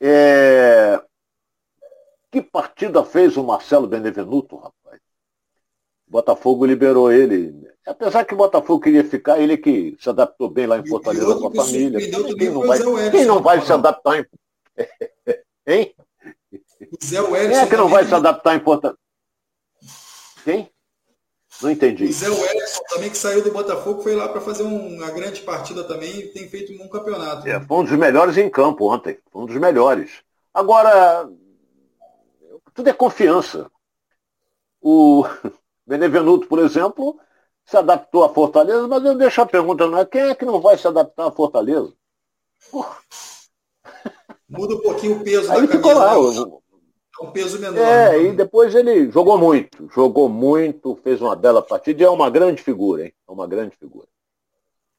é. 0.00 1.00
Que 2.30 2.42
partida 2.42 3.04
fez 3.04 3.36
o 3.36 3.44
Marcelo 3.44 3.86
Benevenuto, 3.86 4.56
rapaz? 4.56 5.00
O 6.06 6.10
Botafogo 6.10 6.66
liberou 6.66 7.10
ele. 7.10 7.66
Apesar 7.86 8.24
que 8.24 8.34
o 8.34 8.36
Botafogo 8.36 8.80
queria 8.80 9.04
ficar, 9.04 9.40
ele 9.40 9.56
que 9.56 9.96
se 9.98 10.08
adaptou 10.08 10.50
bem 10.50 10.66
lá 10.66 10.78
em 10.78 10.86
Fortaleza 10.86 11.34
com 11.36 11.48
a 11.48 11.54
família. 11.54 11.98
Quem 12.36 12.50
não 12.50 12.66
vai, 12.66 13.10
quem 13.10 13.24
não 13.24 13.42
vai 13.42 13.60
se 13.60 13.72
adaptar 13.72 14.18
em. 14.18 14.26
hein? 15.66 15.94
O 16.92 17.04
Zé 17.04 17.20
Wellington. 17.20 17.48
Quem 17.50 17.58
é 17.58 17.66
que 17.66 17.76
não 17.76 17.88
vai 17.88 18.04
se 18.04 18.14
adaptar 18.14 18.56
em 18.56 18.60
Fortaleza? 18.60 18.98
Quem? 20.44 20.70
Não 21.62 21.70
entendi. 21.70 22.04
O 22.04 22.12
Zé 22.12 22.28
Wellington 22.28 22.82
também, 22.88 23.10
que 23.10 23.18
saiu 23.18 23.42
do 23.42 23.50
Botafogo, 23.50 24.02
foi 24.02 24.14
lá 24.14 24.28
para 24.28 24.40
fazer 24.40 24.62
uma 24.62 25.10
grande 25.10 25.40
partida 25.42 25.84
também 25.84 26.18
e 26.18 26.28
tem 26.28 26.48
feito 26.48 26.72
um 26.72 26.78
bom 26.78 26.88
campeonato. 26.88 27.48
É, 27.48 27.60
foi 27.60 27.76
um 27.78 27.84
dos 27.84 27.92
melhores 27.92 28.36
em 28.36 28.48
campo 28.50 28.92
ontem. 28.92 29.18
Foi 29.30 29.42
um 29.42 29.46
dos 29.46 29.56
melhores. 29.56 30.22
Agora, 30.52 31.28
tudo 32.74 32.88
é 32.88 32.92
confiança. 32.92 33.70
O 34.80 35.24
Benevenuto, 35.86 36.46
por 36.46 36.58
exemplo, 36.58 37.18
se 37.64 37.76
adaptou 37.76 38.24
à 38.24 38.32
Fortaleza, 38.32 38.86
mas 38.86 39.04
eu 39.04 39.16
deixo 39.16 39.40
a 39.40 39.46
pergunta, 39.46 39.86
não 39.86 39.98
é 39.98 40.04
quem 40.06 40.22
é 40.22 40.34
que 40.34 40.44
não 40.44 40.60
vai 40.60 40.78
se 40.78 40.86
adaptar 40.86 41.26
à 41.26 41.32
Fortaleza? 41.32 41.92
Porra. 42.70 42.96
Muda 44.48 44.76
um 44.76 44.80
pouquinho 44.80 45.16
o 45.20 45.24
peso 45.24 45.50
Aí 45.50 45.66
da 45.66 45.72
ficou 45.72 45.94
camisa. 45.94 46.40
lá. 46.40 46.58
É 47.20 47.24
um 47.24 47.30
peso 47.30 47.58
menor. 47.58 47.78
É, 47.78 48.10
né? 48.10 48.22
e 48.24 48.32
depois 48.32 48.74
ele 48.74 49.10
jogou 49.10 49.38
muito, 49.38 49.88
jogou 49.94 50.28
muito, 50.28 50.98
fez 51.02 51.20
uma 51.20 51.34
bela 51.34 51.62
partida 51.62 52.02
e 52.02 52.04
é 52.04 52.10
uma 52.10 52.28
grande 52.28 52.62
figura, 52.62 53.04
hein? 53.04 53.12
É 53.28 53.32
uma 53.32 53.46
grande 53.46 53.74
figura. 53.76 54.06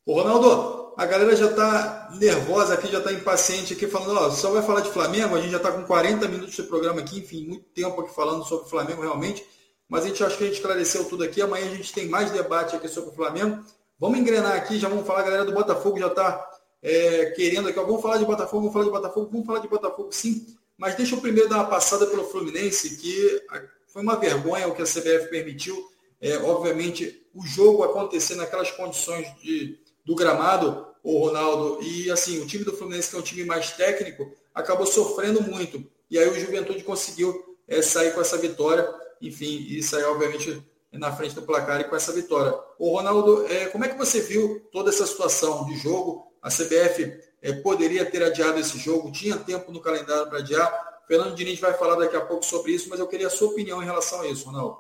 Ô, 0.06 0.14
Ronaldo, 0.14 0.94
a 0.98 1.06
galera 1.06 1.36
já 1.36 1.48
está 1.48 2.10
nervosa 2.20 2.74
aqui, 2.74 2.88
já 2.88 3.00
está 3.00 3.12
impaciente 3.12 3.74
aqui, 3.74 3.88
falando, 3.88 4.18
ó, 4.18 4.32
só 4.32 4.50
vai 4.52 4.64
falar 4.64 4.82
de 4.82 4.90
Flamengo, 4.90 5.36
a 5.36 5.42
gente 5.42 5.52
já 5.52 5.58
está 5.58 5.72
com 5.72 5.84
40 5.84 6.28
minutos 6.28 6.56
de 6.56 6.64
programa 6.64 7.02
aqui, 7.02 7.20
enfim, 7.20 7.46
muito 7.46 7.66
tempo 7.66 8.02
aqui 8.02 8.16
falando 8.16 8.44
sobre 8.44 8.66
o 8.66 8.70
Flamengo 8.70 9.02
realmente, 9.02 9.46
mas 9.88 10.06
a 10.06 10.08
gente 10.08 10.24
acha 10.24 10.36
que 10.36 10.44
a 10.44 10.48
gente 10.48 10.56
esclareceu 10.56 11.06
tudo 11.06 11.24
aqui, 11.24 11.42
amanhã 11.42 11.66
a 11.66 11.76
gente 11.76 11.94
tem 11.94 12.08
mais 12.08 12.32
debate 12.32 12.76
aqui 12.76 12.88
sobre 12.88 13.12
o 13.12 13.14
Flamengo. 13.14 13.64
Vamos 14.00 14.18
engrenar 14.18 14.56
aqui, 14.56 14.80
já 14.80 14.90
vamos 14.90 15.06
falar, 15.06 15.20
a 15.20 15.24
galera 15.24 15.46
do 15.46 15.54
Botafogo 15.54 16.00
já 16.00 16.08
está 16.08 16.50
é, 16.82 17.26
querendo 17.36 17.70
aqui, 17.70 17.78
ó, 17.78 17.84
vamos 17.84 18.02
falar 18.02 18.18
de 18.18 18.26
Botafogo, 18.26 18.62
vamos 18.62 18.74
falar 18.74 18.86
de 18.86 18.92
Botafogo, 18.92 19.30
vamos 19.32 19.46
falar 19.46 19.60
de 19.60 19.68
Botafogo 19.68 20.10
sim, 20.12 20.48
mas 20.78 20.96
deixa 20.96 21.16
eu 21.16 21.22
primeiro 21.22 21.50
dar 21.50 21.58
uma 21.58 21.70
passada 21.70 22.06
pelo 22.06 22.30
Fluminense, 22.30 22.98
que 22.98 23.42
foi 23.88 24.02
uma 24.02 24.16
vergonha 24.16 24.68
o 24.68 24.76
que 24.76 24.82
a 24.82 24.86
CBF 24.86 25.30
permitiu, 25.30 25.90
é, 26.22 26.38
obviamente, 26.38 27.26
o 27.34 27.44
jogo 27.44 27.84
acontecer 27.84 28.36
naquelas 28.36 28.72
condições 28.72 29.28
de, 29.42 29.80
do 30.06 30.16
gramado, 30.16 30.88
o 31.04 31.20
Ronaldo, 31.20 31.82
e 31.82 32.12
assim, 32.12 32.42
o 32.42 32.46
time 32.46 32.64
do 32.64 32.76
Fluminense, 32.76 33.10
que 33.10 33.16
é 33.16 33.20
um 33.20 33.24
time 33.24 33.44
mais 33.44 33.72
técnico, 33.72 34.32
acabou 34.54 34.86
sofrendo 34.86 35.42
muito, 35.42 35.84
e 36.10 36.18
aí 36.18 36.30
o 36.30 36.40
Juventude 36.40 36.84
conseguiu 36.84 37.58
é, 37.68 37.82
sair 37.82 38.14
com 38.14 38.22
essa 38.22 38.38
vitória, 38.38 38.88
enfim, 39.22 39.66
e 39.70 39.82
sair, 39.82 40.04
obviamente, 40.06 40.64
na 40.92 41.16
frente 41.16 41.36
do 41.36 41.42
placar 41.42 41.82
e 41.82 41.84
com 41.86 41.96
essa 41.96 42.14
vitória. 42.14 42.58
O 42.80 42.96
Ronaldo, 42.96 43.46
é, 43.48 43.68
como 43.68 43.86
é 43.86 43.88
que 43.90 43.98
você 43.98 44.22
viu 44.22 44.68
toda 44.72 44.90
essa 44.90 45.06
situação 45.06 45.66
de 45.66 45.78
jogo? 45.78 46.32
A 46.42 46.50
CBF 46.50 47.20
é, 47.42 47.54
poderia 47.54 48.10
ter 48.10 48.24
adiado 48.24 48.60
esse 48.60 48.78
jogo, 48.78 49.12
tinha 49.12 49.38
tempo 49.38 49.72
no 49.72 49.82
calendário 49.82 50.28
para 50.28 50.40
adiar. 50.40 51.02
Fernando 51.08 51.36
Diniz 51.36 51.60
vai 51.60 51.74
falar 51.74 51.96
daqui 51.96 52.16
a 52.16 52.26
pouco 52.26 52.44
sobre 52.44 52.72
isso, 52.72 52.90
mas 52.90 53.00
eu 53.00 53.08
queria 53.08 53.28
a 53.28 53.30
sua 53.30 53.50
opinião 53.50 53.82
em 53.82 53.86
relação 53.86 54.22
a 54.22 54.28
isso, 54.28 54.48
Ronaldo. 54.48 54.78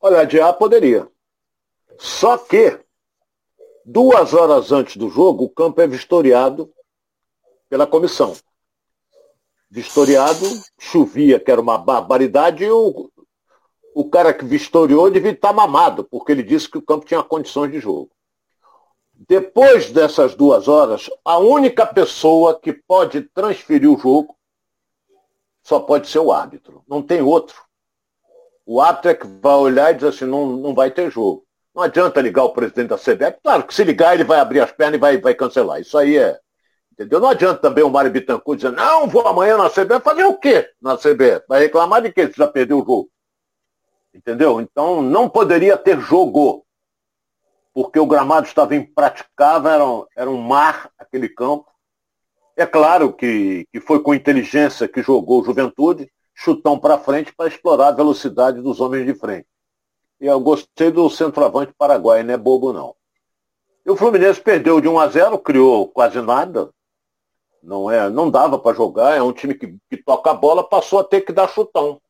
Olha, 0.00 0.20
adiar 0.20 0.54
poderia. 0.54 1.06
Só 1.98 2.38
que, 2.38 2.80
duas 3.84 4.32
horas 4.32 4.72
antes 4.72 4.96
do 4.96 5.10
jogo, 5.10 5.44
o 5.44 5.50
campo 5.50 5.80
é 5.82 5.86
vistoriado 5.86 6.72
pela 7.68 7.86
comissão. 7.86 8.34
Vistoriado, 9.70 10.46
chovia, 10.78 11.38
que 11.38 11.50
era 11.50 11.60
uma 11.60 11.76
barbaridade, 11.76 12.64
e 12.64 12.70
o, 12.70 13.10
o 13.94 14.08
cara 14.08 14.32
que 14.32 14.44
vistoriou 14.44 15.10
devia 15.10 15.32
estar 15.32 15.52
mamado, 15.52 16.04
porque 16.04 16.32
ele 16.32 16.42
disse 16.42 16.70
que 16.70 16.78
o 16.78 16.82
campo 16.82 17.04
tinha 17.04 17.22
condições 17.22 17.70
de 17.70 17.78
jogo. 17.78 18.10
Depois 19.28 19.90
dessas 19.90 20.34
duas 20.34 20.66
horas, 20.66 21.10
a 21.22 21.38
única 21.38 21.84
pessoa 21.84 22.58
que 22.58 22.72
pode 22.72 23.20
transferir 23.34 23.90
o 23.90 23.98
jogo 23.98 24.34
só 25.62 25.78
pode 25.78 26.08
ser 26.08 26.20
o 26.20 26.32
árbitro. 26.32 26.82
Não 26.88 27.02
tem 27.02 27.20
outro. 27.20 27.62
O 28.64 28.80
árbitro 28.80 29.10
é 29.10 29.14
que 29.14 29.26
vai 29.26 29.56
olhar 29.56 29.90
e 29.90 29.94
dizer 29.94 30.08
assim, 30.08 30.24
não, 30.24 30.46
não 30.56 30.74
vai 30.74 30.90
ter 30.90 31.10
jogo. 31.10 31.44
Não 31.74 31.82
adianta 31.82 32.20
ligar 32.22 32.44
o 32.44 32.52
presidente 32.54 32.88
da 32.88 32.96
CBF. 32.96 33.38
Claro 33.42 33.64
que 33.64 33.74
se 33.74 33.84
ligar, 33.84 34.14
ele 34.14 34.24
vai 34.24 34.40
abrir 34.40 34.60
as 34.60 34.72
pernas 34.72 34.96
e 34.96 35.00
vai, 35.00 35.18
vai 35.18 35.34
cancelar. 35.34 35.80
Isso 35.80 35.98
aí 35.98 36.16
é. 36.16 36.38
Entendeu? 36.90 37.20
Não 37.20 37.28
adianta 37.28 37.60
também 37.60 37.84
o 37.84 37.90
Mário 37.90 38.10
Bittencourt 38.10 38.58
dizer, 38.58 38.72
não, 38.72 39.06
vou 39.06 39.26
amanhã 39.28 39.58
na 39.58 39.68
CBF. 39.68 40.00
Fazer 40.02 40.24
o 40.24 40.38
quê 40.38 40.66
na 40.80 40.96
CBF? 40.96 41.44
Vai 41.46 41.60
reclamar 41.60 42.00
de 42.00 42.10
quê 42.10 42.26
se 42.26 42.38
já 42.38 42.48
perdeu 42.48 42.78
o 42.78 42.84
jogo? 42.84 43.10
Entendeu? 44.14 44.62
Então 44.62 45.02
não 45.02 45.28
poderia 45.28 45.76
ter 45.76 46.00
jogo 46.00 46.64
porque 47.72 47.98
o 47.98 48.06
gramado 48.06 48.46
estava 48.46 48.74
impraticável, 48.74 49.70
era 49.70 49.86
um, 49.86 50.06
era 50.16 50.30
um 50.30 50.40
mar 50.40 50.90
aquele 50.98 51.28
campo. 51.28 51.70
É 52.56 52.66
claro 52.66 53.12
que, 53.12 53.66
que 53.72 53.80
foi 53.80 54.02
com 54.02 54.14
inteligência 54.14 54.88
que 54.88 55.02
jogou 55.02 55.40
o 55.40 55.44
Juventude, 55.44 56.10
chutão 56.34 56.78
para 56.78 56.98
frente 56.98 57.32
para 57.34 57.48
explorar 57.48 57.88
a 57.88 57.92
velocidade 57.92 58.60
dos 58.60 58.80
homens 58.80 59.06
de 59.06 59.14
frente. 59.14 59.46
E 60.20 60.26
eu 60.26 60.38
gostei 60.40 60.90
do 60.90 61.08
centroavante 61.08 61.72
paraguai, 61.76 62.22
não 62.22 62.34
é 62.34 62.36
bobo 62.36 62.72
não. 62.72 62.94
E 63.84 63.90
o 63.90 63.96
Fluminense 63.96 64.40
perdeu 64.40 64.80
de 64.80 64.88
1 64.88 64.98
a 64.98 65.08
0, 65.08 65.38
criou 65.38 65.88
quase 65.88 66.20
nada. 66.20 66.70
Não 67.62 67.90
é, 67.90 68.08
não 68.10 68.30
dava 68.30 68.58
para 68.58 68.76
jogar, 68.76 69.16
é 69.16 69.22
um 69.22 69.32
time 69.32 69.54
que, 69.54 69.76
que 69.88 69.96
toca 69.96 70.30
a 70.30 70.34
bola, 70.34 70.66
passou 70.66 70.98
a 70.98 71.04
ter 71.04 71.22
que 71.22 71.32
dar 71.32 71.48
chutão. 71.48 72.00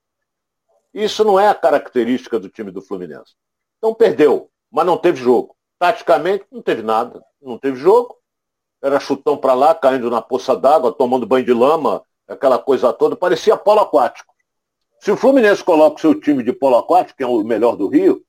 Isso 0.92 1.24
não 1.24 1.38
é 1.38 1.48
a 1.48 1.54
característica 1.54 2.38
do 2.38 2.48
time 2.48 2.70
do 2.70 2.82
Fluminense. 2.82 3.34
Então 3.78 3.94
perdeu 3.94 4.50
mas 4.70 4.86
não 4.86 4.96
teve 4.96 5.18
jogo. 5.20 5.56
Taticamente, 5.78 6.44
não 6.50 6.62
teve 6.62 6.82
nada. 6.82 7.22
Não 7.40 7.58
teve 7.58 7.76
jogo. 7.76 8.16
era 8.82 9.00
chutão 9.00 9.36
para 9.36 9.54
lá, 9.54 9.74
caindo 9.74 10.10
na 10.10 10.22
poça 10.22 10.56
d'água, 10.56 10.92
tomando 10.92 11.26
banho 11.26 11.44
de 11.44 11.52
lama, 11.52 12.02
aquela 12.26 12.58
coisa 12.58 12.92
toda, 12.92 13.16
parecia 13.16 13.56
polo 13.56 13.80
aquático. 13.80 14.32
Se 15.00 15.10
o 15.10 15.16
Fluminense 15.16 15.64
coloca 15.64 15.96
o 15.96 16.00
seu 16.00 16.18
time 16.18 16.42
de 16.42 16.52
polo 16.52 16.76
aquático, 16.76 17.16
que 17.16 17.22
é 17.22 17.26
o 17.26 17.42
melhor 17.42 17.76
do 17.76 17.88
Rio, 17.88 18.24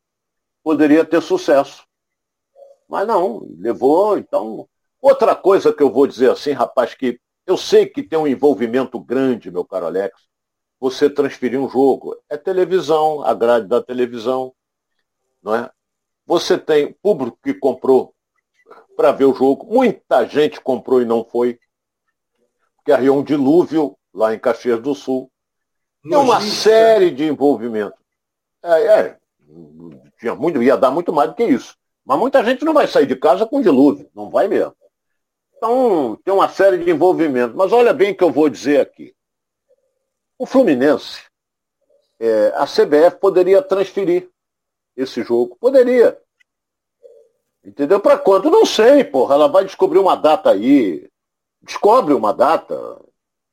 poderia 0.63 1.05
ter 1.05 1.21
sucesso. 1.21 1.85
Mas 2.87 3.07
não, 3.07 3.47
levou, 3.57 4.17
então. 4.17 4.67
Outra 5.01 5.35
coisa 5.35 5.73
que 5.73 5.81
eu 5.81 5.91
vou 5.91 6.05
dizer 6.05 6.31
assim, 6.31 6.51
rapaz, 6.51 6.93
que 6.93 7.19
eu 7.45 7.57
sei 7.57 7.85
que 7.85 8.03
tem 8.03 8.19
um 8.19 8.27
envolvimento 8.27 8.99
grande, 8.99 9.51
meu 9.51 9.65
caro 9.65 9.85
Alex, 9.85 10.15
você 10.79 11.09
transferir 11.09 11.59
um 11.59 11.69
jogo. 11.69 12.15
É 12.29 12.37
televisão, 12.37 13.23
a 13.23 13.33
grade 13.33 13.67
da 13.67 13.81
televisão, 13.81 14.53
não 15.41 15.55
é? 15.55 15.69
Você 16.31 16.57
tem 16.57 16.93
público 16.93 17.37
que 17.43 17.53
comprou 17.53 18.15
para 18.95 19.11
ver 19.11 19.25
o 19.25 19.33
jogo. 19.33 19.65
Muita 19.65 20.25
gente 20.25 20.61
comprou 20.61 21.01
e 21.01 21.05
não 21.05 21.25
foi. 21.25 21.59
Porque 22.77 22.93
havia 22.93 23.11
um 23.11 23.21
dilúvio 23.21 23.97
lá 24.13 24.33
em 24.33 24.39
Caxias 24.39 24.81
do 24.81 24.95
Sul. 24.95 25.29
Tem 26.01 26.17
uma 26.17 26.39
série 26.39 27.11
de 27.11 27.25
envolvimentos. 27.25 27.99
É, 28.63 28.81
é, 28.81 29.17
tinha 30.21 30.33
muito, 30.33 30.63
ia 30.63 30.77
dar 30.77 30.89
muito 30.89 31.11
mais 31.11 31.29
do 31.29 31.35
que 31.35 31.43
isso. 31.43 31.75
Mas 32.05 32.17
muita 32.17 32.41
gente 32.45 32.63
não 32.63 32.73
vai 32.73 32.87
sair 32.87 33.07
de 33.07 33.17
casa 33.17 33.45
com 33.45 33.61
dilúvio, 33.61 34.09
não 34.15 34.29
vai 34.29 34.47
mesmo. 34.47 34.73
Então, 35.57 36.17
tem 36.23 36.33
uma 36.33 36.47
série 36.47 36.77
de 36.77 36.89
envolvimentos. 36.89 37.57
Mas 37.57 37.73
olha 37.73 37.91
bem 37.91 38.13
o 38.13 38.15
que 38.15 38.23
eu 38.23 38.31
vou 38.31 38.47
dizer 38.47 38.79
aqui. 38.79 39.13
O 40.39 40.45
Fluminense, 40.45 41.25
é, 42.17 42.53
a 42.55 42.65
CBF 42.65 43.19
poderia 43.19 43.61
transferir 43.61 44.31
esse 44.95 45.23
jogo. 45.23 45.57
Poderia. 45.59 46.17
Entendeu? 47.63 47.99
Para 47.99 48.17
quanto? 48.17 48.49
Não 48.49 48.65
sei, 48.65 49.03
porra. 49.03 49.35
Ela 49.35 49.47
vai 49.47 49.63
descobrir 49.63 49.99
uma 49.99 50.15
data 50.15 50.51
aí. 50.51 51.07
Descobre 51.61 52.13
uma 52.13 52.33
data. 52.33 52.99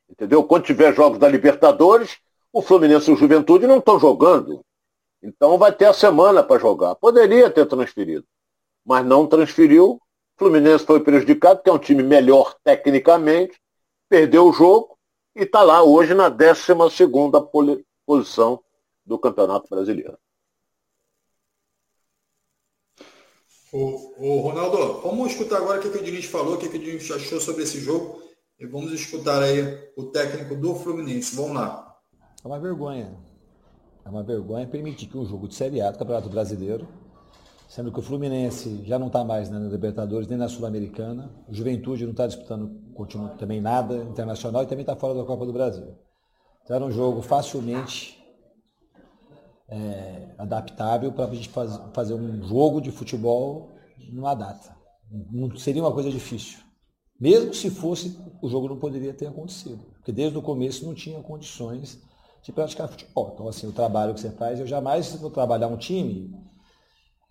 Entendeu? 0.09 0.43
Quando 0.45 0.65
tiver 0.65 0.95
jogos 0.95 1.19
da 1.19 1.29
Libertadores, 1.29 2.19
o 2.53 2.63
Fluminense 2.63 3.11
e 3.11 3.15
o 3.15 3.17
Juventude 3.17 3.67
não 3.67 3.79
estão 3.79 4.01
jogando. 4.01 4.65
Então 5.23 5.59
vai 5.59 5.73
ter 5.73 5.85
a 5.85 5.93
semana 5.93 6.43
para 6.43 6.61
jogar. 6.61 6.95
Poderia 6.95 7.51
ter 7.51 7.67
transferido. 7.67 8.25
Mas 8.85 9.05
não 9.05 9.27
transferiu. 9.27 9.93
O 9.93 10.01
Fluminense 10.39 10.87
foi 10.87 11.01
prejudicado, 11.01 11.63
que 11.63 11.69
é 11.69 11.73
um 11.73 11.79
time 11.79 12.03
melhor 12.03 12.57
tecnicamente. 12.65 13.61
Perdeu 14.09 14.47
o 14.47 14.53
jogo 14.53 14.97
e 15.37 15.43
está 15.43 15.63
lá 15.63 15.83
hoje 15.83 16.15
na 16.15 16.29
12 16.29 16.73
posição 18.07 18.63
do 19.05 19.19
Campeonato 19.19 19.69
Brasileiro. 19.69 20.17
O, 23.73 24.15
o 24.19 24.41
Ronaldo, 24.41 25.01
vamos 25.03 25.33
escutar 25.33 25.59
agora 25.59 25.79
o 25.79 25.83
que, 25.83 25.91
que 25.91 25.99
o 25.99 26.03
Diniz 26.03 26.25
falou, 26.25 26.55
o 26.55 26.59
que, 26.59 26.69
que 26.69 26.77
o 26.77 26.81
Diniz 26.81 27.11
achou 27.11 27.41
sobre 27.41 27.65
esse 27.65 27.81
jogo. 27.81 28.23
E 28.59 28.67
vamos 28.67 28.93
escutar 28.93 29.43
aí 29.43 29.91
o 29.97 30.05
técnico 30.05 30.57
do 30.57 30.75
Fluminense. 30.75 31.37
Vamos 31.37 31.55
lá. 31.55 31.97
É 32.43 32.47
uma 32.47 32.59
vergonha. 32.59 33.17
É 34.05 34.09
uma 34.09 34.23
vergonha 34.23 34.67
permitir 34.67 35.07
que 35.07 35.19
um 35.19 35.25
jogo 35.25 35.47
de 35.47 35.55
Série 35.55 35.81
A 35.81 35.91
do 35.91 35.99
Campeonato 35.99 36.31
Brasileiro, 36.31 36.89
sendo 37.69 37.93
que 37.93 37.99
o 37.99 38.03
Fluminense 38.03 38.83
já 38.85 38.99
não 38.99 39.09
está 39.09 39.23
mais 39.23 39.51
na 39.51 39.59
Libertadores 39.59 40.27
nem 40.27 40.39
na 40.39 40.49
Sul-Americana, 40.49 41.31
o 41.47 41.55
Juventude 41.55 42.05
não 42.05 42.13
está 42.13 42.27
disputando 42.27 42.75
continua, 42.95 43.29
também 43.31 43.61
nada 43.61 43.97
internacional 43.97 44.63
e 44.63 44.67
também 44.67 44.83
está 44.83 44.97
fora 44.97 45.15
da 45.15 45.25
Copa 45.25 45.45
do 45.45 45.53
Brasil. 45.53 45.95
Então 46.65 46.75
era 46.75 46.85
um 46.85 46.91
jogo 46.91 47.23
facilmente 47.23 48.18
é, 49.69 50.35
adaptável 50.39 51.13
para 51.13 51.27
a 51.27 51.35
gente 51.35 51.49
faz, 51.49 51.79
fazer 51.93 52.15
um 52.15 52.43
jogo 52.43 52.81
de 52.81 52.91
futebol 52.91 53.77
numa 54.11 54.35
data. 54.35 54.77
Não 55.31 55.55
seria 55.57 55.83
uma 55.83 55.93
coisa 55.93 56.11
difícil. 56.11 56.59
Mesmo 57.21 57.53
se 57.53 57.71
fosse, 57.71 58.19
o 58.41 58.49
jogo 58.49 58.69
não 58.69 58.79
poderia 58.79 59.13
ter 59.13 59.27
acontecido. 59.27 59.85
Porque 59.95 60.13
desde 60.13 60.39
o 60.39 60.43
começo 60.43 60.87
não 60.87 60.95
tinha 60.95 61.21
condições 61.23 61.99
de 62.43 62.53
praticar 62.53 62.89
futebol. 62.89 63.33
Então, 63.35 63.49
assim, 63.49 63.67
o 63.67 63.73
trabalho 63.73 64.15
que 64.15 64.21
você 64.21 64.31
faz, 64.31 64.61
eu 64.61 64.67
jamais 64.67 65.15
vou 65.17 65.31
trabalhar 65.31 65.69
um 65.69 65.77
time 65.77 66.33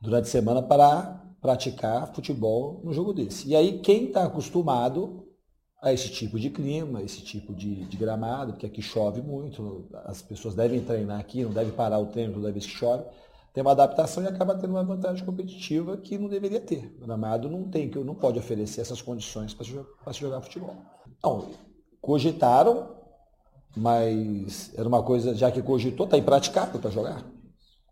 durante 0.01 0.25
a 0.25 0.31
semana 0.31 0.61
para 0.61 1.23
praticar 1.41 2.13
futebol 2.13 2.81
no 2.83 2.93
jogo 2.93 3.13
desse. 3.13 3.47
E 3.47 3.55
aí, 3.55 3.79
quem 3.79 4.07
está 4.07 4.25
acostumado 4.25 5.26
a 5.81 5.93
esse 5.93 6.09
tipo 6.09 6.39
de 6.39 6.49
clima, 6.49 7.01
esse 7.01 7.21
tipo 7.21 7.53
de, 7.53 7.85
de, 7.85 7.97
gramado, 7.97 8.53
porque 8.53 8.65
aqui 8.65 8.81
chove 8.81 9.21
muito, 9.21 9.87
as 10.05 10.21
pessoas 10.21 10.55
devem 10.55 10.81
treinar 10.81 11.19
aqui, 11.19 11.43
não 11.43 11.51
devem 11.51 11.71
parar 11.71 11.99
o 11.99 12.07
treino 12.07 12.33
toda 12.33 12.51
vez 12.51 12.65
que 12.65 12.71
chove, 12.71 13.03
tem 13.53 13.61
uma 13.61 13.71
adaptação 13.71 14.23
e 14.23 14.27
acaba 14.27 14.55
tendo 14.55 14.71
uma 14.71 14.83
vantagem 14.83 15.25
competitiva 15.25 15.97
que 15.97 16.17
não 16.17 16.29
deveria 16.29 16.59
ter. 16.59 16.95
O 16.97 17.05
gramado 17.05 17.49
não 17.49 17.63
tem, 17.63 17.89
não 17.89 18.13
pode 18.13 18.37
oferecer 18.37 18.81
essas 18.81 19.01
condições 19.01 19.53
para 19.53 19.65
se, 19.65 19.71
se, 19.71 20.19
jogar 20.19 20.41
futebol. 20.41 20.75
Então, 21.17 21.49
cogitaram, 22.01 22.95
mas 23.75 24.71
era 24.75 24.87
uma 24.87 25.01
coisa, 25.01 25.33
já 25.33 25.51
que 25.51 25.61
cogitou, 25.61 26.05
está 26.05 26.17
impraticável 26.17 26.79
para 26.79 26.91
jogar. 26.91 27.17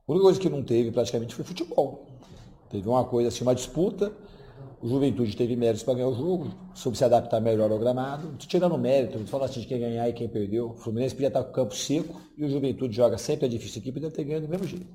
A 0.08 0.12
única 0.12 0.24
coisa 0.24 0.40
que 0.40 0.50
não 0.50 0.64
teve 0.64 0.92
praticamente 0.92 1.34
foi 1.34 1.44
futebol. 1.44 2.06
Teve 2.70 2.88
uma 2.88 3.04
coisa 3.04 3.30
assim, 3.30 3.44
uma 3.44 3.56
disputa, 3.56 4.12
o 4.82 4.88
Juventude 4.88 5.36
teve 5.36 5.56
méritos 5.56 5.84
para 5.84 5.96
ganhar 5.96 6.08
o 6.08 6.16
jogo, 6.16 6.52
soube 6.74 6.98
se 6.98 7.04
adaptar 7.04 7.40
melhor 7.40 7.72
ao 7.72 7.80
gramado. 7.80 8.36
Tirando 8.38 8.78
mérito, 8.78 9.18
não 9.18 9.26
fala 9.26 9.46
assim 9.46 9.62
de 9.62 9.68
quem 9.68 9.80
ganhar 9.80 10.08
e 10.10 10.14
quem 10.14 10.28
perdeu. 10.28 10.72
O 10.72 10.78
Fluminense 10.78 11.16
podia 11.16 11.28
estar 11.30 11.44
com 11.44 11.50
o 11.50 11.54
campo 11.54 11.76
seco 11.76 12.22
e 12.38 12.44
o 12.44 12.50
Juventude 12.50 12.96
joga 12.96 13.18
sempre 13.18 13.46
a 13.46 13.50
difícil 13.50 13.82
equipe 13.82 14.00
deve 14.00 14.14
ter 14.14 14.24
ganho 14.24 14.42
do 14.42 14.48
mesmo 14.48 14.68
jeito. 14.68 14.88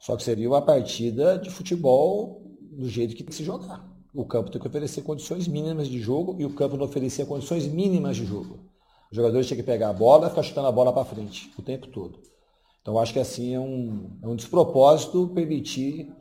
Só 0.00 0.16
que 0.16 0.22
seria 0.22 0.48
uma 0.48 0.62
partida 0.62 1.38
de 1.38 1.50
futebol 1.50 2.42
do 2.60 2.88
jeito 2.88 3.14
que 3.14 3.22
tem 3.22 3.28
que 3.28 3.34
se 3.34 3.44
jogar. 3.44 3.84
O 4.14 4.24
campo 4.24 4.50
tem 4.50 4.60
que 4.60 4.68
oferecer 4.68 5.02
condições 5.02 5.48
mínimas 5.48 5.88
de 5.88 5.98
jogo 5.98 6.36
e 6.38 6.44
o 6.44 6.54
campo 6.54 6.76
não 6.76 6.84
oferecia 6.84 7.26
condições 7.26 7.66
mínimas 7.66 8.16
de 8.16 8.24
jogo. 8.24 8.60
Os 9.10 9.16
jogadores 9.16 9.46
tinham 9.46 9.56
que 9.56 9.62
pegar 9.62 9.90
a 9.90 9.92
bola 9.92 10.26
e 10.26 10.30
ficar 10.30 10.42
chutando 10.42 10.68
a 10.68 10.72
bola 10.72 10.92
para 10.92 11.04
frente 11.04 11.50
o 11.58 11.62
tempo 11.62 11.88
todo. 11.88 12.18
Então 12.80 12.98
acho 12.98 13.12
que 13.12 13.18
assim 13.18 13.54
é 13.54 13.60
um, 13.60 14.18
é 14.22 14.28
um 14.28 14.36
despropósito 14.36 15.28
permitir 15.34 16.12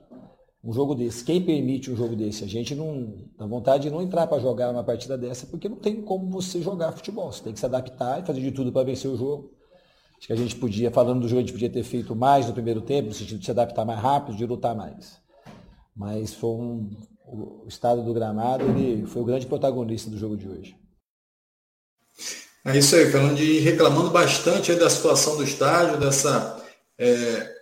um 0.64 0.72
jogo 0.72 0.96
desse. 0.96 1.24
Quem 1.26 1.42
permite 1.42 1.92
um 1.92 1.96
jogo 1.96 2.16
desse? 2.16 2.44
A 2.44 2.48
gente 2.48 2.74
não 2.74 3.14
dá 3.38 3.46
vontade 3.46 3.84
de 3.84 3.90
não 3.90 4.02
entrar 4.02 4.28
para 4.28 4.42
jogar 4.42 4.72
uma 4.72 4.84
partida 4.84 5.18
dessa, 5.18 5.46
porque 5.46 5.68
não 5.68 5.76
tem 5.76 6.02
como 6.02 6.30
você 6.30 6.62
jogar 6.62 6.94
futebol. 6.94 7.32
Você 7.32 7.44
tem 7.44 7.54
que 7.54 7.60
se 7.60 7.66
adaptar 7.66 8.22
e 8.22 8.26
fazer 8.26 8.40
de 8.40 8.52
tudo 8.52 8.72
para 8.72 8.86
vencer 8.86 9.12
o 9.12 9.18
jogo. 9.18 9.52
Acho 10.18 10.28
que 10.28 10.34
a 10.34 10.38
gente 10.38 10.56
podia, 10.56 10.90
falando 10.90 11.20
do 11.20 11.28
jogo, 11.28 11.40
a 11.40 11.42
gente 11.42 11.52
podia 11.52 11.70
ter 11.70 11.84
feito 11.84 12.16
mais 12.16 12.48
no 12.48 12.54
primeiro 12.54 12.80
tempo, 12.80 13.10
no 13.10 13.14
sentido 13.14 13.40
de 13.40 13.46
se 13.46 13.52
adaptar 13.52 13.84
mais 13.84 14.00
rápido, 14.00 14.38
de 14.38 14.46
lutar 14.46 14.74
mais. 14.74 15.22
Mas 15.94 16.34
foi 16.34 16.52
um, 16.52 16.90
o 17.26 17.66
estado 17.68 18.02
do 18.02 18.14
gramado, 18.14 18.64
ele 18.64 19.06
foi 19.06 19.22
o 19.22 19.26
grande 19.26 19.46
protagonista 19.46 20.10
do 20.10 20.18
jogo 20.18 20.38
de 20.38 20.48
hoje. 20.48 20.78
É 22.66 22.78
isso 22.78 22.96
aí, 22.96 23.12
falando 23.12 23.36
de 23.36 23.60
reclamando 23.60 24.10
bastante 24.12 24.74
da 24.76 24.90
situação 24.90 25.36
do 25.36 25.44
estádio, 25.44 26.00
dessa 26.00 26.64
é, 26.98 27.54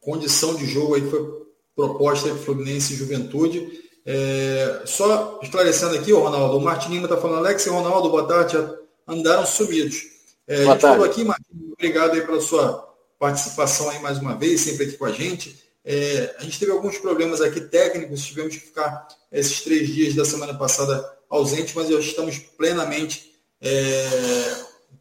condição 0.00 0.56
de 0.56 0.66
jogo 0.66 0.96
aí 0.96 1.02
que 1.02 1.10
foi 1.10 1.47
proposta 1.78 2.28
de 2.28 2.40
Fluminense 2.40 2.92
e 2.92 2.96
Juventude. 2.96 3.70
É, 4.04 4.82
só 4.84 5.38
esclarecendo 5.40 5.94
aqui, 5.94 6.12
o 6.12 6.18
Ronaldo, 6.18 6.56
o 6.56 6.60
Martin 6.60 6.90
Lima 6.90 7.04
está 7.04 7.16
falando, 7.16 7.38
Alex 7.38 7.64
e 7.66 7.68
Ronaldo, 7.68 8.10
boa 8.10 8.26
tarde, 8.26 8.54
já 8.54 8.74
andaram 9.06 9.46
sumidos. 9.46 10.02
É, 10.48 10.64
boa 10.64 10.70
a 10.70 10.72
gente 10.72 10.80
tarde. 10.80 10.96
falou 10.96 11.04
aqui, 11.04 11.24
Martin, 11.24 11.72
obrigado 11.72 12.14
aí 12.14 12.22
pela 12.22 12.40
sua 12.40 12.84
participação 13.16 13.88
aí 13.90 14.00
mais 14.00 14.18
uma 14.18 14.34
vez, 14.34 14.62
sempre 14.62 14.86
aqui 14.86 14.96
com 14.96 15.04
a 15.04 15.12
gente. 15.12 15.56
É, 15.84 16.34
a 16.40 16.42
gente 16.42 16.58
teve 16.58 16.72
alguns 16.72 16.98
problemas 16.98 17.40
aqui 17.40 17.60
técnicos, 17.60 18.26
tivemos 18.26 18.56
que 18.56 18.60
ficar 18.60 19.06
esses 19.30 19.60
três 19.60 19.86
dias 19.86 20.16
da 20.16 20.24
semana 20.24 20.54
passada 20.54 21.08
ausentes, 21.30 21.74
mas 21.74 21.88
já 21.88 21.98
estamos 22.00 22.38
plenamente 22.38 23.34
é, 23.60 24.56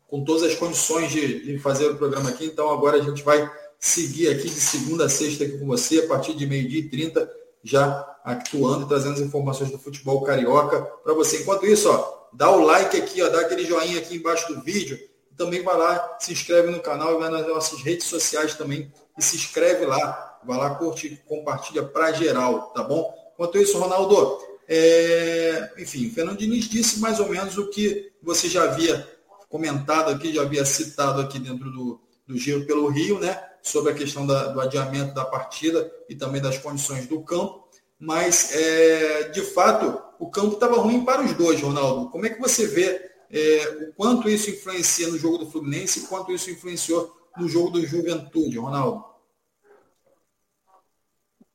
com 0.08 0.24
todas 0.24 0.44
as 0.44 0.54
condições 0.54 1.12
de, 1.12 1.44
de 1.44 1.58
fazer 1.58 1.88
o 1.88 1.96
programa 1.96 2.30
aqui, 2.30 2.46
então 2.46 2.70
agora 2.70 2.98
a 2.98 3.02
gente 3.02 3.24
vai 3.24 3.50
seguir 3.80 4.30
aqui 4.30 4.50
de 4.50 4.60
segunda 4.60 5.06
a 5.06 5.10
sexta 5.10 5.44
aqui 5.44 5.58
com 5.58 5.68
você, 5.68 6.00
a 6.00 6.08
partir 6.08 6.34
de 6.34 6.46
meio-dia 6.46 6.80
e 6.80 6.90
30, 6.90 7.32
já 7.64 8.18
atuando 8.24 8.86
e 8.86 8.88
trazendo 8.88 9.14
as 9.14 9.20
informações 9.20 9.72
do 9.72 9.80
futebol 9.80 10.22
carioca 10.24 10.82
para 10.82 11.14
você. 11.14 11.42
Enquanto 11.42 11.66
isso, 11.66 11.90
ó, 11.90 12.28
dá 12.34 12.52
o 12.52 12.62
like 12.62 12.98
aqui, 12.98 13.22
ó, 13.22 13.30
dá 13.30 13.42
aquele 13.42 13.66
joinha 13.66 14.00
aqui 14.00 14.16
embaixo 14.16 14.54
do 14.54 14.62
vídeo. 14.62 15.00
Também 15.36 15.62
vai 15.64 15.78
lá, 15.78 16.18
se 16.20 16.34
inscreve 16.34 16.72
no 16.72 16.80
canal 16.80 17.16
e 17.16 17.20
vai 17.20 17.30
nas 17.30 17.48
nossas 17.48 17.82
redes 17.82 18.08
sociais 18.08 18.56
também 18.56 18.92
e 19.18 19.22
se 19.22 19.36
inscreve 19.36 19.86
lá. 19.86 20.40
Vai 20.44 20.58
lá, 20.58 20.76
curte, 20.76 21.22
compartilha 21.28 21.84
para 21.84 22.12
geral, 22.12 22.72
tá 22.74 22.84
bom? 22.84 23.14
Enquanto 23.34 23.58
isso, 23.58 23.78
Ronaldo, 23.78 24.40
é... 24.68 25.72
enfim, 25.78 26.08
o 26.08 26.12
Fernando 26.12 26.38
Diniz 26.38 26.68
disse 26.68 27.00
mais 27.00 27.20
ou 27.20 27.30
menos 27.30 27.58
o 27.58 27.70
que 27.70 28.12
você 28.22 28.48
já 28.50 28.64
havia 28.64 29.08
comentado 29.48 30.12
aqui, 30.12 30.34
já 30.34 30.42
havia 30.42 30.66
citado 30.66 31.22
aqui 31.22 31.40
dentro 31.40 31.72
do, 31.72 32.02
do 32.28 32.38
Giro 32.38 32.66
pelo 32.66 32.88
Rio, 32.88 33.20
né? 33.20 33.42
Sobre 33.68 33.92
a 33.92 33.96
questão 33.96 34.26
da, 34.26 34.48
do 34.48 34.62
adiamento 34.62 35.14
da 35.14 35.26
partida 35.26 35.92
e 36.10 36.16
também 36.16 36.42
das 36.42 36.58
condições 36.58 37.08
do 37.08 37.22
campo. 37.22 37.68
Mas, 38.00 38.56
é, 38.56 39.30
de 39.30 39.42
fato, 39.42 40.02
o 40.20 40.30
campo 40.30 40.54
estava 40.54 40.76
ruim 40.78 41.04
para 41.04 41.22
os 41.22 41.34
dois, 41.34 41.62
Ronaldo. 41.62 42.10
Como 42.10 42.26
é 42.26 42.30
que 42.30 42.40
você 42.40 42.68
vê 42.68 43.10
é, 43.30 43.90
o 43.90 43.94
quanto 43.94 44.30
isso 44.30 44.50
influencia 44.50 45.08
no 45.08 45.18
jogo 45.18 45.40
do 45.40 45.50
Fluminense 45.50 46.00
e 46.00 46.08
quanto 46.08 46.32
isso 46.32 46.50
influenciou 46.50 47.16
no 47.38 47.48
jogo 47.48 47.72
do 47.72 47.86
Juventude, 47.86 48.58
Ronaldo? 48.58 49.04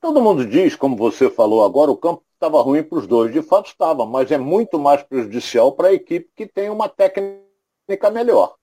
Todo 0.01 0.21
mundo 0.21 0.45
diz, 0.45 0.75
como 0.75 0.97
você 0.97 1.31
falou 1.31 1.65
agora, 1.65 1.91
o 1.91 1.97
campo 1.97 2.25
estava 2.35 2.61
ruim 2.61 2.83
para 2.83 2.99
os 2.99 3.07
dois. 3.07 3.33
De 3.33 3.41
fato 3.41 3.69
estava, 3.69 4.05
mas 4.05 4.33
é 4.33 4.39
muito 4.39 4.79
mais 4.79 5.03
prejudicial 5.03 5.73
para 5.73 5.89
a 5.89 5.93
equipe 5.93 6.29
que 6.35 6.45
tem 6.45 6.69
uma 6.69 6.89
técnica 6.89 8.11
melhor. 8.13 8.57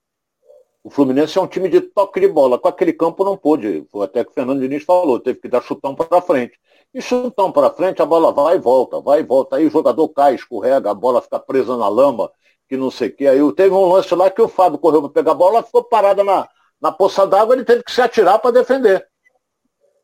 O 0.84 0.89
Fluminense 0.89 1.38
é 1.38 1.41
um 1.41 1.47
time 1.47 1.67
de 1.67 1.82
toque 1.82 2.19
de 2.19 2.27
bola. 2.27 2.57
Com 2.57 2.67
aquele 2.67 2.93
campo 2.93 3.23
não 3.23 3.36
pôde. 3.36 3.86
Foi 3.91 4.05
até 4.05 4.23
que 4.23 4.32
o 4.32 4.34
Fernando 4.34 4.61
Diniz 4.61 4.84
falou, 4.84 5.19
teve 5.19 5.39
que 5.39 5.47
dar 5.47 5.61
chutão 5.61 5.93
para 5.93 6.21
frente. 6.21 6.57
E 6.93 7.01
chutão 7.01 7.51
para 7.51 7.69
frente, 7.69 8.01
a 8.01 8.05
bola 8.05 8.32
vai 8.32 8.55
e 8.55 8.59
volta, 8.59 8.99
vai 9.01 9.19
e 9.19 9.23
volta. 9.23 9.57
Aí 9.57 9.67
o 9.67 9.69
jogador 9.69 10.07
cai, 10.09 10.36
escorrega, 10.36 10.89
a 10.89 10.93
bola 10.93 11.21
fica 11.21 11.39
presa 11.39 11.77
na 11.77 11.88
lama, 11.88 12.32
que 12.67 12.77
não 12.77 12.89
sei 12.89 13.09
o 13.09 13.15
que. 13.15 13.27
Aí 13.27 13.39
teve 13.53 13.75
um 13.75 13.91
lance 13.91 14.13
lá 14.15 14.30
que 14.32 14.41
o 14.41 14.47
Fábio 14.47 14.80
correu 14.80 15.01
para 15.01 15.11
pegar 15.11 15.32
a 15.32 15.36
bola, 15.36 15.63
ficou 15.63 15.84
parada 15.84 16.23
na, 16.23 16.47
na 16.82 16.91
poça 16.91 17.27
d'água, 17.27 17.55
ele 17.55 17.65
teve 17.65 17.84
que 17.84 17.91
se 17.91 18.01
atirar 18.01 18.39
para 18.39 18.51
defender. 18.51 19.07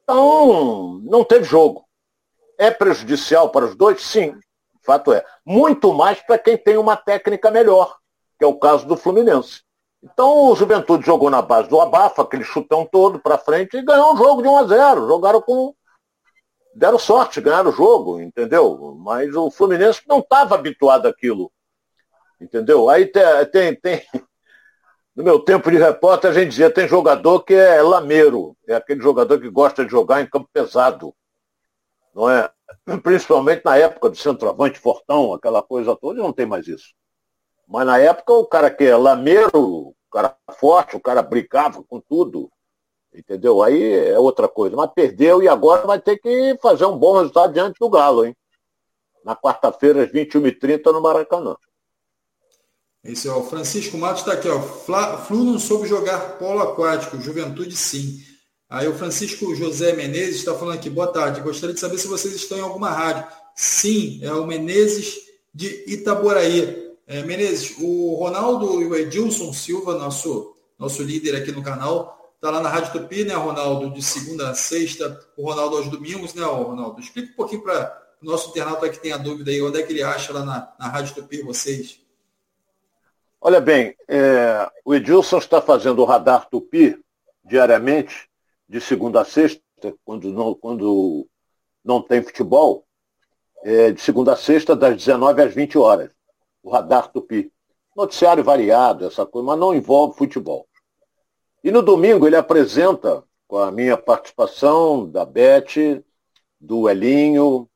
Então, 0.03 0.99
não 1.03 1.23
teve 1.23 1.45
jogo. 1.45 1.85
É 2.57 2.69
prejudicial 2.69 3.49
para 3.49 3.65
os 3.65 3.75
dois? 3.75 4.01
Sim, 4.03 4.35
fato 4.83 5.11
é. 5.11 5.25
Muito 5.43 5.93
mais 5.93 6.21
para 6.21 6.37
quem 6.37 6.57
tem 6.57 6.77
uma 6.77 6.95
técnica 6.95 7.49
melhor, 7.49 7.97
que 8.37 8.45
é 8.45 8.47
o 8.47 8.59
caso 8.59 8.85
do 8.85 8.95
Fluminense. 8.95 9.63
Então 10.05 10.51
o 10.51 10.55
Juventude 10.55 11.03
jogou 11.03 11.31
na 11.31 11.41
base 11.41 11.67
do 11.67 11.81
abafa, 11.81 12.21
aquele 12.21 12.43
chutão 12.43 12.85
todo 12.85 13.19
para 13.19 13.39
frente, 13.39 13.75
e 13.75 13.81
ganhou 13.81 14.13
um 14.13 14.17
jogo 14.17 14.41
de 14.43 14.47
1 14.47 14.57
a 14.57 14.63
0 14.67 15.07
Jogaram 15.07 15.41
com. 15.41 15.73
Deram 16.75 16.99
sorte, 16.99 17.41
ganharam 17.41 17.71
o 17.71 17.73
jogo, 17.73 18.21
entendeu? 18.21 18.95
Mas 18.99 19.33
o 19.33 19.49
Fluminense 19.49 20.01
não 20.07 20.19
estava 20.19 20.55
habituado 20.55 21.07
àquilo. 21.07 21.51
Entendeu? 22.39 22.89
Aí 22.89 23.05
tem, 23.05 23.73
tem, 23.75 24.01
No 25.15 25.23
meu 25.23 25.39
tempo 25.39 25.71
de 25.71 25.77
repórter, 25.77 26.29
a 26.29 26.33
gente 26.33 26.49
dizia, 26.49 26.69
tem 26.69 26.89
jogador 26.89 27.39
que 27.43 27.53
é 27.53 27.81
lameiro, 27.81 28.55
é 28.67 28.75
aquele 28.75 29.01
jogador 29.01 29.39
que 29.39 29.49
gosta 29.49 29.85
de 29.85 29.89
jogar 29.89 30.21
em 30.21 30.27
campo 30.27 30.49
pesado. 30.51 31.15
Não 32.13 32.29
é? 32.29 32.51
Principalmente 33.01 33.63
na 33.63 33.77
época 33.77 34.09
do 34.09 34.17
centroavante 34.17 34.77
fortão, 34.77 35.33
aquela 35.33 35.63
coisa 35.63 35.95
toda, 35.95 36.21
não 36.21 36.33
tem 36.33 36.45
mais 36.45 36.67
isso. 36.67 36.93
Mas 37.67 37.85
na 37.85 37.97
época 37.97 38.33
o 38.33 38.45
cara 38.45 38.69
que 38.69 38.83
é 38.83 38.95
lameiro, 38.95 39.49
o 39.53 39.95
cara 40.11 40.35
forte, 40.59 40.95
o 40.95 40.99
cara 40.99 41.21
brincava 41.21 41.83
com 41.83 41.99
tudo. 41.99 42.51
Entendeu? 43.13 43.63
Aí 43.63 43.93
é 43.93 44.19
outra 44.19 44.47
coisa. 44.47 44.75
Mas 44.75 44.91
perdeu 44.93 45.41
e 45.41 45.47
agora 45.47 45.87
vai 45.87 45.99
ter 45.99 46.17
que 46.17 46.57
fazer 46.61 46.85
um 46.85 46.97
bom 46.97 47.17
resultado 47.17 47.53
diante 47.53 47.79
do 47.79 47.89
Galo, 47.89 48.25
hein? 48.25 48.35
Na 49.23 49.35
quarta-feira, 49.35 50.03
às 50.03 50.11
21h30, 50.11 50.91
no 50.91 51.01
Maracanã. 51.01 51.55
Esse 53.03 53.27
é 53.27 53.31
o 53.31 53.43
Francisco 53.43 53.97
Matos 53.97 54.21
está 54.21 54.33
aqui, 54.33 54.49
ó. 54.49 54.59
Flu 54.59 55.43
não 55.43 55.59
soube 55.59 55.87
jogar 55.87 56.37
polo 56.37 56.59
aquático, 56.59 57.21
juventude 57.21 57.75
sim. 57.75 58.19
Aí 58.67 58.87
o 58.87 58.95
Francisco 58.95 59.53
José 59.55 59.93
Menezes 59.93 60.37
está 60.37 60.55
falando 60.55 60.75
aqui, 60.75 60.89
boa 60.89 61.07
tarde. 61.07 61.41
Gostaria 61.41 61.73
de 61.73 61.79
saber 61.79 61.99
se 61.99 62.07
vocês 62.07 62.33
estão 62.33 62.57
em 62.57 62.61
alguma 62.61 62.89
rádio. 62.89 63.25
Sim, 63.55 64.19
é 64.23 64.33
o 64.33 64.45
Menezes 64.45 65.19
de 65.53 65.85
Itaboraí. 65.87 66.84
É, 67.07 67.21
Menezes, 67.21 67.75
o 67.79 68.15
Ronaldo 68.15 68.81
e 68.81 68.87
o 68.87 68.95
Edilson 68.95 69.53
Silva, 69.53 69.95
nosso, 69.95 70.55
nosso 70.77 71.03
líder 71.03 71.35
aqui 71.35 71.51
no 71.51 71.61
canal, 71.61 72.33
está 72.33 72.49
lá 72.49 72.59
na 72.59 72.69
Rádio 72.69 72.93
Tupi, 72.93 73.23
né, 73.23 73.35
Ronaldo? 73.35 73.91
De 73.91 74.01
segunda 74.01 74.49
a 74.49 74.55
sexta, 74.55 75.19
o 75.37 75.43
Ronaldo 75.43 75.77
aos 75.77 75.87
domingos, 75.87 76.33
né, 76.33 76.43
Ronaldo? 76.43 76.99
Explica 76.99 77.31
um 77.31 77.35
pouquinho 77.35 77.61
para 77.61 77.95
o 78.23 78.25
nosso 78.25 78.49
internauta 78.49 78.89
que 78.89 78.97
tem 78.97 79.11
a 79.11 79.17
dúvida 79.17 79.51
aí, 79.51 79.61
onde 79.61 79.79
é 79.79 79.83
que 79.83 79.93
ele 79.93 80.01
acha 80.01 80.33
lá 80.33 80.43
na, 80.43 80.73
na 80.79 80.87
Rádio 80.87 81.13
Tupi 81.13 81.43
vocês? 81.43 82.01
Olha 83.39 83.61
bem, 83.61 83.95
é, 84.07 84.67
o 84.83 84.95
Edilson 84.95 85.37
está 85.37 85.61
fazendo 85.61 86.01
o 86.01 86.05
Radar 86.05 86.49
Tupi 86.49 86.99
diariamente, 87.43 88.27
de 88.67 88.81
segunda 88.81 89.21
a 89.21 89.25
sexta, 89.25 89.61
quando 90.03 90.31
não, 90.31 90.55
quando 90.55 91.27
não 91.83 92.01
tem 92.01 92.23
futebol, 92.23 92.83
é, 93.63 93.91
de 93.91 94.01
segunda 94.01 94.33
a 94.33 94.35
sexta, 94.35 94.75
das 94.75 94.97
19 94.97 95.43
às 95.43 95.53
20 95.53 95.77
horas 95.77 96.15
o 96.65 96.69
Radar 96.71 97.11
Tupi. 97.11 97.51
Noticiário 97.95 98.43
variado, 98.43 99.05
essa 99.05 99.25
coisa, 99.25 99.45
mas 99.45 99.59
não 99.59 99.73
envolve 99.73 100.17
futebol. 100.17 100.67
E 101.63 101.71
no 101.71 101.81
domingo 101.81 102.27
ele 102.27 102.35
apresenta, 102.35 103.23
com 103.47 103.57
a 103.57 103.71
minha 103.71 103.95
participação, 103.95 105.09
da 105.09 105.23
Beth, 105.23 106.03
do 106.59 106.89
Elinho 106.89 107.69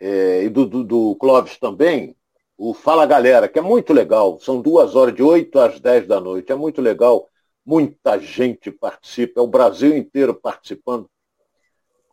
é, 0.00 0.42
e 0.42 0.48
do, 0.48 0.66
do, 0.66 0.82
do 0.82 1.16
Clóvis 1.16 1.58
também, 1.58 2.16
o 2.56 2.72
Fala 2.72 3.06
Galera, 3.06 3.48
que 3.48 3.58
é 3.58 3.62
muito 3.62 3.92
legal. 3.92 4.40
São 4.40 4.60
duas 4.60 4.96
horas, 4.96 5.14
de 5.14 5.22
8 5.22 5.58
às 5.58 5.78
10 5.78 6.06
da 6.06 6.20
noite. 6.20 6.50
É 6.50 6.54
muito 6.54 6.80
legal. 6.80 7.28
Muita 7.64 8.18
gente 8.18 8.70
participa, 8.70 9.40
é 9.40 9.42
o 9.42 9.46
Brasil 9.46 9.96
inteiro 9.96 10.34
participando. 10.34 11.08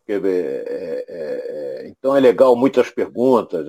É, 0.06 0.14
é, 0.14 1.04
é, 1.08 1.88
então 1.88 2.14
é 2.14 2.20
legal, 2.20 2.54
muitas 2.54 2.90
perguntas. 2.90 3.66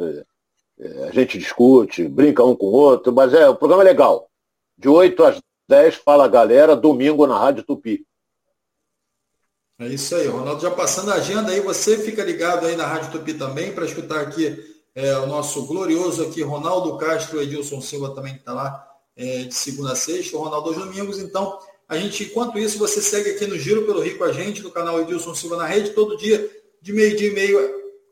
A 1.07 1.11
gente 1.11 1.37
discute, 1.37 2.07
brinca 2.07 2.43
um 2.43 2.55
com 2.55 2.65
o 2.65 2.71
outro, 2.71 3.13
mas 3.13 3.33
é, 3.33 3.47
o 3.47 3.55
programa 3.55 3.83
é 3.83 3.85
legal. 3.85 4.29
De 4.77 4.89
8 4.89 5.23
às 5.23 5.39
10, 5.69 5.95
fala 5.95 6.27
galera, 6.27 6.75
domingo 6.75 7.25
na 7.25 7.37
Rádio 7.37 7.63
Tupi. 7.63 8.05
É 9.79 9.87
isso 9.87 10.15
aí, 10.15 10.27
Ronaldo. 10.27 10.61
Já 10.61 10.71
passando 10.71 11.11
a 11.11 11.15
agenda 11.15 11.51
aí, 11.51 11.59
você 11.59 11.97
fica 11.97 12.23
ligado 12.23 12.65
aí 12.65 12.75
na 12.75 12.85
Rádio 12.85 13.11
Tupi 13.11 13.33
também 13.33 13.73
para 13.73 13.85
escutar 13.85 14.21
aqui 14.21 14.57
é, 14.93 15.17
o 15.17 15.25
nosso 15.25 15.65
glorioso 15.65 16.23
aqui, 16.23 16.43
Ronaldo 16.43 16.97
Castro, 16.97 17.41
Edilson 17.41 17.81
Silva 17.81 18.13
também 18.13 18.33
que 18.33 18.39
está 18.39 18.53
lá 18.53 18.87
é, 19.15 19.43
de 19.43 19.53
segunda 19.55 19.93
a 19.93 19.95
sexta, 19.95 20.37
o 20.37 20.41
Ronaldo 20.41 20.69
aos 20.69 20.77
domingos. 20.77 21.17
Então, 21.19 21.59
a 21.87 21.97
gente, 21.97 22.23
enquanto 22.23 22.59
isso, 22.59 22.77
você 22.77 23.01
segue 23.01 23.31
aqui 23.31 23.47
no 23.47 23.57
Giro 23.57 23.85
pelo 23.85 24.01
Rio 24.01 24.17
com 24.17 24.23
a 24.23 24.31
gente, 24.31 24.61
no 24.61 24.71
canal 24.71 25.01
Edilson 25.01 25.33
Silva 25.33 25.57
na 25.57 25.65
rede, 25.65 25.91
todo 25.91 26.17
dia, 26.17 26.49
de 26.81 26.93
meio-dia 26.93 27.29
e 27.29 27.33
meio, 27.33 27.59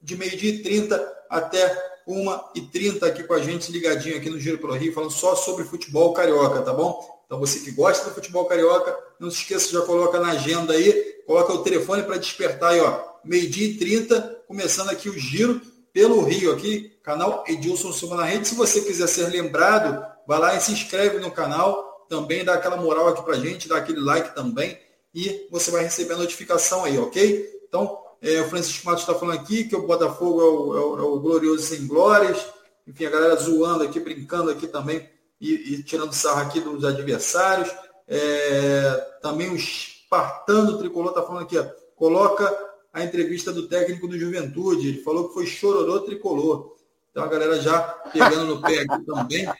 de 0.02 0.18
meio-dia 0.18 0.52
e 0.52 0.64
trinta 0.64 1.26
até 1.30 1.91
1h30 2.08 3.04
aqui 3.04 3.24
com 3.24 3.34
a 3.34 3.40
gente, 3.42 3.72
ligadinho 3.72 4.18
aqui 4.18 4.30
no 4.30 4.40
Giro 4.40 4.58
pelo 4.58 4.74
Rio, 4.74 4.94
falando 4.94 5.12
só 5.12 5.36
sobre 5.36 5.66
futebol 5.66 6.14
carioca, 6.14 6.62
tá 6.62 6.74
bom? 6.74 7.22
Então 7.26 7.40
você 7.40 7.60
que 7.60 7.72
gosta 7.72 8.10
do 8.10 8.14
futebol 8.14 8.46
carioca, 8.46 8.98
não 9.20 9.32
se 9.32 9.38
esqueça, 9.38 9.72
já 9.72 9.82
coloca 9.82 10.20
na 10.20 10.32
agenda 10.32 10.74
aí, 10.74 11.22
coloca 11.26 11.54
o 11.54 11.64
telefone 11.64 12.04
para 12.04 12.18
despertar 12.18 12.72
aí, 12.72 12.82
ó, 12.82 13.00
meio-dia 13.24 13.68
e 13.68 13.78
30, 13.78 14.44
começando 14.48 14.90
aqui 14.90 15.10
o 15.10 15.18
Giro 15.18 15.62
pelo 15.94 16.22
Rio 16.24 16.52
aqui, 16.52 16.92
canal 17.04 17.44
Edilson 17.48 17.92
Silva 17.92 18.16
na 18.18 18.26
rede. 18.26 18.48
Se 18.48 18.56
você 18.56 18.82
quiser 18.82 19.08
ser 19.08 19.28
lembrado, 19.28 20.06
vai 20.28 20.40
lá 20.40 20.56
e 20.56 20.62
se 20.62 20.72
inscreve 20.72 21.20
no 21.20 21.32
canal, 21.32 22.06
também 22.10 22.44
dá 22.44 22.56
aquela 22.56 22.78
moral 22.78 23.08
aqui 23.08 23.24
pra 23.24 23.36
gente, 23.36 23.70
dá 23.70 23.78
aquele 23.78 24.00
like 24.00 24.36
também 24.36 24.78
e 25.14 25.48
você 25.50 25.72
vai 25.72 25.84
receber 25.84 26.14
a 26.14 26.18
notificação 26.18 26.84
aí, 26.84 26.98
ok? 26.98 27.62
Então, 27.68 27.98
é, 28.22 28.40
o 28.42 28.50
Francisco 28.50 28.86
Matos 28.86 29.02
está 29.02 29.16
falando 29.16 29.40
aqui 29.40 29.64
que 29.64 29.76
o 29.76 29.88
Botafogo 29.88 30.42
é 30.42 30.46
o, 30.46 30.78
é 30.78 30.80
o, 30.80 31.00
é 31.00 31.02
o 31.02 31.20
glorioso 31.20 31.64
sem 31.64 31.88
glórias. 31.88 32.46
Enfim, 32.86 33.06
a 33.06 33.10
galera 33.10 33.36
zoando 33.36 33.84
aqui, 33.84 34.00
brincando 34.00 34.52
aqui 34.52 34.68
também 34.68 35.10
e, 35.40 35.74
e 35.74 35.84
tirando 35.84 36.14
sarro 36.14 36.42
aqui 36.42 36.60
dos 36.60 36.86
adversários. 36.86 37.74
É, 38.08 38.92
também 39.22 39.50
o 39.50 39.56
Espartano 39.56 40.78
Tricolor 40.78 41.10
está 41.10 41.24
falando 41.24 41.44
aqui, 41.44 41.58
ó, 41.58 41.66
coloca 41.96 42.72
a 42.94 43.04
entrevista 43.04 43.52
do 43.52 43.68
técnico 43.68 44.08
do 44.08 44.20
Juventude. 44.20 44.90
Ele 44.90 45.02
falou 45.02 45.28
que 45.28 45.34
foi 45.34 45.48
chororô 45.48 46.02
tricolor. 46.02 46.76
Então 47.10 47.24
a 47.24 47.28
galera 47.28 47.60
já 47.60 47.82
pegando 48.14 48.46
no 48.46 48.62
pé 48.62 48.82
aqui 48.82 49.06
também. 49.06 49.52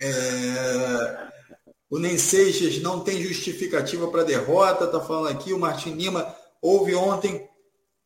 É, 0.00 1.28
o 1.88 1.98
Nem 1.98 2.18
Seixas 2.18 2.82
não 2.82 3.00
tem 3.00 3.22
justificativa 3.22 4.08
para 4.08 4.24
derrota, 4.24 4.84
está 4.84 5.00
falando 5.00 5.28
aqui. 5.28 5.52
O 5.52 5.58
Martin 5.58 5.90
Lima 5.90 6.34
Ouvi 6.66 6.96
ontem, 6.96 7.48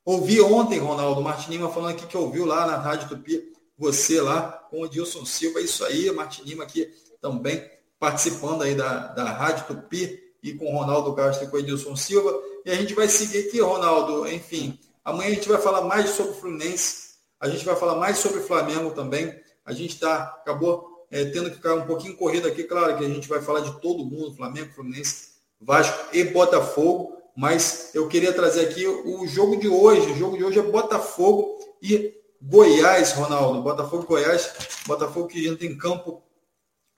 ouvi 0.04 0.38
ontem, 0.38 0.78
Ronaldo 0.78 1.22
Martinima 1.22 1.70
falando 1.70 1.92
aqui 1.92 2.06
que 2.06 2.16
ouviu 2.16 2.44
lá 2.44 2.66
na 2.66 2.76
Rádio 2.76 3.08
Tupi, 3.08 3.54
você 3.78 4.20
lá 4.20 4.52
com 4.70 4.82
o 4.82 4.88
Dilson 4.88 5.24
Silva. 5.24 5.60
É 5.60 5.62
isso 5.62 5.82
aí, 5.82 6.10
Martinima 6.10 6.64
aqui 6.64 6.92
também 7.22 7.66
participando 7.98 8.60
aí 8.60 8.74
da, 8.74 9.06
da 9.08 9.24
Rádio 9.32 9.64
Tupi 9.66 10.20
e 10.42 10.52
com 10.52 10.66
o 10.66 10.78
Ronaldo 10.78 11.14
Castro 11.14 11.46
e 11.46 11.50
com 11.50 11.56
o 11.56 11.60
Edilson 11.60 11.96
Silva. 11.96 12.38
E 12.62 12.70
a 12.70 12.74
gente 12.74 12.92
vai 12.92 13.08
seguir 13.08 13.48
aqui, 13.48 13.62
Ronaldo. 13.62 14.28
Enfim, 14.28 14.78
amanhã 15.02 15.30
a 15.30 15.34
gente 15.34 15.48
vai 15.48 15.58
falar 15.58 15.80
mais 15.80 16.10
sobre 16.10 16.32
o 16.32 16.34
Fluminense, 16.34 17.14
a 17.40 17.48
gente 17.48 17.64
vai 17.64 17.76
falar 17.76 17.94
mais 17.94 18.18
sobre 18.18 18.40
o 18.40 18.46
Flamengo 18.46 18.90
também. 18.90 19.34
A 19.64 19.72
gente 19.72 19.98
tá, 19.98 20.36
acabou 20.42 21.06
é, 21.10 21.24
tendo 21.24 21.48
que 21.48 21.56
ficar 21.56 21.76
um 21.76 21.86
pouquinho 21.86 22.14
corrido 22.14 22.46
aqui, 22.46 22.64
claro 22.64 22.94
que 22.98 23.06
a 23.06 23.08
gente 23.08 23.26
vai 23.26 23.40
falar 23.40 23.60
de 23.60 23.80
todo 23.80 24.04
mundo, 24.04 24.36
Flamengo, 24.36 24.74
Fluminense, 24.74 25.30
Vasco 25.58 26.14
e 26.14 26.24
Botafogo 26.24 27.19
mas 27.40 27.92
eu 27.94 28.06
queria 28.06 28.34
trazer 28.34 28.66
aqui 28.66 28.86
o 28.86 29.26
jogo 29.26 29.56
de 29.56 29.66
hoje. 29.66 30.12
O 30.12 30.14
jogo 30.14 30.36
de 30.36 30.44
hoje 30.44 30.58
é 30.58 30.62
Botafogo 30.62 31.58
e 31.80 32.12
Goiás, 32.38 33.12
Ronaldo. 33.12 33.62
Botafogo 33.62 34.06
Goiás. 34.06 34.52
Botafogo 34.86 35.26
que 35.26 35.48
entra 35.48 35.64
em 35.64 35.74
campo 35.74 36.22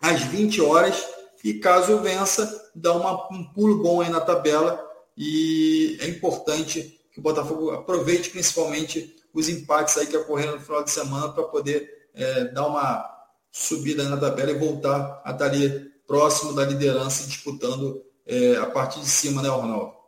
às 0.00 0.20
20 0.22 0.60
horas. 0.60 1.06
E 1.44 1.54
caso 1.54 1.96
vença, 1.98 2.70
dá 2.74 2.92
uma, 2.92 3.32
um 3.32 3.44
pulo 3.52 3.84
bom 3.84 4.00
aí 4.00 4.10
na 4.10 4.20
tabela. 4.20 4.84
E 5.16 5.96
é 6.00 6.08
importante 6.08 7.00
que 7.12 7.20
o 7.20 7.22
Botafogo 7.22 7.70
aproveite 7.70 8.30
principalmente 8.30 9.14
os 9.32 9.48
empates 9.48 9.96
aí 9.96 10.08
que 10.08 10.16
ocorreram 10.16 10.56
no 10.56 10.60
final 10.60 10.82
de 10.82 10.90
semana 10.90 11.28
para 11.28 11.44
poder 11.44 11.88
é, 12.14 12.46
dar 12.46 12.66
uma 12.66 13.08
subida 13.52 14.08
na 14.08 14.16
tabela 14.16 14.50
e 14.50 14.58
voltar 14.58 15.22
a 15.24 15.30
estar 15.30 15.44
ali 15.44 15.88
próximo 16.04 16.52
da 16.52 16.64
liderança 16.64 17.28
disputando 17.28 18.02
é, 18.26 18.56
a 18.56 18.66
partir 18.66 18.98
de 18.98 19.08
cima, 19.08 19.40
né, 19.40 19.48
Ronaldo? 19.48 20.01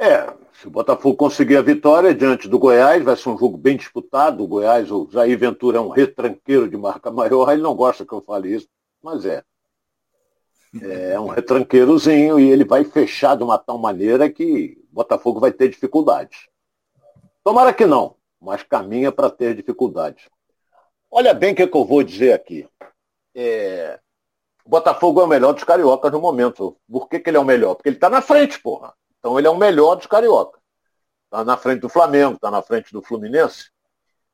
É, 0.00 0.32
se 0.54 0.66
o 0.66 0.70
Botafogo 0.70 1.14
conseguir 1.14 1.58
a 1.58 1.62
vitória 1.62 2.14
diante 2.14 2.48
do 2.48 2.58
Goiás, 2.58 3.04
vai 3.04 3.14
ser 3.16 3.28
um 3.28 3.36
jogo 3.36 3.58
bem 3.58 3.76
disputado. 3.76 4.42
O 4.42 4.48
Goiás, 4.48 4.90
o 4.90 5.06
Jair 5.12 5.38
Ventura 5.38 5.76
é 5.76 5.80
um 5.80 5.90
retranqueiro 5.90 6.70
de 6.70 6.76
marca 6.78 7.10
maior, 7.12 7.52
ele 7.52 7.60
não 7.60 7.74
gosta 7.74 8.06
que 8.06 8.14
eu 8.14 8.22
fale 8.22 8.54
isso, 8.54 8.66
mas 9.02 9.26
é. 9.26 9.44
É 10.80 11.20
um 11.20 11.26
retranqueirozinho 11.26 12.40
e 12.40 12.48
ele 12.48 12.64
vai 12.64 12.82
fechar 12.82 13.36
de 13.36 13.42
uma 13.42 13.58
tal 13.58 13.76
maneira 13.76 14.30
que 14.30 14.78
o 14.90 14.94
Botafogo 14.94 15.38
vai 15.38 15.52
ter 15.52 15.68
dificuldades. 15.68 16.48
Tomara 17.44 17.74
que 17.74 17.84
não, 17.84 18.16
mas 18.40 18.62
caminha 18.62 19.12
para 19.12 19.28
ter 19.28 19.54
dificuldades. 19.54 20.30
Olha 21.10 21.34
bem 21.34 21.52
o 21.52 21.56
que, 21.56 21.62
é 21.64 21.66
que, 21.66 21.76
eu 21.76 21.84
vou 21.84 22.02
dizer 22.02 22.32
aqui. 22.32 22.66
É... 23.34 24.00
O 24.64 24.70
Botafogo 24.70 25.20
é 25.20 25.24
o 25.24 25.28
melhor 25.28 25.52
dos 25.52 25.64
cariocas 25.64 26.10
no 26.10 26.20
momento. 26.20 26.74
Por 26.90 27.06
que, 27.06 27.18
que 27.18 27.28
ele 27.28 27.36
é 27.36 27.40
o 27.40 27.44
melhor? 27.44 27.74
Porque 27.74 27.90
ele 27.90 27.96
está 27.96 28.08
na 28.08 28.22
frente, 28.22 28.58
porra. 28.62 28.94
Então 29.20 29.38
ele 29.38 29.46
é 29.46 29.50
o 29.50 29.56
melhor 29.56 29.94
dos 29.94 30.06
cariocas. 30.06 30.60
Está 31.24 31.44
na 31.44 31.56
frente 31.56 31.80
do 31.80 31.88
Flamengo, 31.88 32.34
está 32.34 32.50
na 32.50 32.60
frente 32.60 32.92
do 32.92 33.00
Fluminense. 33.00 33.70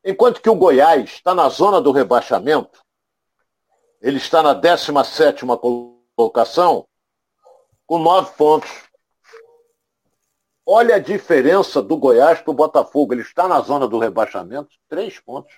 Enquanto 0.02 0.40
que 0.40 0.48
o 0.48 0.54
Goiás 0.54 1.10
está 1.10 1.34
na 1.34 1.48
zona 1.48 1.80
do 1.80 1.92
rebaixamento, 1.92 2.80
ele 4.00 4.16
está 4.16 4.42
na 4.42 4.54
17 4.54 5.44
colocação, 6.16 6.86
com 7.86 7.98
nove 7.98 8.32
pontos. 8.36 8.70
Olha 10.64 10.96
a 10.96 11.00
diferença 11.00 11.82
do 11.82 11.96
Goiás 11.96 12.40
para 12.40 12.50
o 12.50 12.54
Botafogo. 12.54 13.12
Ele 13.12 13.22
está 13.22 13.46
na 13.46 13.60
zona 13.60 13.86
do 13.86 13.98
rebaixamento, 13.98 14.70
três 14.88 15.18
pontos. 15.18 15.54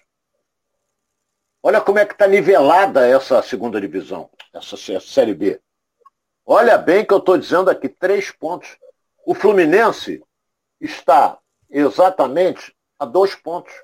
Olha 1.62 1.80
como 1.80 1.98
é 1.98 2.06
que 2.06 2.12
está 2.12 2.26
nivelada 2.26 3.06
essa 3.06 3.42
segunda 3.42 3.80
divisão, 3.80 4.30
essa 4.52 4.76
Série 5.00 5.34
B. 5.34 5.60
Olha 6.44 6.78
bem 6.78 7.04
que 7.04 7.12
eu 7.12 7.18
estou 7.18 7.36
dizendo 7.36 7.68
aqui, 7.68 7.88
três 7.88 8.30
pontos. 8.30 8.78
O 9.28 9.34
Fluminense 9.34 10.24
está 10.80 11.38
exatamente 11.68 12.74
a 12.98 13.04
dois 13.04 13.34
pontos. 13.34 13.74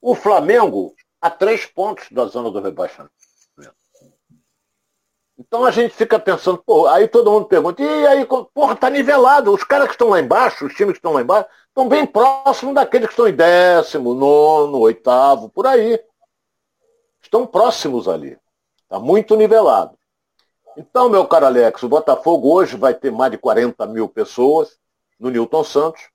O 0.00 0.14
Flamengo 0.14 0.94
a 1.20 1.28
três 1.28 1.66
pontos 1.66 2.08
da 2.12 2.26
zona 2.26 2.52
do 2.52 2.60
rebaixamento. 2.60 3.12
Então 5.36 5.64
a 5.64 5.72
gente 5.72 5.92
fica 5.92 6.20
pensando, 6.20 6.62
pô, 6.64 6.86
aí 6.86 7.08
todo 7.08 7.32
mundo 7.32 7.46
pergunta, 7.46 7.82
e 7.82 8.06
aí, 8.06 8.24
porra, 8.54 8.76
tá 8.76 8.88
nivelado. 8.88 9.52
Os 9.52 9.64
caras 9.64 9.88
que 9.88 9.94
estão 9.94 10.10
lá 10.10 10.20
embaixo, 10.20 10.64
os 10.64 10.74
times 10.74 10.92
que 10.92 10.98
estão 10.98 11.14
lá 11.14 11.22
embaixo, 11.22 11.48
estão 11.66 11.88
bem 11.88 12.06
próximos 12.06 12.76
daqueles 12.76 13.08
que 13.08 13.12
estão 13.14 13.26
em 13.26 13.34
décimo, 13.34 14.14
nono, 14.14 14.78
oitavo, 14.78 15.48
por 15.48 15.66
aí. 15.66 16.00
Estão 17.20 17.44
próximos 17.44 18.06
ali. 18.06 18.38
Está 18.84 19.00
muito 19.00 19.34
nivelado. 19.34 19.97
Então, 20.78 21.08
meu 21.08 21.26
caro 21.26 21.44
Alex, 21.46 21.82
o 21.82 21.88
Botafogo 21.88 22.54
hoje 22.54 22.76
vai 22.76 22.94
ter 22.94 23.10
mais 23.10 23.32
de 23.32 23.36
40 23.36 23.84
mil 23.88 24.08
pessoas 24.08 24.78
no 25.18 25.28
Newton 25.28 25.64
Santos. 25.64 26.08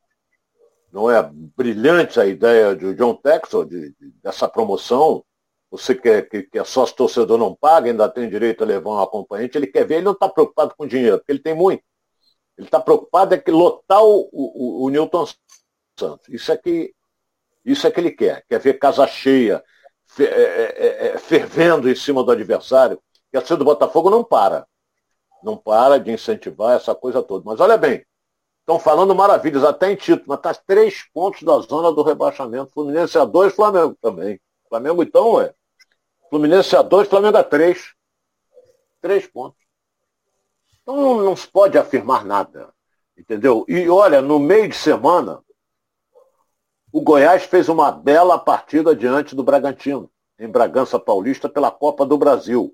Não 0.90 1.12
é 1.12 1.22
brilhante 1.22 2.18
a 2.18 2.26
ideia 2.26 2.74
de 2.74 2.94
John 2.94 3.14
Texel, 3.14 3.66
de, 3.66 3.90
de, 3.90 4.12
dessa 4.24 4.48
promoção. 4.48 5.26
Você 5.70 5.94
quer 5.94 6.30
que, 6.30 6.44
que 6.44 6.58
é 6.58 6.64
sócio 6.64 6.96
torcedor 6.96 7.38
não 7.38 7.54
paga, 7.54 7.90
ainda 7.90 8.08
tem 8.08 8.30
direito 8.30 8.64
a 8.64 8.68
levar 8.68 8.92
um 8.92 9.02
acompanhante, 9.02 9.58
ele 9.58 9.68
quer 9.68 9.86
ver, 9.86 9.96
ele 9.96 10.06
não 10.06 10.14
está 10.14 10.30
preocupado 10.30 10.74
com 10.78 10.88
dinheiro, 10.88 11.18
porque 11.18 11.34
ele 11.34 11.40
tem 11.40 11.54
muito. 11.54 11.84
Ele 12.58 12.68
está 12.68 12.80
preocupado 12.80 13.36
é 13.36 13.38
que 13.38 13.52
lotar 13.52 14.02
o, 14.02 14.30
o, 14.32 14.86
o 14.86 14.90
Newton 14.90 15.26
Santos. 16.00 16.30
Isso 16.30 16.50
é 16.54 16.56
que 16.56 16.94
isso 17.66 17.86
é 17.86 17.92
que 17.92 18.00
ele 18.00 18.12
quer. 18.12 18.46
Quer 18.48 18.60
ver 18.60 18.80
casa 18.80 19.06
cheia, 19.08 19.62
é, 20.20 20.24
é, 20.24 21.08
é, 21.08 21.18
fervendo 21.18 21.90
em 21.90 21.96
cima 21.96 22.24
do 22.24 22.32
adversário. 22.32 23.02
E 23.34 23.38
a 23.38 23.42
torcida 23.42 23.58
do 23.58 23.66
Botafogo 23.66 24.10
não 24.10 24.24
para. 24.24 24.68
Não 25.44 25.58
para 25.58 26.00
de 26.00 26.12
incentivar 26.12 26.76
essa 26.76 26.94
coisa 26.94 27.24
toda. 27.24 27.44
Mas 27.46 27.60
olha 27.60 27.78
bem, 27.78 28.06
estão 28.60 28.80
falando 28.80 29.16
maravilhas, 29.16 29.64
até 29.64 29.92
em 29.92 29.96
título, 29.96 30.26
mas 30.28 30.38
está 30.38 30.54
três 30.54 31.04
pontos 31.14 31.42
da 31.42 31.58
zona 31.60 31.92
do 31.92 32.04
rebaixamento. 32.04 32.72
Fluminense 32.72 33.18
a 33.18 33.26
dois, 33.26 33.54
Flamengo 33.54 33.98
também. 34.00 34.40
Flamengo 34.70 35.04
então 35.04 35.42
é. 35.42 35.54
Fluminense 36.30 36.76
a 36.76 36.82
dois, 36.82 37.08
Flamengo 37.08 37.38
a 37.38 37.44
três. 37.44 37.94
Três 39.02 39.28
pontos. 39.28 39.60
Então 40.82 40.96
não, 40.96 41.22
não 41.24 41.36
se 41.36 41.48
pode 41.48 41.78
afirmar 41.78 42.24
nada. 42.24 42.74
Entendeu? 43.18 43.66
E 43.68 43.90
olha, 43.90 44.22
no 44.22 44.40
meio 44.40 44.70
de 44.70 44.76
semana, 44.76 45.44
o 46.92 47.02
Goiás 47.02 47.44
fez 47.44 47.68
uma 47.68 47.92
bela 47.92 48.38
partida 48.38 48.96
diante 48.96 49.36
do 49.36 49.44
Bragantino, 49.44 50.10
em 50.40 50.48
Bragança 50.48 51.00
Paulista, 51.00 51.50
pela 51.50 51.72
Copa 51.72 52.06
do 52.06 52.18
Brasil. 52.18 52.74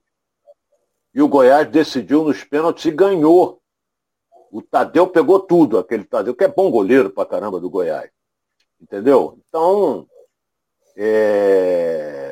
E 1.14 1.22
o 1.22 1.28
Goiás 1.28 1.70
decidiu 1.70 2.24
nos 2.24 2.44
pênaltis 2.44 2.86
e 2.86 2.92
ganhou. 2.92 3.62
O 4.52 4.62
Tadeu 4.62 5.08
pegou 5.08 5.40
tudo, 5.40 5.78
aquele 5.78 6.04
Tadeu, 6.04 6.36
que 6.36 6.44
é 6.44 6.48
bom 6.48 6.72
goleiro 6.72 7.10
pra 7.10 7.26
caramba 7.26 7.60
do 7.60 7.70
Goiás. 7.70 8.10
Entendeu? 8.82 9.38
Então, 9.48 10.08
é... 10.96 12.30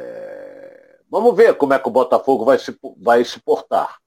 vamos 1.09 1.35
ver 1.35 1.55
como 1.55 1.73
é 1.73 1.79
que 1.79 1.87
o 1.87 1.91
Botafogo 1.91 2.45
vai 2.45 2.57
se, 2.57 2.77
vai 2.97 3.23
se 3.25 3.39
portar. 3.39 3.97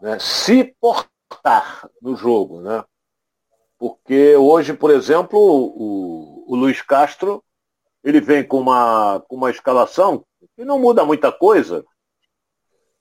Né? 0.00 0.18
Se 0.18 0.76
portar 0.80 1.88
no 2.00 2.14
jogo, 2.16 2.60
né? 2.60 2.84
Porque 3.78 4.36
hoje, 4.36 4.74
por 4.74 4.90
exemplo, 4.90 5.38
o, 5.38 6.44
o 6.52 6.56
Luiz 6.56 6.82
Castro, 6.82 7.44
ele 8.02 8.20
vem 8.20 8.42
com 8.42 8.58
uma, 8.58 9.22
com 9.28 9.36
uma 9.36 9.50
escalação 9.50 10.24
que 10.56 10.64
não 10.64 10.78
muda 10.78 11.04
muita 11.04 11.30
coisa, 11.30 11.84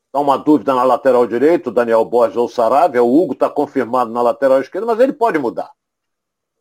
Está 0.08 0.20
uma 0.20 0.38
dúvida 0.38 0.74
na 0.74 0.84
lateral 0.84 1.28
direito, 1.28 1.72
Daniel 1.72 2.04
Borges 2.06 2.38
ou 2.38 2.50
Saravia. 2.50 3.04
O 3.04 3.22
Hugo 3.22 3.34
está 3.34 3.50
confirmado 3.50 4.12
na 4.12 4.22
lateral 4.22 4.62
esquerda, 4.62 4.88
mas 4.88 5.00
ele 5.00 5.14
pode 5.14 5.38
mudar. 5.38 5.70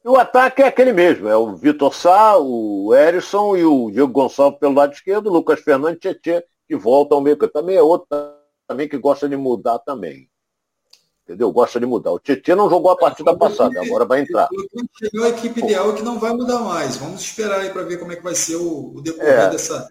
E 0.04 0.08
o 0.08 0.16
ataque 0.16 0.62
é 0.62 0.66
aquele 0.66 0.92
mesmo, 0.92 1.28
é 1.28 1.36
o 1.36 1.56
Vitor 1.56 1.92
Sá, 1.92 2.36
o 2.38 2.94
Erisson 2.94 3.56
e 3.56 3.64
o 3.64 3.90
Diego 3.90 4.12
Gonçalves 4.12 4.60
pelo 4.60 4.74
lado 4.74 4.92
esquerdo, 4.92 5.26
o 5.26 5.32
Lucas 5.32 5.60
Fernandes 5.60 5.98
Tietê, 5.98 6.44
que 6.68 6.76
volta 6.76 7.14
ao 7.14 7.20
meio. 7.20 7.36
Também 7.36 7.76
é 7.76 7.82
outro 7.82 8.06
também 8.68 8.88
que 8.88 8.98
gosta 8.98 9.28
de 9.28 9.36
mudar 9.36 9.78
também. 9.80 10.28
Entendeu? 11.24 11.50
Gosta 11.50 11.80
de 11.80 11.86
mudar. 11.86 12.12
O 12.12 12.20
Tietê 12.20 12.54
não 12.54 12.70
jogou 12.70 12.92
a 12.92 12.96
partida 12.96 13.36
passada, 13.36 13.80
agora 13.80 14.04
vai 14.04 14.20
entrar. 14.20 14.48
Chegou 14.96 15.24
a 15.24 15.30
equipe 15.30 15.58
ideal 15.60 15.92
que 15.92 16.02
não 16.02 16.20
vai 16.20 16.32
mudar 16.32 16.60
mais. 16.60 16.96
Vamos 16.96 17.22
esperar 17.22 17.60
aí 17.60 17.70
para 17.70 17.82
ver 17.82 17.98
como 17.98 18.12
é 18.12 18.16
que 18.16 18.22
vai 18.22 18.34
ser 18.34 18.56
o, 18.56 18.94
o 18.94 19.02
decorrer 19.02 19.40
é, 19.40 19.50
dessa, 19.50 19.88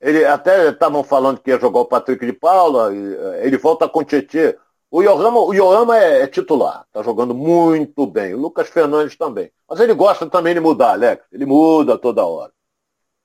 ele 0.00 0.24
até 0.24 0.70
estavam 0.70 1.04
falando 1.04 1.40
que 1.40 1.50
ia 1.50 1.60
jogar 1.60 1.80
o 1.80 1.86
Patrick 1.86 2.24
de 2.24 2.32
Paula, 2.32 2.90
eh, 2.94 3.46
ele 3.46 3.58
volta 3.58 3.88
com 3.88 4.00
o 4.00 4.04
Tietê. 4.04 4.58
O 4.90 5.02
Yohama, 5.02 5.40
o 5.40 5.52
Yohama 5.52 5.96
é, 5.98 6.22
é 6.22 6.26
titular, 6.26 6.84
está 6.86 7.02
jogando 7.02 7.34
muito 7.34 8.06
bem. 8.06 8.34
O 8.34 8.38
Lucas 8.38 8.68
Fernandes 8.68 9.16
também. 9.16 9.52
Mas 9.68 9.78
ele 9.78 9.94
gosta 9.94 10.28
também 10.28 10.54
de 10.54 10.60
mudar, 10.60 10.92
Alex. 10.92 11.24
Ele 11.30 11.46
muda 11.46 11.98
toda 11.98 12.24
hora. 12.24 12.52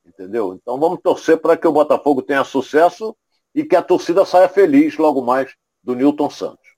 Entendeu? 0.06 0.54
Então 0.54 0.78
vamos 0.78 1.00
torcer 1.02 1.38
para 1.38 1.58
que 1.58 1.68
o 1.68 1.72
Botafogo 1.72 2.22
tenha 2.22 2.44
sucesso 2.44 3.16
e 3.54 3.64
que 3.64 3.76
a 3.76 3.82
torcida 3.82 4.26
saia 4.26 4.48
feliz 4.48 4.98
logo 4.98 5.22
mais 5.22 5.56
do 5.82 5.96
Newton 5.96 6.30
Santos. 6.30 6.76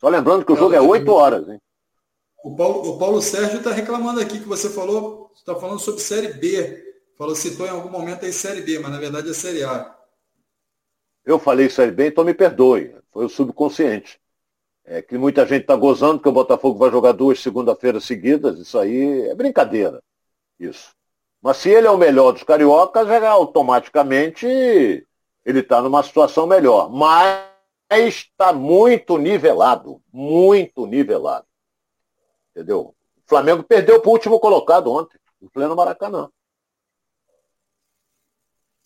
Só 0.00 0.08
lembrando 0.08 0.44
que 0.44 0.52
o 0.52 0.56
jogo 0.56 0.74
é 0.74 0.80
8 0.80 1.12
horas, 1.12 1.48
hein? 1.48 1.60
O 2.42 2.54
Paulo, 2.56 2.90
o 2.90 2.98
Paulo 2.98 3.20
Sérgio 3.20 3.58
está 3.58 3.72
reclamando 3.72 4.20
aqui 4.20 4.38
que 4.40 4.48
você 4.48 4.70
falou, 4.70 5.30
está 5.34 5.54
falando 5.54 5.80
sobre 5.80 6.00
Série 6.00 6.32
B. 6.34 6.85
Falou, 7.16 7.34
citou 7.34 7.66
em 7.66 7.70
algum 7.70 7.88
momento 7.88 8.24
aí 8.24 8.32
Série 8.32 8.60
B, 8.60 8.78
mas 8.78 8.90
na 8.90 8.98
verdade 8.98 9.30
é 9.30 9.32
Série 9.32 9.64
A. 9.64 9.96
Eu 11.24 11.38
falei 11.38 11.70
Série 11.70 11.90
B, 11.90 12.08
então 12.08 12.24
me 12.24 12.34
perdoe. 12.34 12.94
Foi 13.10 13.24
o 13.24 13.28
subconsciente. 13.28 14.20
É 14.84 15.00
que 15.02 15.16
muita 15.16 15.46
gente 15.46 15.62
está 15.62 15.74
gozando 15.74 16.20
que 16.20 16.28
o 16.28 16.32
Botafogo 16.32 16.78
vai 16.78 16.90
jogar 16.90 17.12
duas 17.12 17.40
segunda-feiras 17.40 18.04
seguidas. 18.04 18.58
Isso 18.58 18.78
aí 18.78 19.22
é 19.28 19.34
brincadeira. 19.34 20.02
Isso. 20.60 20.94
Mas 21.42 21.56
se 21.56 21.70
ele 21.70 21.86
é 21.86 21.90
o 21.90 21.96
melhor 21.96 22.32
dos 22.32 22.42
cariocas, 22.42 23.08
já 23.08 23.30
automaticamente 23.30 24.46
ele 24.46 25.60
está 25.60 25.80
numa 25.80 26.02
situação 26.02 26.46
melhor. 26.46 26.90
Mas 26.90 27.48
está 27.90 28.52
muito 28.52 29.16
nivelado. 29.16 30.02
Muito 30.12 30.86
nivelado. 30.86 31.46
Entendeu? 32.50 32.94
O 33.16 33.28
Flamengo 33.28 33.62
perdeu 33.62 34.00
para 34.00 34.08
o 34.08 34.12
último 34.12 34.38
colocado 34.38 34.92
ontem, 34.92 35.18
no 35.40 35.50
pleno 35.50 35.74
Maracanã. 35.74 36.30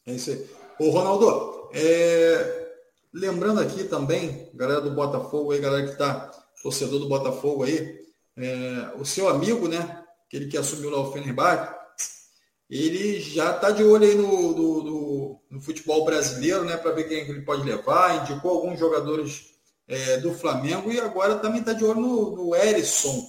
É 0.06 0.12
isso 0.12 0.30
aí. 0.30 0.46
Ô, 0.78 0.90
Ronaldo, 0.90 1.68
é... 1.72 2.68
lembrando 3.12 3.60
aqui 3.60 3.84
também, 3.84 4.50
galera 4.54 4.80
do 4.80 4.90
Botafogo 4.90 5.52
aí, 5.52 5.60
galera 5.60 5.84
que 5.84 5.92
está 5.92 6.30
torcedor 6.62 6.98
do 6.98 7.08
Botafogo 7.08 7.64
aí, 7.64 8.00
é... 8.36 8.92
o 8.98 9.04
seu 9.04 9.28
amigo, 9.28 9.68
né, 9.68 10.04
aquele 10.26 10.46
que 10.46 10.56
assumiu 10.56 10.90
lá 10.90 11.00
o 11.00 11.12
Fenerbahçe, 11.12 11.74
ele 12.70 13.20
já 13.20 13.50
está 13.50 13.72
de 13.72 13.82
olho 13.82 14.06
aí 14.06 14.14
no, 14.14 14.54
do, 14.54 14.82
do, 14.82 15.40
no 15.50 15.60
futebol 15.60 16.04
brasileiro, 16.04 16.64
né, 16.64 16.76
para 16.76 16.92
ver 16.92 17.08
quem 17.08 17.18
ele 17.28 17.42
pode 17.42 17.64
levar, 17.64 18.22
indicou 18.22 18.52
alguns 18.52 18.78
jogadores 18.78 19.50
é, 19.88 20.18
do 20.18 20.32
Flamengo 20.32 20.92
e 20.92 21.00
agora 21.00 21.34
também 21.36 21.60
está 21.60 21.72
de 21.72 21.84
olho 21.84 22.00
no, 22.00 22.36
no 22.36 22.54
Erisson. 22.54 23.28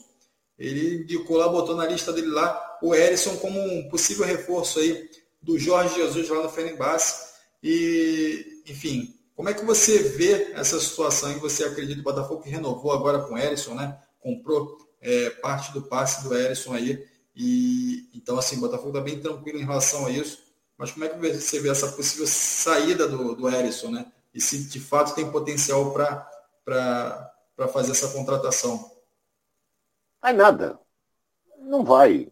Ele 0.59 1.01
indicou 1.01 1.38
lá, 1.38 1.47
botou 1.47 1.76
na 1.76 1.88
lista 1.88 2.13
dele 2.13 2.28
lá 2.28 2.78
o 2.84 2.93
Erisson 2.93 3.36
como 3.38 3.59
um 3.59 3.89
possível 3.89 4.26
reforço 4.26 4.80
aí 4.80 5.09
do 5.41 5.57
Jorge 5.57 5.95
Jesus 5.95 6.29
lá 6.29 6.43
no 6.43 6.49
Fenerbahçe. 6.49 7.31
E, 7.63 8.63
enfim, 8.67 9.19
como 9.35 9.49
é 9.49 9.53
que 9.53 9.65
você 9.65 9.99
vê 9.99 10.53
essa 10.53 10.79
situação 10.79 11.31
e 11.31 11.39
você 11.39 11.63
acredita 11.63 11.95
que 11.95 12.01
o 12.01 12.03
Botafogo 12.03 12.41
que 12.41 12.49
renovou 12.49 12.91
agora 12.91 13.21
com 13.21 13.33
o 13.33 13.37
Erisson, 13.37 13.73
né? 13.73 13.99
comprou 14.21 14.77
é, 15.01 15.29
parte 15.31 15.73
do 15.73 15.81
passe 15.81 16.23
do 16.23 16.35
Erisson 16.35 16.73
aí. 16.73 17.07
E 17.35 18.09
então 18.13 18.37
assim, 18.37 18.57
o 18.57 18.61
Botafogo 18.61 18.89
está 18.89 19.01
bem 19.01 19.19
tranquilo 19.19 19.59
em 19.59 19.65
relação 19.65 20.05
a 20.05 20.11
isso. 20.11 20.43
Mas 20.77 20.91
como 20.91 21.05
é 21.05 21.09
que 21.09 21.17
você 21.17 21.59
vê 21.59 21.69
essa 21.69 21.91
possível 21.91 22.25
saída 22.27 23.07
do, 23.07 23.35
do 23.35 23.49
Erisson, 23.49 23.91
né? 23.91 24.11
E 24.33 24.39
se 24.39 24.69
de 24.69 24.79
fato 24.79 25.13
tem 25.13 25.31
potencial 25.31 25.93
para 25.93 27.33
fazer 27.71 27.91
essa 27.91 28.09
contratação? 28.09 28.91
Vai 30.21 30.33
nada. 30.33 30.79
Não 31.59 31.83
vai. 31.83 32.31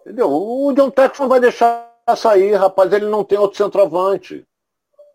Entendeu? 0.00 0.30
O 0.30 0.72
John 0.72 0.90
Tex 0.90 1.18
não 1.18 1.28
vai 1.28 1.40
deixar 1.40 1.95
sair, 2.14 2.54
rapaz. 2.54 2.92
Ele 2.92 3.06
não 3.06 3.24
tem 3.24 3.38
outro 3.38 3.56
centroavante. 3.56 4.46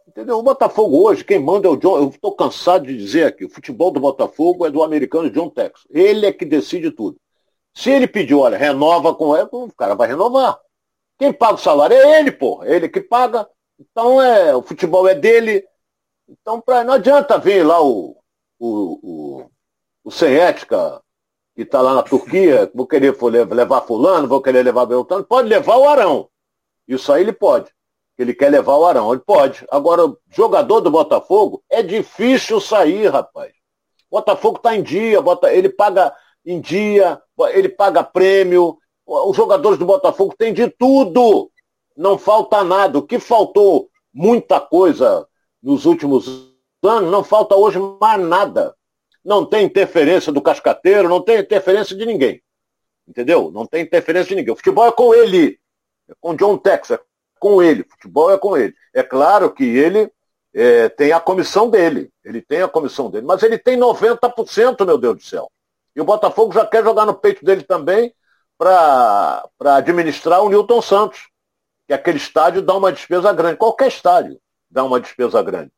Entendeu? 0.08 0.40
O 0.40 0.44
Botafogo 0.44 1.08
hoje, 1.08 1.24
quem 1.24 1.40
manda 1.40 1.68
é 1.68 1.72
o 1.72 1.78
John. 1.78 1.98
Eu 1.98 2.10
estou 2.10 2.36
cansado 2.36 2.86
de 2.86 2.98
dizer 2.98 3.28
aqui, 3.28 3.46
o 3.46 3.50
futebol 3.50 3.92
do 3.92 4.00
Botafogo 4.00 4.66
é 4.66 4.70
do 4.70 4.84
americano 4.84 5.30
John 5.30 5.50
Tex. 5.50 5.88
Ele 5.90 6.26
é 6.26 6.34
que 6.34 6.44
decide 6.44 6.92
tudo. 6.92 7.18
Se 7.74 7.90
ele 7.90 8.08
pediu, 8.08 8.40
olha, 8.40 8.58
renova 8.58 9.16
com 9.16 9.38
ele, 9.38 9.48
o 9.50 9.72
cara 9.72 9.96
vai 9.96 10.10
renovar. 10.10 10.60
Quem 11.18 11.32
paga 11.32 11.54
o 11.54 11.58
salário 11.58 11.96
é 11.96 12.20
ele, 12.20 12.32
pô. 12.32 12.62
É 12.64 12.76
ele 12.76 12.90
que 12.90 13.00
paga. 13.00 13.48
Então 13.80 14.22
é, 14.22 14.54
o 14.56 14.62
futebol 14.62 15.08
é 15.08 15.16
dele. 15.16 15.66
Então 16.28 16.60
pra, 16.60 16.84
não 16.84 16.96
adianta 16.96 17.38
vir 17.38 17.64
lá 17.66 17.82
o, 17.82 18.18
o, 18.60 19.00
o, 19.02 19.52
o 20.04 20.12
sem 20.12 20.36
ética 20.36 21.02
que 21.56 21.62
está 21.62 21.82
lá 21.82 21.94
na 21.94 22.04
Turquia, 22.04 22.70
vou 22.74 22.88
querer 22.88 23.16
levar 23.52 23.82
fulano, 23.82 24.28
vou 24.28 24.42
querer 24.42 24.64
levar 24.64 24.86
Beltrano, 24.86 25.24
pode 25.24 25.48
levar 25.48 25.78
o 25.78 25.88
Arão. 25.88 26.31
Isso 26.94 27.12
aí 27.14 27.22
ele 27.22 27.32
pode. 27.32 27.72
Ele 28.18 28.34
quer 28.34 28.50
levar 28.50 28.76
o 28.76 28.86
Arão, 28.86 29.14
ele 29.14 29.22
pode. 29.26 29.66
Agora, 29.72 30.14
jogador 30.30 30.82
do 30.82 30.92
Botafogo, 30.92 31.64
é 31.70 31.82
difícil 31.82 32.60
sair, 32.60 33.08
rapaz. 33.08 33.54
Botafogo 34.10 34.58
está 34.58 34.76
em 34.76 34.84
dia, 34.84 35.20
ele 35.54 35.70
paga 35.70 36.14
em 36.46 36.60
dia, 36.60 37.22
ele 37.54 37.70
paga 37.70 38.04
prêmio. 38.04 38.78
Os 39.06 39.38
jogadores 39.38 39.80
do 39.80 39.86
Botafogo 39.86 40.36
têm 40.38 40.54
de 40.54 40.70
tudo. 40.70 41.50
Não 41.96 42.18
falta 42.18 42.62
nada. 42.62 43.00
O 43.00 43.04
que 43.04 43.20
faltou 43.20 43.90
muita 44.14 44.60
coisa 44.60 45.26
nos 45.64 45.86
últimos 45.86 46.52
anos, 46.84 47.10
não 47.10 47.24
falta 47.24 47.56
hoje 47.56 47.80
mais 48.02 48.20
nada. 48.22 48.76
Não 49.24 49.46
tem 49.46 49.66
interferência 49.66 50.32
do 50.32 50.42
cascateiro, 50.42 51.08
não 51.08 51.22
tem 51.22 51.40
interferência 51.40 51.96
de 51.96 52.06
ninguém. 52.06 52.42
Entendeu? 53.08 53.50
Não 53.50 53.66
tem 53.66 53.84
interferência 53.84 54.30
de 54.30 54.36
ninguém. 54.36 54.54
O 54.54 54.58
futebol 54.58 54.88
é 54.88 54.92
com 54.92 55.14
ele. 55.14 55.61
Com 56.20 56.36
John 56.36 56.58
Tex, 56.58 56.92
é 56.92 57.00
com 57.40 57.62
ele. 57.62 57.86
Futebol 57.90 58.32
é 58.32 58.38
com 58.38 58.58
ele. 58.58 58.74
É 58.94 59.02
claro 59.02 59.52
que 59.52 59.64
ele 59.64 60.12
é, 60.54 60.90
tem 60.90 61.12
a 61.12 61.20
comissão 61.20 61.70
dele. 61.70 62.12
Ele 62.24 62.42
tem 62.42 62.62
a 62.62 62.68
comissão 62.68 63.10
dele. 63.10 63.26
Mas 63.26 63.44
ele 63.44 63.58
tem 63.58 63.78
90%, 63.78 64.86
meu 64.86 64.98
Deus 64.98 65.18
do 65.18 65.24
céu. 65.24 65.52
E 65.96 66.02
o 66.02 66.06
Botafogo 66.06 66.54
já 66.54 66.66
quer 66.66 66.84
jogar 66.84 67.06
no 67.06 67.14
peito 67.14 67.44
dele 67.44 67.64
também 67.64 68.14
para 68.58 69.50
administrar 69.60 70.42
o 70.44 70.50
Newton 70.50 70.82
Santos. 70.82 71.30
Que 71.88 71.94
aquele 71.94 72.18
estádio 72.18 72.62
dá 72.62 72.76
uma 72.76 72.92
despesa 72.92 73.34
grande. 73.34 73.58
Qualquer 73.58 73.88
estádio 73.88 74.40
dá 74.70 74.84
uma 74.84 75.00
despesa 75.00 75.42
grande. 75.42 75.72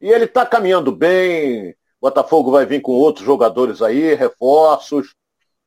E 0.00 0.10
ele 0.10 0.24
está 0.24 0.44
caminhando 0.44 0.90
bem, 0.90 1.76
Botafogo 2.00 2.50
vai 2.50 2.66
vir 2.66 2.80
com 2.80 2.90
outros 2.90 3.24
jogadores 3.24 3.80
aí, 3.80 4.14
reforços, 4.14 5.14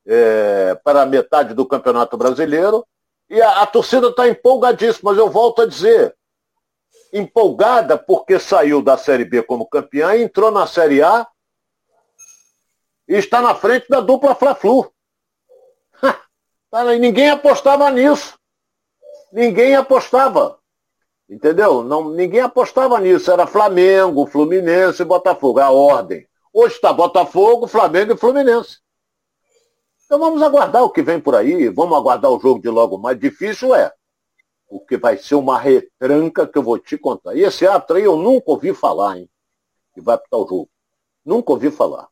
é, 0.06 0.76
para 0.84 1.06
metade 1.06 1.54
do 1.54 1.66
Campeonato 1.66 2.18
Brasileiro. 2.18 2.86
E 3.30 3.42
a, 3.42 3.62
a 3.62 3.68
torcida 3.68 4.08
está 4.08 4.28
empolgadíssima, 4.28 5.12
mas 5.12 5.18
eu 5.18 5.30
volto 5.30 5.62
a 5.62 5.66
dizer, 5.66 6.16
empolgada 7.12 7.98
porque 7.98 8.40
saiu 8.40 8.82
da 8.82 8.98
Série 8.98 9.26
B 9.26 9.42
como 9.42 9.68
campeã, 9.68 10.16
entrou 10.18 10.52
na 10.52 10.68
Série 10.68 11.02
A 11.02 11.28
e 13.08 13.16
está 13.16 13.42
na 13.42 13.56
frente 13.56 13.88
da 13.90 14.00
dupla 14.00 14.36
Fla-Flu. 14.36 14.92
Ninguém 17.00 17.30
apostava 17.30 17.90
nisso. 17.90 18.38
Ninguém 19.32 19.76
apostava. 19.76 20.60
Entendeu? 21.30 21.84
Não, 21.84 22.10
ninguém 22.10 22.42
apostava 22.42 23.00
nisso. 23.00 23.32
Era 23.32 23.48
Flamengo, 23.48 24.28
Fluminense 24.28 25.02
e 25.02 25.06
Botafogo. 25.06 25.60
A 25.60 25.72
ordem. 25.72 26.28
Hoje 26.54 26.76
está 26.76 26.92
Botafogo, 26.92 27.68
Flamengo 27.68 28.14
e 28.14 28.18
Fluminense. 28.18 28.80
Então 30.06 30.20
vamos 30.20 30.42
aguardar 30.42 30.84
o 30.84 30.90
que 30.90 31.02
vem 31.02 31.20
por 31.20 31.36
aí. 31.36 31.68
Vamos 31.70 31.98
aguardar 31.98 32.32
o 32.32 32.40
jogo 32.40 32.62
de 32.62 32.70
logo 32.70 32.98
mais. 32.98 33.20
Difícil 33.20 33.74
é. 33.76 33.92
Porque 34.70 34.98
vai 34.98 35.18
ser 35.18 35.36
uma 35.36 35.60
retranca 35.60 36.48
que 36.48 36.58
eu 36.58 36.64
vou 36.64 36.78
te 36.78 36.98
contar. 36.98 37.36
E 37.36 37.44
esse 37.44 37.66
ato 37.66 37.94
aí 37.94 38.04
eu 38.04 38.16
nunca 38.16 38.52
ouvi 38.52 38.74
falar, 38.74 39.18
hein? 39.18 39.30
Que 39.94 40.02
vai 40.02 40.16
apitar 40.16 40.40
o 40.40 40.48
jogo. 40.48 40.70
Nunca 41.24 41.52
ouvi 41.52 41.72
falar. 41.72 42.08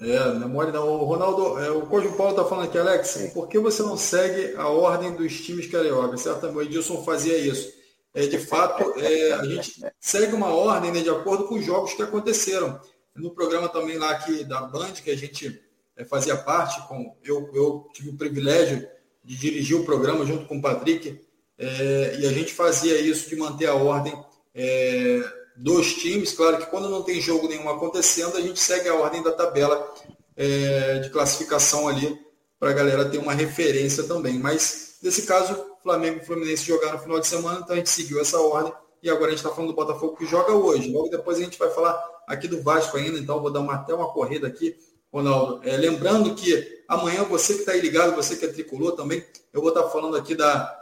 É, 0.00 0.34
memória 0.34 0.72
não. 0.72 0.88
O 0.88 1.04
Ronaldo, 1.04 1.58
é, 1.58 1.70
o 1.70 1.86
Código 1.86 2.16
Paulo 2.16 2.32
está 2.32 2.44
falando 2.44 2.66
aqui, 2.66 2.78
Alex, 2.78 3.08
Sim. 3.08 3.30
por 3.30 3.48
que 3.48 3.58
você 3.58 3.82
não 3.82 3.96
segue 3.96 4.54
a 4.56 4.68
ordem 4.68 5.14
dos 5.14 5.40
times 5.40 5.70
carioca? 5.70 6.16
Certo? 6.16 6.46
O 6.46 6.62
Edilson 6.62 7.02
fazia 7.02 7.36
isso. 7.36 7.72
É, 8.14 8.26
de 8.26 8.38
fato, 8.38 8.98
é, 8.98 9.32
a 9.32 9.44
gente 9.44 9.80
segue 10.00 10.34
uma 10.34 10.54
ordem 10.54 10.90
né, 10.92 11.00
de 11.00 11.10
acordo 11.10 11.46
com 11.46 11.56
os 11.56 11.64
jogos 11.64 11.94
que 11.94 12.02
aconteceram. 12.02 12.80
No 13.14 13.34
programa 13.34 13.68
também 13.68 13.98
lá 13.98 14.10
aqui 14.10 14.44
da 14.44 14.62
Band, 14.62 14.92
que 14.92 15.10
a 15.10 15.16
gente 15.16 15.46
é, 15.46 15.67
fazia 16.04 16.36
parte, 16.36 16.86
com, 16.86 17.16
eu, 17.24 17.50
eu 17.54 17.88
tive 17.92 18.10
o 18.10 18.16
privilégio 18.16 18.88
de 19.24 19.36
dirigir 19.36 19.76
o 19.76 19.84
programa 19.84 20.24
junto 20.24 20.46
com 20.46 20.58
o 20.58 20.62
Patrick, 20.62 21.20
é, 21.58 22.16
e 22.20 22.26
a 22.26 22.32
gente 22.32 22.54
fazia 22.54 22.98
isso 23.00 23.28
de 23.28 23.36
manter 23.36 23.66
a 23.66 23.74
ordem 23.74 24.14
é, 24.54 25.22
dos 25.56 25.94
times. 25.94 26.32
Claro 26.32 26.58
que 26.58 26.66
quando 26.66 26.88
não 26.88 27.02
tem 27.02 27.20
jogo 27.20 27.48
nenhum 27.48 27.68
acontecendo, 27.68 28.36
a 28.36 28.40
gente 28.40 28.60
segue 28.60 28.88
a 28.88 28.94
ordem 28.94 29.22
da 29.22 29.32
tabela 29.32 29.92
é, 30.36 31.00
de 31.00 31.10
classificação 31.10 31.88
ali 31.88 32.16
para 32.58 32.70
a 32.70 32.74
galera 32.74 33.08
ter 33.08 33.18
uma 33.18 33.34
referência 33.34 34.04
também. 34.04 34.38
Mas 34.38 34.98
nesse 35.02 35.22
caso, 35.22 35.60
Flamengo 35.82 36.20
e 36.22 36.24
Fluminense 36.24 36.64
jogaram 36.64 36.94
no 36.94 37.02
final 37.02 37.20
de 37.20 37.26
semana, 37.26 37.60
então 37.62 37.74
a 37.74 37.78
gente 37.78 37.90
seguiu 37.90 38.20
essa 38.20 38.40
ordem. 38.40 38.72
E 39.02 39.08
agora 39.08 39.26
a 39.26 39.30
gente 39.30 39.38
está 39.38 39.50
falando 39.50 39.70
do 39.70 39.76
Botafogo 39.76 40.16
que 40.16 40.26
joga 40.26 40.52
hoje. 40.52 40.90
Logo 40.92 41.08
depois 41.08 41.38
a 41.38 41.42
gente 41.42 41.58
vai 41.58 41.70
falar 41.70 42.00
aqui 42.26 42.48
do 42.48 42.62
Vasco 42.62 42.96
ainda, 42.96 43.18
então 43.18 43.40
vou 43.40 43.50
dar 43.50 43.60
uma, 43.60 43.74
até 43.74 43.94
uma 43.94 44.12
corrida 44.12 44.46
aqui, 44.46 44.76
Ronaldo. 45.12 45.60
É, 45.68 45.76
lembrando 45.76 46.34
que 46.34 46.82
amanhã 46.86 47.24
você 47.24 47.54
que 47.54 47.60
está 47.60 47.72
aí 47.72 47.80
ligado, 47.80 48.14
você 48.14 48.36
que 48.36 48.44
é 48.44 48.48
tricolor 48.48 48.92
também, 48.92 49.24
eu 49.52 49.60
vou 49.60 49.70
estar 49.70 49.82
tá 49.82 49.90
falando 49.90 50.16
aqui 50.16 50.34
da 50.34 50.74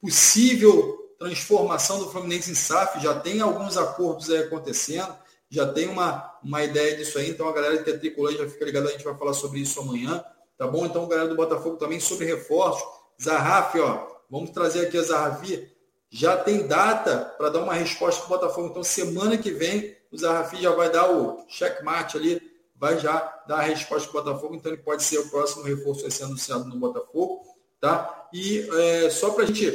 possível 0.00 0.98
transformação 1.18 1.98
do 1.98 2.10
Fluminense 2.10 2.50
em 2.50 2.54
SAF, 2.54 3.00
já 3.02 3.18
tem 3.18 3.40
alguns 3.40 3.76
acordos 3.76 4.30
aí 4.30 4.38
acontecendo, 4.38 5.12
já 5.50 5.66
tem 5.72 5.88
uma, 5.88 6.38
uma 6.42 6.62
ideia 6.62 6.96
disso 6.96 7.18
aí, 7.18 7.30
então 7.30 7.48
a 7.48 7.52
galera 7.52 7.82
que 7.82 7.90
é 7.90 7.96
tricolor 7.96 8.32
já 8.32 8.48
fica 8.48 8.64
ligada, 8.64 8.88
a 8.88 8.92
gente 8.92 9.04
vai 9.04 9.16
falar 9.16 9.32
sobre 9.32 9.58
isso 9.58 9.80
amanhã, 9.80 10.24
tá 10.56 10.66
bom? 10.66 10.86
Então, 10.86 11.08
galera 11.08 11.28
do 11.28 11.34
Botafogo 11.34 11.76
também 11.76 11.98
sobre 11.98 12.26
reforços, 12.26 12.86
Zarraf, 13.20 13.74
ó, 13.80 14.06
vamos 14.30 14.50
trazer 14.50 14.86
aqui 14.86 14.96
a 14.96 15.02
Zarrafi, 15.02 15.68
já 16.10 16.36
tem 16.36 16.66
data 16.66 17.34
para 17.36 17.48
dar 17.50 17.62
uma 17.62 17.74
resposta 17.74 18.20
para 18.20 18.36
o 18.36 18.38
Botafogo, 18.38 18.68
então 18.68 18.84
semana 18.84 19.36
que 19.36 19.50
vem 19.50 19.96
o 20.12 20.16
Zarrafi 20.16 20.62
já 20.62 20.70
vai 20.70 20.90
dar 20.90 21.10
o 21.10 21.44
checkmate 21.48 22.16
ali, 22.16 22.40
vai 22.78 22.98
já 22.98 23.42
dar 23.46 23.58
a 23.58 23.62
resposta 23.62 24.08
para 24.08 24.20
o 24.20 24.24
Botafogo, 24.24 24.54
então 24.54 24.72
ele 24.72 24.82
pode 24.82 25.02
ser 25.02 25.18
o 25.18 25.28
próximo 25.28 25.64
reforço 25.64 26.06
a 26.06 26.10
ser 26.10 26.24
anunciado 26.24 26.64
no 26.64 26.76
Botafogo, 26.76 27.42
tá? 27.80 28.28
E 28.32 28.68
é, 28.72 29.10
só 29.10 29.30
para 29.30 29.44
a 29.44 29.46
gente 29.46 29.70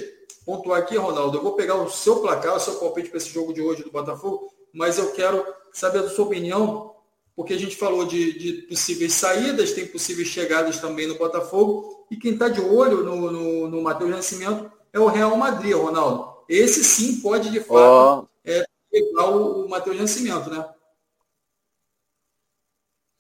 pontuar 0.46 0.80
aqui, 0.80 0.96
Ronaldo. 0.96 1.38
Eu 1.38 1.44
vou 1.44 1.54
pegar 1.54 1.76
o 1.76 1.90
seu 1.90 2.18
placar, 2.18 2.56
o 2.56 2.60
seu 2.60 2.76
palpite 2.76 3.10
para 3.10 3.18
esse 3.18 3.30
jogo 3.30 3.54
de 3.54 3.62
hoje 3.62 3.84
do 3.84 3.92
Botafogo, 3.92 4.52
mas 4.74 4.98
eu 4.98 5.12
quero 5.12 5.46
saber 5.72 6.00
a 6.00 6.10
sua 6.10 6.26
opinião, 6.26 6.96
porque 7.36 7.54
a 7.54 7.60
gente 7.60 7.76
falou 7.76 8.06
de, 8.06 8.38
de 8.38 8.54
possíveis 8.64 9.14
saídas, 9.14 9.72
tem 9.72 9.88
possíveis 9.88 10.28
chegadas 10.28 10.80
também 10.80 11.08
no 11.08 11.18
Botafogo, 11.18 12.06
e 12.10 12.18
quem 12.18 12.34
está 12.34 12.48
de 12.48 12.62
olho 12.62 13.04
no, 13.04 13.32
no, 13.32 13.68
no 13.68 13.82
Matheus 13.82 14.12
Nascimento 14.12 14.72
é 14.92 15.00
o 15.00 15.08
Real 15.08 15.36
Madrid, 15.36 15.74
Ronaldo. 15.74 16.32
Esse 16.48 16.84
sim 16.84 17.20
pode, 17.22 17.50
de 17.50 17.60
fato, 17.60 18.28
oh. 18.28 18.50
é, 18.50 18.64
pegar 18.92 19.30
o, 19.30 19.66
o 19.66 19.70
Matheus 19.70 19.98
Nascimento, 19.98 20.50
né? 20.50 20.66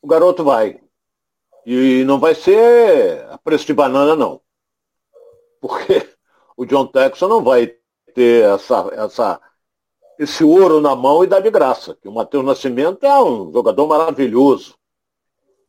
O 0.03 0.07
garoto 0.07 0.43
vai. 0.43 0.81
E 1.65 2.03
não 2.03 2.19
vai 2.19 2.35
ser 2.35 3.25
a 3.29 3.37
preço 3.37 3.65
de 3.65 3.73
banana, 3.73 4.17
não. 4.17 4.41
Porque 5.61 6.13
o 6.57 6.65
John 6.65 6.87
Texon 6.87 7.29
não 7.29 7.41
vai 7.41 7.67
ter 8.13 8.43
essa, 8.43 8.89
essa, 8.91 9.41
esse 10.19 10.43
ouro 10.43 10.81
na 10.81 10.93
mão 10.93 11.23
e 11.23 11.27
dar 11.27 11.39
de 11.39 11.49
graça. 11.49 11.95
Que 12.01 12.09
o 12.09 12.11
Matheus 12.11 12.43
Nascimento 12.43 13.05
é 13.05 13.23
um 13.23 13.49
jogador 13.53 13.87
maravilhoso. 13.87 14.77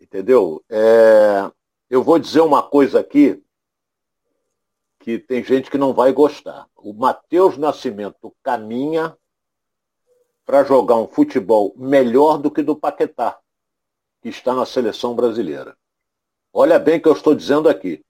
Entendeu? 0.01 0.61
É, 0.69 1.49
eu 1.89 2.03
vou 2.03 2.19
dizer 2.19 2.41
uma 2.41 2.61
coisa 2.61 2.99
aqui 2.99 3.41
que 4.99 5.17
tem 5.17 5.45
gente 5.45 5.71
que 5.71 5.79
não 5.79 5.95
vai 5.95 6.13
gostar. 6.13 6.67
O 6.75 6.93
Matheus 6.93 7.57
Nascimento 7.57 8.35
caminha 8.43 9.17
para 10.45 10.65
jogar 10.65 10.97
um 10.97 11.07
futebol 11.07 11.73
melhor 11.77 12.39
do 12.39 12.51
que 12.51 12.65
do 12.65 12.75
Paquetá, 12.75 13.39
que 14.25 14.31
está 14.31 14.55
na 14.55 14.65
seleção 14.65 15.15
brasileira. 15.15 15.77
Olha 16.53 16.79
bem 16.79 16.97
o 16.97 17.03
que 17.03 17.09
eu 17.09 17.13
estou 17.13 17.35
dizendo 17.35 17.69
aqui 17.69 18.03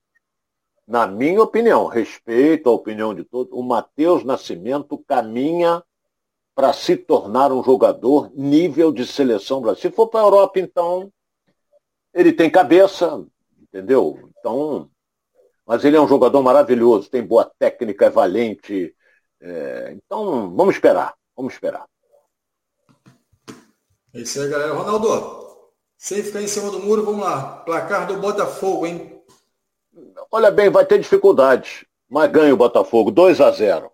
na 0.86 1.06
minha 1.06 1.42
opinião, 1.42 1.86
respeito 1.86 2.68
a 2.68 2.72
opinião 2.72 3.14
de 3.14 3.24
todos, 3.24 3.52
o 3.52 3.62
Matheus 3.62 4.22
Nascimento 4.22 4.98
caminha 5.08 5.82
para 6.54 6.72
se 6.72 6.96
tornar 6.96 7.50
um 7.50 7.64
jogador 7.64 8.30
nível 8.34 8.92
de 8.92 9.06
seleção 9.06 9.60
brasileira. 9.60 9.90
Se 9.90 9.96
for 9.96 10.08
para 10.08 10.20
a 10.20 10.24
Europa, 10.24 10.60
então, 10.60 11.10
Ele 12.12 12.32
tem 12.32 12.50
cabeça, 12.50 13.24
entendeu? 13.60 14.30
Então, 14.38 14.90
mas 15.66 15.82
ele 15.82 15.96
é 15.96 16.00
um 16.00 16.06
jogador 16.06 16.42
maravilhoso, 16.42 17.08
tem 17.08 17.22
boa 17.22 17.50
técnica, 17.58 18.04
é 18.04 18.10
valente. 18.10 18.94
É, 19.40 19.94
então, 19.96 20.54
vamos 20.54 20.74
esperar, 20.74 21.14
vamos 21.34 21.54
esperar. 21.54 21.86
É 24.12 24.20
isso 24.20 24.40
aí, 24.42 24.48
galera. 24.48 24.74
Ronaldo, 24.74 25.43
sem 26.04 26.22
ficar 26.22 26.42
em 26.42 26.46
cima 26.46 26.70
do 26.70 26.80
muro, 26.80 27.02
vamos 27.02 27.24
lá. 27.24 27.62
Placar 27.64 28.06
do 28.06 28.18
Botafogo, 28.18 28.84
hein? 28.84 29.22
Olha 30.30 30.50
bem, 30.50 30.68
vai 30.68 30.84
ter 30.84 30.98
dificuldade, 30.98 31.88
mas 32.06 32.30
ganha 32.30 32.52
o 32.52 32.58
Botafogo, 32.58 33.10
2 33.10 33.40
a 33.40 33.50
0 33.50 33.90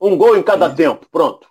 Um 0.00 0.16
gol 0.16 0.38
em 0.38 0.42
cada 0.42 0.74
tempo, 0.74 1.06
pronto. 1.10 1.46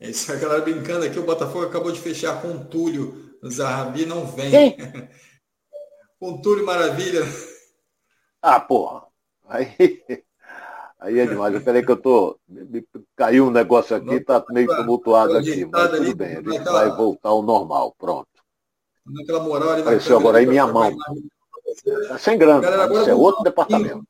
É 0.00 0.10
isso, 0.10 0.32
a 0.32 0.34
galera 0.34 0.62
brincando 0.62 1.06
aqui, 1.06 1.20
o 1.20 1.26
Botafogo 1.26 1.66
acabou 1.66 1.92
de 1.92 2.00
fechar 2.00 2.42
com 2.42 2.48
o 2.48 2.64
Túlio. 2.64 3.38
O 3.40 3.48
Zahabi 3.48 4.06
não 4.06 4.26
vem. 4.26 4.50
Quem? 4.50 4.76
com 6.18 6.32
o 6.32 6.42
Túlio 6.42 6.66
Maravilha. 6.66 7.22
Ah, 8.42 8.58
porra. 8.58 9.06
Aí, 9.46 10.02
aí 11.00 11.18
é 11.18 11.26
demais. 11.26 11.54
Eu 11.54 11.60
peraí 11.62 11.84
que 11.84 11.90
eu 11.90 11.96
tô. 11.96 12.38
Caiu 13.16 13.46
um 13.46 13.50
negócio 13.50 13.96
aqui, 13.96 14.20
tá 14.20 14.44
meio 14.50 14.68
tumultuado 14.68 15.36
aqui, 15.36 15.64
mas 15.64 15.90
tudo 15.90 16.14
bem, 16.14 16.36
a 16.36 16.42
gente 16.42 16.64
vai 16.64 16.90
voltar 16.90 17.30
ao 17.30 17.42
normal. 17.42 17.94
Pronto. 17.98 18.28
Naquela 19.06 19.40
moral, 19.40 19.72
ele 19.72 19.82
Apareceu 19.82 20.18
agora 20.18 20.38
aí 20.38 20.46
minha 20.46 20.66
mão. 20.66 20.94
Tá 22.08 22.18
sem 22.18 22.38
grana, 22.38 22.66
isso 22.94 23.10
é 23.10 23.14
outro 23.14 23.42
departamento. 23.42 24.04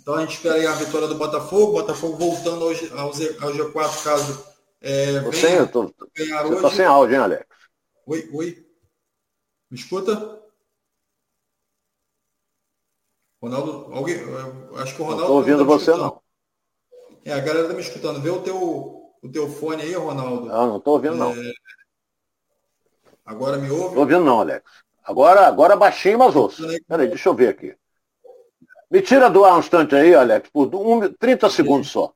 Então 0.00 0.14
a 0.14 0.20
gente 0.20 0.36
espera 0.36 0.54
aí 0.56 0.66
a 0.66 0.72
vitória 0.72 1.06
do 1.06 1.14
Botafogo, 1.14 1.72
Botafogo 1.72 2.16
voltando 2.16 2.64
ao, 2.64 3.06
ao 3.06 3.12
G4 3.12 4.04
caso 4.04 4.52
é, 4.84 5.20
tô 5.20 5.32
sem, 5.32 5.54
eu 5.54 5.68
tô, 5.68 5.94
você 6.16 6.54
está 6.54 6.70
sem 6.70 6.84
áudio, 6.84 7.14
hein, 7.14 7.20
Alex? 7.20 7.46
Oi, 8.04 8.28
oi. 8.32 8.66
Me 9.70 9.78
escuta? 9.78 10.41
Ronaldo, 13.42 13.88
alguém, 13.92 14.16
acho 14.76 14.94
que 14.94 15.02
o 15.02 15.04
Ronaldo. 15.04 15.06
Não 15.06 15.22
estou 15.22 15.36
ouvindo 15.36 15.58
tá 15.58 15.64
você, 15.64 15.90
não. 15.90 16.22
É, 17.24 17.32
a 17.32 17.40
galera 17.40 17.62
está 17.62 17.74
me 17.74 17.80
escutando. 17.80 18.20
Vê 18.20 18.30
o 18.30 18.40
teu, 18.40 18.56
o 18.56 19.28
teu 19.32 19.48
fone 19.48 19.82
aí, 19.82 19.92
Ronaldo. 19.94 20.46
Não, 20.46 20.66
não 20.68 20.76
estou 20.76 20.94
ouvindo, 20.94 21.14
é... 21.14 21.18
não. 21.18 21.34
Agora 23.26 23.58
me 23.58 23.68
ouve? 23.68 23.86
Estou 23.86 23.98
ouvindo, 23.98 24.24
não, 24.24 24.40
Alex. 24.40 24.64
Agora, 25.02 25.48
agora 25.48 25.74
baixinho, 25.74 26.20
mas 26.20 26.36
ouço. 26.36 26.62
Peraí, 26.86 27.08
deixa 27.08 27.28
eu 27.28 27.34
ver 27.34 27.48
aqui. 27.48 27.74
Me 28.88 29.02
tira 29.02 29.28
do 29.28 29.44
ar 29.44 29.56
um 29.56 29.58
instante 29.58 29.96
aí, 29.96 30.14
Alex, 30.14 30.48
por 30.50 30.72
um, 30.72 31.12
30 31.12 31.50
segundos 31.50 31.90
só. 31.90 32.12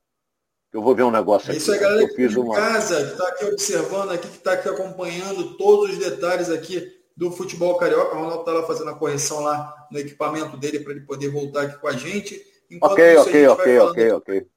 Eu 0.71 0.81
vou 0.81 0.95
ver 0.95 1.03
um 1.03 1.11
negócio 1.11 1.49
aqui. 1.49 1.57
É 1.57 1.61
isso 1.61 1.73
aí, 1.73 1.79
galera 1.79 2.07
que 2.07 2.27
de 2.27 2.39
uma... 2.39 2.55
casa, 2.55 3.03
que 3.03 3.11
está 3.11 3.27
aqui 3.27 3.45
observando, 3.45 4.11
aqui, 4.11 4.27
que 4.29 4.37
está 4.37 4.53
aqui 4.53 4.69
acompanhando 4.69 5.57
todos 5.57 5.89
os 5.89 5.97
detalhes 5.97 6.49
aqui 6.49 6.87
do 7.17 7.31
futebol 7.31 7.75
carioca. 7.75 8.15
O 8.15 8.19
Ronaldo 8.19 8.39
está 8.41 8.51
lá 8.53 8.63
fazendo 8.63 8.91
a 8.91 8.95
correção 8.95 9.41
lá 9.41 9.76
no 9.91 9.99
equipamento 9.99 10.57
dele 10.57 10.79
para 10.79 10.93
ele 10.93 11.01
poder 11.01 11.29
voltar 11.29 11.63
aqui 11.63 11.79
com 11.79 11.87
a 11.87 11.93
gente. 11.93 12.41
Enquanto 12.69 12.93
ok, 12.93 13.11
isso, 13.13 13.21
ok, 13.21 13.47
ok, 13.47 13.79
ok, 13.79 14.11
ok. 14.11 14.47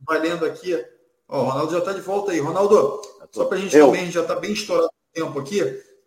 Valendo 0.00 0.44
aqui. 0.46 0.84
Ó, 1.28 1.40
o 1.40 1.44
Ronaldo 1.44 1.72
já 1.72 1.78
está 1.78 1.92
de 1.92 2.00
volta 2.00 2.32
aí. 2.32 2.38
Ronaldo, 2.38 3.02
só 3.30 3.46
para 3.46 3.58
a 3.58 3.60
gente 3.60 3.76
eu. 3.76 3.86
também, 3.86 4.10
já 4.10 4.22
está 4.22 4.36
bem 4.36 4.52
estourado 4.52 4.88
o 4.88 5.14
tempo 5.14 5.38
aqui. 5.38 5.60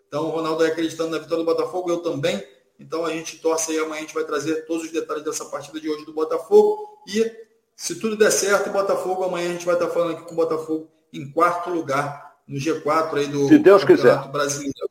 Então, 0.08 0.26
o 0.26 0.30
Ronaldo 0.30 0.64
é 0.64 0.68
acreditando 0.68 1.12
na 1.12 1.18
vitória 1.18 1.44
do 1.44 1.46
Botafogo, 1.46 1.90
eu 1.90 1.98
também. 1.98 2.42
Então, 2.80 3.06
a 3.06 3.12
gente 3.12 3.40
torce 3.40 3.72
aí, 3.72 3.80
amanhã 3.80 3.98
a 3.98 4.02
gente 4.02 4.14
vai 4.14 4.24
trazer 4.24 4.66
todos 4.66 4.86
os 4.86 4.92
detalhes 4.92 5.24
dessa 5.24 5.46
partida 5.46 5.80
de 5.80 5.90
hoje 5.90 6.06
do 6.06 6.14
Botafogo. 6.14 7.02
E 7.08 7.30
se 7.76 8.00
tudo 8.00 8.16
der 8.16 8.32
certo, 8.32 8.70
o 8.70 8.74
Botafogo, 8.74 9.24
amanhã 9.24 9.50
a 9.50 9.54
gente 9.54 9.66
vai 9.66 9.76
estar 9.76 9.90
falando 9.90 10.14
aqui 10.14 10.24
com 10.24 10.34
o 10.34 10.38
Botafogo 10.38 10.90
em 11.12 11.30
quarto 11.32 11.70
lugar 11.70 12.28
no 12.48 12.58
G4 12.58 13.18
aí 13.18 13.28
do 13.28 13.48
Se 13.48 13.60
Deus 13.60 13.84
Campeonato 13.84 14.20
quiser. 14.20 14.32
Brasileiro. 14.32 14.90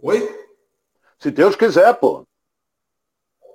Oi? 0.00 0.42
Se 1.22 1.30
Deus 1.30 1.54
quiser, 1.54 1.94
pô. 1.94 2.26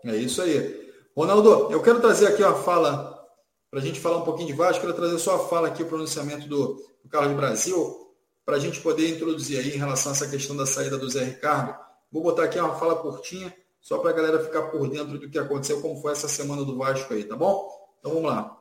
É 0.05 0.15
isso 0.15 0.41
aí. 0.41 0.89
Ronaldo, 1.13 1.70
eu 1.70 1.82
quero 1.82 1.99
trazer 1.99 2.28
aqui 2.28 2.41
uma 2.41 2.55
fala, 2.55 3.28
para 3.70 3.82
a 3.82 3.84
gente 3.84 3.99
falar 3.99 4.20
um 4.20 4.24
pouquinho 4.24 4.47
de 4.47 4.53
Vasco, 4.53 4.80
quero 4.80 4.93
trazer 4.93 5.20
só 5.20 5.36
a 5.36 5.39
fala 5.49 5.68
aqui, 5.68 5.84
o 5.84 5.86
pronunciamento 5.86 6.47
do, 6.47 6.82
do 7.03 7.09
Carlos 7.09 7.36
Brasil, 7.36 8.15
para 8.45 8.55
a 8.55 8.59
gente 8.59 8.80
poder 8.80 9.09
introduzir 9.09 9.59
aí 9.59 9.76
em 9.76 9.78
relação 9.78 10.13
a 10.13 10.15
essa 10.15 10.30
questão 10.30 10.55
da 10.55 10.65
saída 10.65 10.97
do 10.97 11.09
Zé 11.09 11.26
Ricardo. 11.26 11.76
Vou 12.09 12.24
botar 12.24 12.45
aqui 12.45 12.57
uma 12.57 12.76
fala 12.76 12.95
curtinha, 12.95 13.53
só 13.82 13.97
para 13.97 14.11
a 14.11 14.13
galera 14.13 14.39
ficar 14.39 14.61
por 14.68 14.89
dentro 14.89 15.20
do 15.20 15.30
que 15.30 15.38
aconteceu, 15.38 15.82
como 15.82 16.01
foi 16.01 16.13
essa 16.13 16.30
semana 16.30 16.63
do 16.63 16.78
Vasco 16.78 17.13
aí, 17.13 17.26
tá 17.26 17.36
bom? 17.36 17.70
Então 17.99 18.13
vamos 18.13 18.30
lá. 18.30 18.57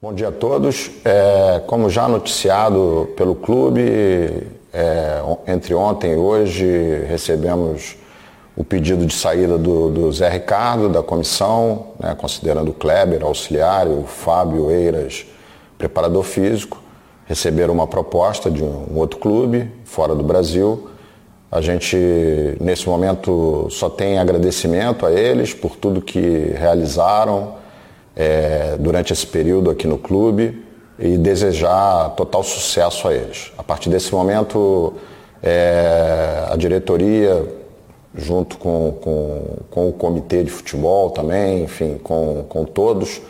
Bom 0.00 0.14
dia 0.14 0.28
a 0.28 0.32
todos. 0.32 0.92
É, 1.04 1.58
como 1.66 1.90
já 1.90 2.06
noticiado 2.06 3.12
pelo 3.16 3.34
clube, 3.34 3.82
é, 4.72 5.20
entre 5.48 5.74
ontem 5.74 6.12
e 6.12 6.16
hoje 6.16 6.64
recebemos 7.08 7.96
o 8.56 8.62
pedido 8.62 9.04
de 9.04 9.14
saída 9.14 9.58
do, 9.58 9.90
do 9.90 10.12
Zé 10.12 10.28
Ricardo, 10.28 10.88
da 10.88 11.02
comissão, 11.02 11.88
né, 11.98 12.14
considerando 12.16 12.70
o 12.70 12.74
Kleber, 12.74 13.24
auxiliar, 13.24 13.88
o 13.88 14.04
Fábio 14.04 14.70
Eiras, 14.70 15.26
preparador 15.76 16.22
físico, 16.22 16.80
receberam 17.26 17.74
uma 17.74 17.86
proposta 17.86 18.50
de 18.50 18.62
um, 18.62 18.96
outro 18.96 19.18
clube 19.18 19.70
fora 19.84 20.14
do 20.14 20.22
Brasil. 20.22 20.88
A 21.50 21.60
gente, 21.60 21.96
nesse 22.60 22.88
momento, 22.88 23.66
só 23.70 23.88
tem 23.88 24.18
agradecimento 24.18 25.04
a 25.04 25.12
eles 25.12 25.52
por 25.52 25.76
tudo 25.76 26.00
que 26.00 26.52
realizaram, 26.56 27.54
é, 28.16 28.76
durante 28.78 29.12
esse 29.12 29.26
período 29.26 29.70
aqui 29.70 29.86
no 29.86 29.98
clube 29.98 30.62
e 30.98 31.18
desejar 31.18 32.10
total 32.10 32.44
sucesso 32.44 33.08
a 33.08 33.14
eles. 33.14 33.52
A 33.58 33.62
partir 33.62 33.90
desse 33.90 34.12
momento, 34.14 34.94
é, 35.42 36.46
a 36.48 36.56
diretoria, 36.56 37.44
junto 38.16 38.56
com, 38.58 38.94
com, 39.00 39.42
com, 39.70 39.88
o 39.88 39.92
comitê 39.92 40.44
de 40.44 40.50
futebol 40.50 41.10
também, 41.10 41.64
enfim, 41.64 41.98
com, 42.02 42.44
com 42.48 42.64
todos, 42.64 43.20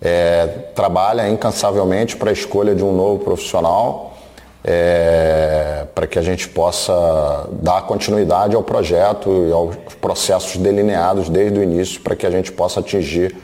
é, 0.00 0.46
trabalha 0.74 1.28
incansavelmente 1.28 2.16
para 2.16 2.30
a 2.30 2.32
escolha 2.32 2.74
de 2.74 2.84
um 2.84 2.92
novo 2.92 3.24
profissional, 3.24 4.16
é, 4.64 5.86
para 5.94 6.06
que 6.06 6.18
a 6.18 6.22
gente 6.22 6.48
possa 6.48 7.48
dar 7.52 7.82
continuidade 7.82 8.54
ao 8.54 8.62
projeto 8.62 9.46
e 9.48 9.52
aos 9.52 9.76
processos 10.00 10.56
delineados 10.56 11.28
desde 11.28 11.58
o 11.58 11.62
início, 11.62 12.00
para 12.00 12.14
que 12.14 12.26
a 12.26 12.30
gente 12.30 12.52
possa 12.52 12.80
atingir 12.80 13.36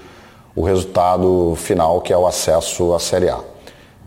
o 0.54 0.62
resultado 0.62 1.54
final, 1.56 2.00
que 2.00 2.12
é 2.12 2.16
o 2.16 2.26
acesso 2.26 2.94
à 2.94 3.00
Série 3.00 3.28
A. 3.28 3.40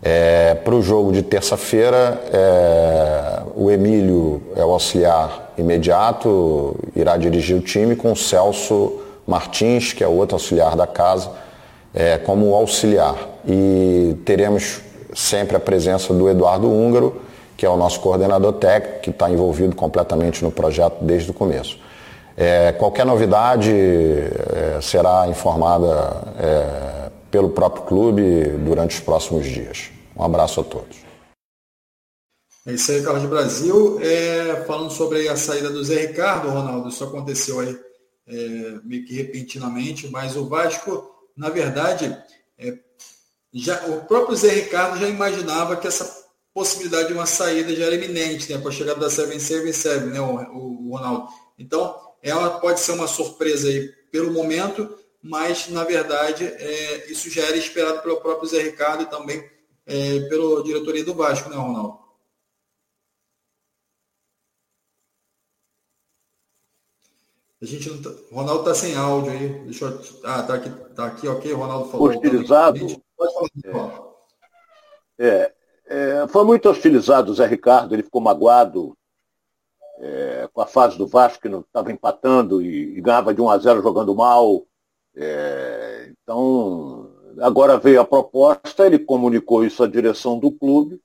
É, 0.02 0.54
Para 0.54 0.74
o 0.74 0.80
jogo 0.80 1.12
de 1.12 1.22
terça-feira, 1.22 2.18
é, 2.32 3.42
o 3.54 3.70
Emílio 3.70 4.42
é 4.56 4.64
o 4.64 4.70
auxiliar 4.70 5.47
imediato, 5.58 6.76
irá 6.94 7.16
dirigir 7.16 7.56
o 7.56 7.60
time 7.60 7.96
com 7.96 8.12
o 8.12 8.16
Celso 8.16 9.00
Martins, 9.26 9.92
que 9.92 10.02
é 10.02 10.08
outro 10.08 10.36
auxiliar 10.36 10.76
da 10.76 10.86
casa, 10.86 11.30
é, 11.92 12.16
como 12.18 12.54
auxiliar. 12.54 13.16
E 13.46 14.16
teremos 14.24 14.80
sempre 15.14 15.56
a 15.56 15.60
presença 15.60 16.14
do 16.14 16.28
Eduardo 16.28 16.70
Húngaro, 16.70 17.20
que 17.56 17.66
é 17.66 17.68
o 17.68 17.76
nosso 17.76 18.00
coordenador 18.00 18.52
técnico, 18.54 19.00
que 19.00 19.10
está 19.10 19.28
envolvido 19.28 19.74
completamente 19.74 20.44
no 20.44 20.50
projeto 20.50 20.98
desde 21.02 21.30
o 21.30 21.34
começo. 21.34 21.78
É, 22.36 22.72
qualquer 22.72 23.04
novidade 23.04 23.72
é, 23.72 24.78
será 24.80 25.26
informada 25.26 26.22
é, 26.38 27.10
pelo 27.32 27.50
próprio 27.50 27.82
clube 27.82 28.44
durante 28.64 28.94
os 28.94 29.00
próximos 29.00 29.44
dias. 29.44 29.90
Um 30.16 30.22
abraço 30.22 30.60
a 30.60 30.64
todos. 30.64 31.07
É 32.68 32.74
isso 32.74 32.92
aí, 32.92 33.02
Carlos 33.02 33.24
Brasil. 33.24 33.98
É, 34.02 34.62
falando 34.66 34.90
sobre 34.90 35.26
a 35.26 35.38
saída 35.38 35.70
do 35.70 35.82
Zé 35.82 36.08
Ricardo, 36.08 36.50
Ronaldo, 36.50 36.90
isso 36.90 37.02
aconteceu 37.02 37.60
aí 37.60 37.74
é, 38.26 38.78
meio 38.84 39.06
que 39.06 39.14
repentinamente, 39.14 40.06
mas 40.08 40.36
o 40.36 40.46
Vasco, 40.46 41.10
na 41.34 41.48
verdade, 41.48 42.14
é, 42.58 42.78
já, 43.54 43.86
o 43.86 44.04
próprio 44.04 44.36
Zé 44.36 44.50
Ricardo 44.50 45.00
já 45.00 45.08
imaginava 45.08 45.78
que 45.78 45.86
essa 45.86 46.26
possibilidade 46.52 47.08
de 47.08 47.14
uma 47.14 47.24
saída 47.24 47.74
já 47.74 47.86
era 47.86 47.94
iminente, 47.94 48.52
né, 48.52 48.60
com 48.60 48.68
a 48.68 48.72
chegada 48.72 49.00
da 49.00 49.08
777, 49.08 50.04
né, 50.04 50.20
o, 50.20 50.34
o, 50.54 50.88
o 50.88 50.96
Ronaldo. 50.98 51.26
Então, 51.58 51.98
ela 52.22 52.60
pode 52.60 52.80
ser 52.80 52.92
uma 52.92 53.06
surpresa 53.06 53.66
aí 53.66 53.88
pelo 54.12 54.30
momento, 54.30 54.94
mas 55.22 55.70
na 55.70 55.84
verdade 55.84 56.44
é, 56.44 57.10
isso 57.10 57.30
já 57.30 57.44
era 57.44 57.56
esperado 57.56 58.02
pelo 58.02 58.20
próprio 58.20 58.46
Zé 58.46 58.60
Ricardo 58.62 59.04
e 59.04 59.06
também 59.06 59.42
é, 59.86 60.20
pela 60.28 60.62
diretoria 60.62 61.02
do 61.02 61.14
Vasco, 61.14 61.48
né, 61.48 61.56
Ronaldo? 61.56 62.07
A 67.60 67.66
gente 67.66 67.90
não 67.90 68.00
tá... 68.00 68.10
Ronaldo 68.30 68.60
está 68.60 68.74
sem 68.74 68.96
áudio 68.96 69.32
aí. 69.32 69.48
Deixa 69.64 69.86
eu... 69.86 70.00
Ah, 70.24 70.42
tá 70.42 70.54
aqui, 70.54 70.70
tá 70.94 71.06
aqui, 71.06 71.26
ok. 71.26 71.52
Ronaldo 71.52 71.90
falou. 71.90 72.08
Hostilizado. 72.08 73.02
Falar, 73.16 74.00
é. 75.18 75.28
É, 75.30 75.52
é, 75.86 76.28
foi 76.28 76.44
muito 76.44 76.68
hostilizado 76.68 77.32
o 77.32 77.34
Zé 77.34 77.46
Ricardo, 77.46 77.94
ele 77.94 78.04
ficou 78.04 78.20
magoado 78.20 78.96
é, 79.98 80.48
com 80.52 80.60
a 80.60 80.66
fase 80.66 80.96
do 80.96 81.08
Vasco, 81.08 81.42
que 81.42 81.48
não 81.48 81.60
estava 81.60 81.90
empatando 81.90 82.62
e, 82.62 82.96
e, 82.96 83.00
ganhava 83.00 83.34
de 83.34 83.40
1 83.40 83.50
a 83.50 83.58
0 83.58 83.82
jogando 83.82 84.14
mal. 84.14 84.64
É, 85.16 86.12
então, 86.22 87.10
agora 87.40 87.78
veio 87.78 88.00
a 88.00 88.04
proposta, 88.04 88.86
ele 88.86 89.00
comunicou 89.00 89.64
isso 89.64 89.82
à 89.82 89.88
direção 89.88 90.38
do 90.38 90.52
clube 90.52 91.00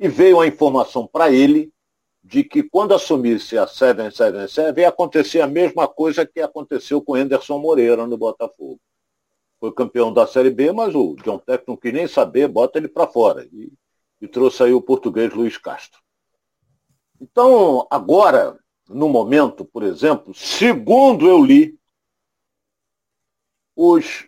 e 0.00 0.08
veio 0.08 0.40
a 0.40 0.46
informação 0.46 1.06
para 1.06 1.30
ele 1.30 1.72
de 2.24 2.42
que 2.42 2.62
quando 2.62 2.94
assumisse 2.94 3.58
a 3.58 3.66
777 3.66 4.80
ia 4.80 4.88
acontecer 4.88 5.42
a 5.42 5.46
mesma 5.46 5.86
coisa 5.86 6.24
que 6.24 6.40
aconteceu 6.40 7.02
com 7.02 7.14
Anderson 7.14 7.58
Moreira 7.58 8.06
no 8.06 8.16
Botafogo. 8.16 8.80
Foi 9.60 9.70
campeão 9.74 10.10
da 10.10 10.26
Série 10.26 10.50
B, 10.50 10.72
mas 10.72 10.94
o 10.94 11.14
John 11.16 11.38
Tech 11.38 11.64
não 11.68 11.76
quis 11.76 11.92
nem 11.92 12.08
saber, 12.08 12.48
bota 12.48 12.78
ele 12.78 12.88
para 12.88 13.06
fora. 13.06 13.46
E, 13.52 13.70
e 14.22 14.26
trouxe 14.26 14.62
aí 14.62 14.72
o 14.72 14.80
português 14.80 15.34
Luiz 15.34 15.58
Castro. 15.58 16.00
Então, 17.20 17.86
agora, 17.90 18.58
no 18.88 19.08
momento, 19.08 19.62
por 19.62 19.82
exemplo, 19.82 20.32
segundo 20.34 21.28
eu 21.28 21.44
li, 21.44 21.78
os, 23.76 24.26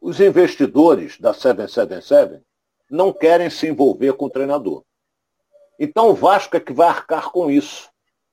os 0.00 0.18
investidores 0.18 1.18
da 1.20 1.34
777 1.34 2.42
não 2.90 3.12
querem 3.12 3.50
se 3.50 3.66
envolver 3.66 4.14
com 4.14 4.26
o 4.26 4.30
treinador. 4.30 4.82
Então 5.78 6.10
o 6.10 6.14
Vasco 6.14 6.56
é 6.56 6.60
que 6.60 6.72
vai 6.72 6.88
arcar 6.88 7.30
com 7.30 7.50
isso. 7.50 7.90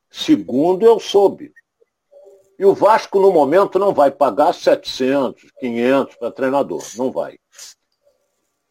Segundo 0.10 0.86
eu 0.86 1.00
soube. 1.00 1.54
E 2.58 2.66
o 2.66 2.74
Vasco, 2.74 3.20
no 3.20 3.32
momento, 3.32 3.80
não 3.80 3.94
vai 3.94 4.12
pagar 4.12 4.54
700, 4.54 5.50
500 5.60 6.16
para 6.18 6.32
treinador. 6.32 6.84
Não 6.98 7.10
vai. 7.10 7.40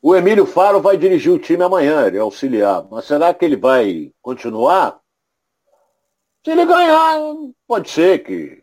O 0.01 0.14
Emílio 0.14 0.47
Faro 0.47 0.81
vai 0.81 0.97
dirigir 0.97 1.33
o 1.33 1.39
time 1.39 1.64
amanhã, 1.64 2.07
ele 2.07 2.19
é 2.19 2.21
auxiliar. 2.21 2.87
Mas 2.91 3.07
será 3.07 3.33
que 3.33 3.45
ele 3.45 3.57
vai 3.57 4.12
continuar? 4.21 5.01
Se 6.45 6.53
ele 6.53 6.66
ganhar, 6.66 7.19
pode 7.66 7.91
ser 7.91 8.23
que, 8.23 8.62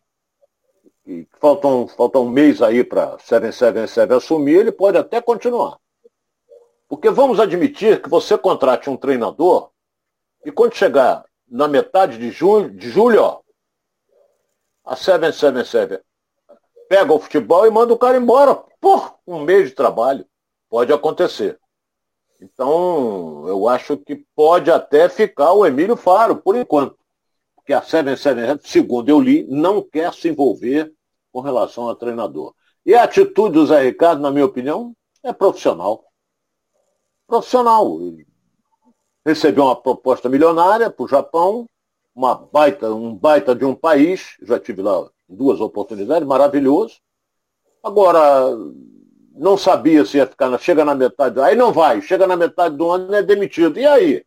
que 1.04 1.28
falta, 1.40 1.68
um, 1.68 1.88
falta 1.88 2.20
um 2.20 2.30
mês 2.30 2.62
aí 2.62 2.84
para 2.84 3.18
777 3.20 4.14
assumir, 4.14 4.60
ele 4.60 4.72
pode 4.72 4.98
até 4.98 5.20
continuar. 5.22 5.78
Porque 6.88 7.10
vamos 7.10 7.40
admitir 7.40 8.02
que 8.02 8.10
você 8.10 8.38
contrate 8.38 8.90
um 8.90 8.96
treinador 8.96 9.72
e 10.46 10.52
quando 10.52 10.76
chegar 10.76 11.26
na 11.48 11.68
metade 11.68 12.18
de 12.18 12.32
julho, 12.32 12.70
de 12.70 12.90
julho 12.90 13.22
ó, 13.22 13.42
a 14.84 14.96
777 14.96 16.04
pega 16.88 17.12
o 17.12 17.20
futebol 17.20 17.66
e 17.66 17.72
manda 17.72 17.94
o 17.94 17.98
cara 17.98 18.18
embora. 18.18 18.56
Por 18.80 19.16
um 19.26 19.42
mês 19.42 19.70
de 19.70 19.76
trabalho. 19.76 20.26
Pode 20.70 20.94
acontecer. 20.94 21.60
Então, 22.40 23.48
eu 23.48 23.68
acho 23.68 23.98
que 23.98 24.24
pode 24.36 24.70
até 24.70 25.10
ficar 25.10 25.54
o 25.54 25.66
Emílio 25.66 25.96
Faro, 25.96 26.36
por 26.38 26.56
enquanto. 26.56 26.96
Porque 27.56 27.74
a 27.74 27.82
777, 27.82 28.70
segundo 28.70 29.10
eu 29.10 29.20
li, 29.20 29.44
não 29.50 29.82
quer 29.82 30.14
se 30.14 30.30
envolver 30.30 30.94
com 31.32 31.40
relação 31.40 31.90
a 31.90 31.96
treinador. 31.96 32.54
E 32.86 32.94
a 32.94 33.04
atitude 33.04 33.54
do 33.56 33.66
Zé 33.66 33.82
Ricardo, 33.82 34.22
na 34.22 34.30
minha 34.30 34.46
opinião, 34.46 34.96
é 35.24 35.34
profissional 35.34 36.06
profissional. 37.28 38.00
Recebeu 39.26 39.66
uma 39.66 39.76
proposta 39.76 40.30
milionária 40.30 40.90
para 40.90 41.04
o 41.04 41.08
Japão, 41.08 41.68
uma 42.14 42.36
baita, 42.36 42.94
um 42.94 43.16
baita 43.16 43.56
de 43.56 43.66
um 43.66 43.76
país, 43.76 44.38
já 44.42 44.60
tive 44.60 44.82
lá 44.82 45.10
duas 45.28 45.60
oportunidades, 45.60 46.28
maravilhoso. 46.28 47.00
Agora, 47.84 48.56
não 49.34 49.58
sabia 49.58 50.06
se 50.06 50.18
ia 50.18 50.28
ficar, 50.28 50.50
na, 50.50 50.58
chega 50.58 50.86
na 50.86 50.96
metade, 50.96 51.40
aí 51.40 51.56
não 51.56 51.74
vai, 51.74 52.02
chega 52.02 52.28
na 52.28 52.38
metade 52.38 52.78
do 52.78 52.90
ano 52.90 53.14
é 53.14 53.24
demitido. 53.24 53.80
E 53.80 53.86
aí? 53.86 54.26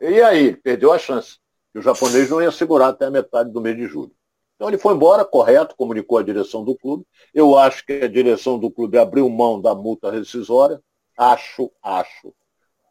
E 0.00 0.20
aí? 0.20 0.56
Perdeu 0.56 0.92
a 0.92 0.98
chance. 0.98 1.38
E 1.74 1.78
o 1.78 1.82
japonês 1.82 2.28
não 2.30 2.42
ia 2.42 2.50
segurar 2.50 2.88
até 2.88 3.06
a 3.06 3.10
metade 3.10 3.50
do 3.50 3.60
mês 3.60 3.76
de 3.76 3.86
julho. 3.86 4.12
Então 4.56 4.68
ele 4.68 4.78
foi 4.78 4.94
embora, 4.94 5.24
correto, 5.24 5.76
comunicou 5.76 6.18
a 6.18 6.22
direção 6.22 6.64
do 6.64 6.76
clube. 6.76 7.04
Eu 7.32 7.58
acho 7.58 7.84
que 7.84 7.92
a 7.92 8.08
direção 8.08 8.58
do 8.58 8.70
clube 8.70 8.98
abriu 8.98 9.28
mão 9.28 9.60
da 9.60 9.74
multa 9.74 10.10
rescisória, 10.10 10.80
Acho, 11.16 11.70
acho. 11.82 12.34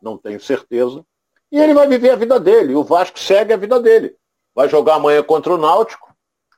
Não 0.01 0.17
tenho 0.17 0.39
certeza. 0.39 1.05
E 1.53 1.59
ele 1.59 1.75
vai 1.75 1.87
viver 1.87 2.09
a 2.09 2.15
vida 2.15 2.39
dele. 2.39 2.73
O 2.73 2.83
Vasco 2.83 3.19
segue 3.19 3.53
a 3.53 3.57
vida 3.57 3.79
dele. 3.79 4.17
Vai 4.55 4.67
jogar 4.67 4.95
amanhã 4.95 5.21
contra 5.21 5.53
o 5.53 5.57
Náutico, 5.57 6.11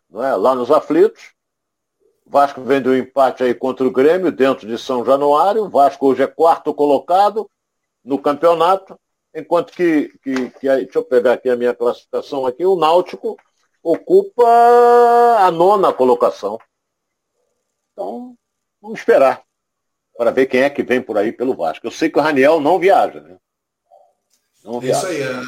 não 0.09 0.23
é? 0.23 0.33
lá 0.37 0.55
nos 0.55 0.71
aflitos. 0.71 1.33
O 2.25 2.29
Vasco 2.29 2.61
vem 2.61 2.81
do 2.81 2.95
empate 2.95 3.43
aí 3.43 3.53
contra 3.53 3.85
o 3.85 3.91
Grêmio, 3.91 4.31
dentro 4.31 4.65
de 4.65 4.77
São 4.77 5.03
Januário. 5.03 5.65
O 5.65 5.69
Vasco 5.69 6.07
hoje 6.07 6.23
é 6.23 6.27
quarto 6.27 6.73
colocado 6.73 7.51
no 8.05 8.17
campeonato, 8.17 8.97
enquanto 9.33 9.73
que, 9.73 10.17
que, 10.23 10.49
que 10.51 10.67
deixa 10.69 10.99
eu 10.99 11.03
pegar 11.03 11.33
aqui 11.33 11.49
a 11.49 11.57
minha 11.57 11.75
classificação 11.75 12.45
aqui, 12.45 12.65
o 12.65 12.77
Náutico 12.77 13.35
ocupa 13.83 14.47
a 15.39 15.51
nona 15.51 15.91
colocação. 15.91 16.57
Então, 17.91 18.33
vamos 18.81 18.99
esperar 18.99 19.43
para 20.17 20.31
ver 20.31 20.45
quem 20.45 20.61
é 20.61 20.69
que 20.69 20.83
vem 20.83 21.01
por 21.01 21.17
aí 21.17 21.33
pelo 21.33 21.53
Vasco. 21.53 21.85
Eu 21.85 21.91
sei 21.91 22.09
que 22.09 22.17
o 22.17 22.21
Raniel 22.21 22.61
não 22.61 22.79
viaja, 22.79 23.19
né? 23.19 23.37
Não 24.65 24.79
viaja. 24.79 24.97
Isso 24.97 25.07
aí. 25.07 25.21
É. 25.21 25.41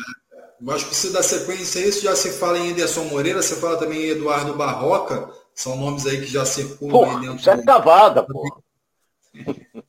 O 0.62 0.66
Vasco 0.66 0.90
precisa 0.90 1.14
dar 1.14 1.24
sequência 1.24 1.82
a 1.82 1.88
isso. 1.88 2.02
Já 2.02 2.16
se 2.16 2.32
fala 2.32 2.58
em 2.60 2.72
Anderson 2.72 3.04
Moreira, 3.06 3.42
você 3.42 3.56
fala 3.56 3.78
também 3.78 4.04
em 4.04 4.10
Eduardo 4.10 4.54
Barroca. 4.54 5.30
São 5.54 5.76
nomes 5.76 6.06
aí 6.06 6.22
que 6.22 6.28
já 6.28 6.46
circulam 6.46 6.92
porra, 6.92 7.16
aí 7.16 7.22
dentro 7.22 7.38
isso 7.38 7.50
é 7.50 7.64
cavada, 7.64 8.24
pô. 8.24 8.62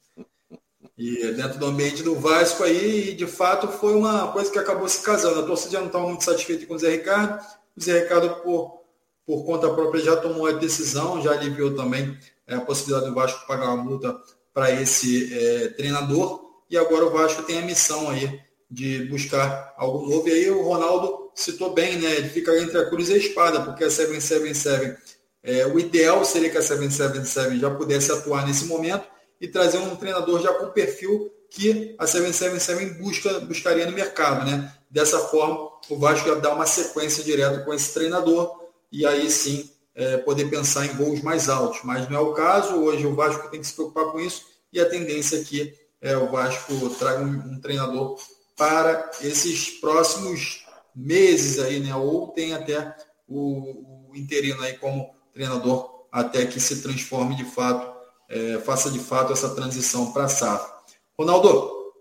E 1.01 1.31
dentro 1.31 1.61
do 1.61 1.67
ambiente 1.67 2.03
do 2.03 2.17
Vasco 2.17 2.65
aí, 2.65 3.15
de 3.15 3.25
fato, 3.25 3.69
foi 3.69 3.95
uma 3.95 4.33
coisa 4.33 4.51
que 4.51 4.59
acabou 4.59 4.89
se 4.89 5.01
casando. 5.01 5.39
A 5.39 5.45
torcida 5.45 5.75
já 5.75 5.79
não 5.79 5.87
estava 5.87 6.09
muito 6.09 6.25
satisfeita 6.25 6.67
com 6.67 6.75
o 6.75 6.79
Zé 6.79 6.91
Ricardo. 6.91 7.41
O 7.77 7.81
Zé 7.81 8.01
Ricardo, 8.01 8.29
por, 8.43 8.83
por 9.25 9.45
conta 9.45 9.73
própria, 9.73 10.03
já 10.03 10.17
tomou 10.17 10.49
a 10.49 10.53
decisão, 10.53 11.23
já 11.23 11.31
aliviou 11.31 11.73
também 11.77 12.19
é, 12.49 12.57
a 12.57 12.61
possibilidade 12.61 13.09
do 13.09 13.15
Vasco 13.15 13.47
pagar 13.47 13.67
uma 13.67 13.85
multa 13.85 14.21
para 14.53 14.73
esse 14.73 15.33
é, 15.33 15.69
treinador. 15.69 16.41
E 16.69 16.77
agora 16.77 17.07
o 17.07 17.11
Vasco 17.11 17.45
tem 17.45 17.61
a 17.61 17.63
missão 17.63 18.11
aí 18.11 18.41
de 18.71 19.05
buscar 19.07 19.75
algo 19.77 20.09
novo. 20.09 20.29
E 20.29 20.33
aí 20.33 20.51
o 20.51 20.63
Ronaldo 20.63 21.31
citou 21.35 21.73
bem, 21.73 21.99
né? 21.99 22.17
Ele 22.17 22.29
fica 22.29 22.57
entre 22.59 22.79
a 22.79 22.89
cruz 22.89 23.09
e 23.09 23.15
a 23.15 23.17
espada, 23.17 23.63
porque 23.63 23.85
a 23.85 23.91
777, 23.91 24.99
é, 25.43 25.67
o 25.67 25.79
ideal 25.79 26.25
seria 26.25 26.51
que 26.51 26.59
a 26.59 26.63
777 26.63 27.61
já 27.61 27.71
pudesse 27.71 28.13
atuar 28.13 28.47
nesse 28.47 28.67
momento 28.67 29.07
e 29.41 29.49
trazer 29.49 29.79
um 29.79 29.97
treinador 29.97 30.43
já 30.43 30.53
com 30.53 30.71
perfil 30.71 31.31
que 31.51 31.95
a 31.99 32.07
777 32.07 33.03
busca, 33.03 33.41
buscaria 33.41 33.87
no 33.87 33.93
mercado, 33.93 34.45
né? 34.45 34.73
Dessa 34.91 35.19
forma, 35.19 35.71
o 35.89 35.99
Vasco 35.99 36.29
ia 36.29 36.37
dar 36.37 36.55
uma 36.55 36.67
sequência 36.67 37.23
direta 37.23 37.61
com 37.61 37.73
esse 37.73 37.93
treinador 37.95 38.69
e 38.91 39.07
aí 39.07 39.31
sim 39.31 39.71
é, 39.95 40.17
poder 40.19 40.49
pensar 40.49 40.87
em 40.87 40.95
gols 40.95 41.23
mais 41.23 41.49
altos. 41.49 41.81
Mas 41.85 42.09
não 42.09 42.17
é 42.17 42.21
o 42.21 42.33
caso. 42.33 42.77
Hoje 42.77 43.07
o 43.07 43.15
Vasco 43.15 43.51
tem 43.51 43.61
que 43.61 43.67
se 43.67 43.75
preocupar 43.75 44.13
com 44.13 44.21
isso 44.21 44.47
e 44.73 44.81
a 44.81 44.89
tendência 44.89 45.39
é 45.39 45.45
que 45.45 45.75
é, 46.01 46.17
o 46.17 46.31
Vasco 46.31 46.91
traga 46.91 47.23
um, 47.23 47.55
um, 47.55 47.61
treinador 47.61 48.19
para 48.59 49.11
esses 49.23 49.71
próximos 49.71 50.67
meses 50.95 51.59
aí, 51.61 51.79
né? 51.79 51.95
Ou 51.95 52.29
tem 52.29 52.53
até 52.53 52.95
o, 53.27 54.11
o 54.11 54.17
interino 54.17 54.61
aí 54.63 54.77
como 54.77 55.15
treinador 55.33 56.07
até 56.11 56.45
que 56.45 56.59
se 56.59 56.83
transforme 56.83 57.37
de 57.37 57.45
fato, 57.45 57.97
é, 58.29 58.59
faça 58.59 58.91
de 58.91 58.99
fato 58.99 59.33
essa 59.33 59.55
transição 59.55 60.13
para 60.13 60.25
a 60.25 60.29
SAF. 60.29 60.71
Ronaldo, 61.17 61.93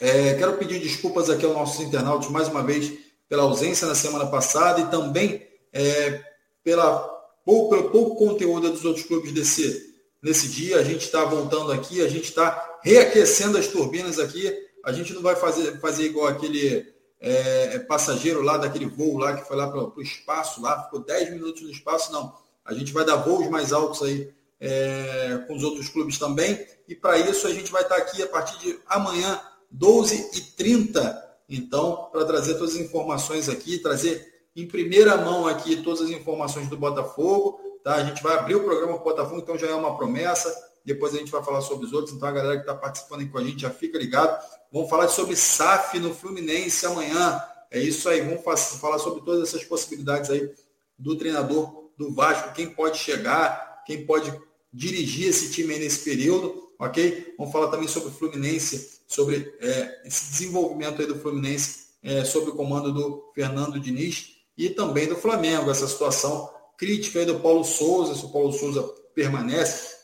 é, 0.00 0.34
quero 0.34 0.58
pedir 0.58 0.80
desculpas 0.80 1.30
aqui 1.30 1.46
aos 1.46 1.54
nossos 1.54 1.80
internautas 1.80 2.28
mais 2.28 2.48
uma 2.48 2.62
vez 2.62 2.92
pela 3.28 3.44
ausência 3.44 3.86
na 3.86 3.94
semana 3.94 4.26
passada 4.26 4.80
e 4.80 4.90
também 4.90 5.46
é, 5.72 6.20
pela 6.62 6.98
pouco, 7.44 7.70
pelo 7.70 7.90
pouco 7.90 8.16
conteúdo 8.16 8.70
dos 8.70 8.84
outros 8.84 9.06
clubes 9.06 9.32
desse, 9.32 9.94
nesse 10.22 10.48
dia. 10.48 10.78
A 10.78 10.84
gente 10.84 11.04
está 11.04 11.24
voltando 11.24 11.72
aqui, 11.72 12.02
a 12.02 12.08
gente 12.08 12.24
está 12.24 12.78
reaquecendo 12.82 13.56
as 13.56 13.68
turbinas 13.68 14.18
aqui. 14.18 14.52
A 14.84 14.92
gente 14.92 15.12
não 15.12 15.22
vai 15.22 15.34
fazer, 15.34 15.80
fazer 15.80 16.04
igual 16.04 16.26
aquele 16.28 16.94
é, 17.20 17.78
passageiro 17.80 18.42
lá 18.42 18.58
daquele 18.58 18.86
voo 18.86 19.18
lá 19.18 19.34
que 19.34 19.48
foi 19.48 19.56
lá 19.56 19.66
para 19.66 19.80
o 19.80 20.02
espaço, 20.02 20.60
lá 20.60 20.84
ficou 20.84 21.00
10 21.00 21.30
minutos 21.30 21.62
no 21.62 21.70
espaço, 21.70 22.12
não. 22.12 22.34
A 22.64 22.74
gente 22.74 22.92
vai 22.92 23.04
dar 23.04 23.16
voos 23.16 23.48
mais 23.48 23.72
altos 23.72 24.02
aí 24.02 24.32
é, 24.60 25.44
com 25.46 25.56
os 25.56 25.62
outros 25.62 25.88
clubes 25.88 26.18
também. 26.18 26.66
E 26.86 26.94
para 26.94 27.18
isso 27.18 27.46
a 27.46 27.50
gente 27.50 27.72
vai 27.72 27.82
estar 27.82 27.96
tá 27.96 28.02
aqui 28.02 28.22
a 28.22 28.26
partir 28.26 28.58
de 28.58 28.78
amanhã, 28.86 29.40
12h30. 29.74 31.22
Então, 31.48 32.08
para 32.10 32.24
trazer 32.24 32.54
todas 32.54 32.74
as 32.74 32.80
informações 32.80 33.48
aqui, 33.48 33.78
trazer 33.78 34.32
em 34.56 34.66
primeira 34.66 35.16
mão 35.16 35.46
aqui 35.46 35.82
todas 35.82 36.02
as 36.02 36.10
informações 36.10 36.68
do 36.68 36.76
Botafogo. 36.76 37.60
Tá? 37.82 37.96
A 37.96 38.04
gente 38.04 38.22
vai 38.22 38.36
abrir 38.38 38.54
o 38.54 38.64
programa 38.64 38.94
com 38.94 39.00
o 39.00 39.04
Botafogo, 39.04 39.40
então 39.40 39.58
já 39.58 39.66
é 39.66 39.74
uma 39.74 39.96
promessa. 39.96 40.54
Depois 40.84 41.14
a 41.14 41.18
gente 41.18 41.30
vai 41.30 41.42
falar 41.42 41.60
sobre 41.60 41.86
os 41.86 41.92
outros. 41.92 42.14
Então 42.14 42.28
a 42.28 42.32
galera 42.32 42.56
que 42.56 42.62
está 42.62 42.74
participando 42.74 43.20
aí 43.20 43.28
com 43.28 43.38
a 43.38 43.44
gente 43.44 43.62
já 43.62 43.70
fica 43.70 43.98
ligado. 43.98 44.42
Vamos 44.72 44.90
falar 44.90 45.08
sobre 45.08 45.36
SAF 45.36 45.98
no 45.98 46.14
Fluminense 46.14 46.84
amanhã. 46.84 47.42
É 47.70 47.80
isso 47.80 48.08
aí. 48.08 48.20
Vamos 48.20 48.42
falar 48.80 48.98
sobre 48.98 49.24
todas 49.24 49.48
essas 49.48 49.64
possibilidades 49.64 50.30
aí 50.30 50.52
do 50.98 51.16
treinador 51.16 51.84
do 51.96 52.12
Vasco, 52.12 52.52
quem 52.54 52.68
pode 52.70 52.98
chegar, 52.98 53.82
quem 53.86 54.04
pode 54.04 54.32
dirigir 54.72 55.28
esse 55.28 55.52
time 55.52 55.74
aí 55.74 55.80
nesse 55.80 56.00
período, 56.00 56.68
ok? 56.78 57.34
Vamos 57.38 57.52
falar 57.52 57.68
também 57.68 57.88
sobre 57.88 58.08
o 58.08 58.12
Fluminense, 58.12 59.00
sobre 59.06 59.54
é, 59.60 60.02
esse 60.04 60.30
desenvolvimento 60.30 61.00
aí 61.00 61.06
do 61.06 61.18
Fluminense, 61.18 61.84
é, 62.02 62.24
sob 62.24 62.50
o 62.50 62.54
comando 62.54 62.92
do 62.92 63.30
Fernando 63.34 63.78
Diniz 63.78 64.34
e 64.56 64.70
também 64.70 65.06
do 65.06 65.16
Flamengo, 65.16 65.70
essa 65.70 65.86
situação 65.86 66.50
crítica 66.76 67.20
aí 67.20 67.26
do 67.26 67.40
Paulo 67.40 67.64
Souza, 67.64 68.14
se 68.14 68.24
o 68.24 68.30
Paulo 68.30 68.52
Souza 68.52 68.82
permanece 69.14 69.94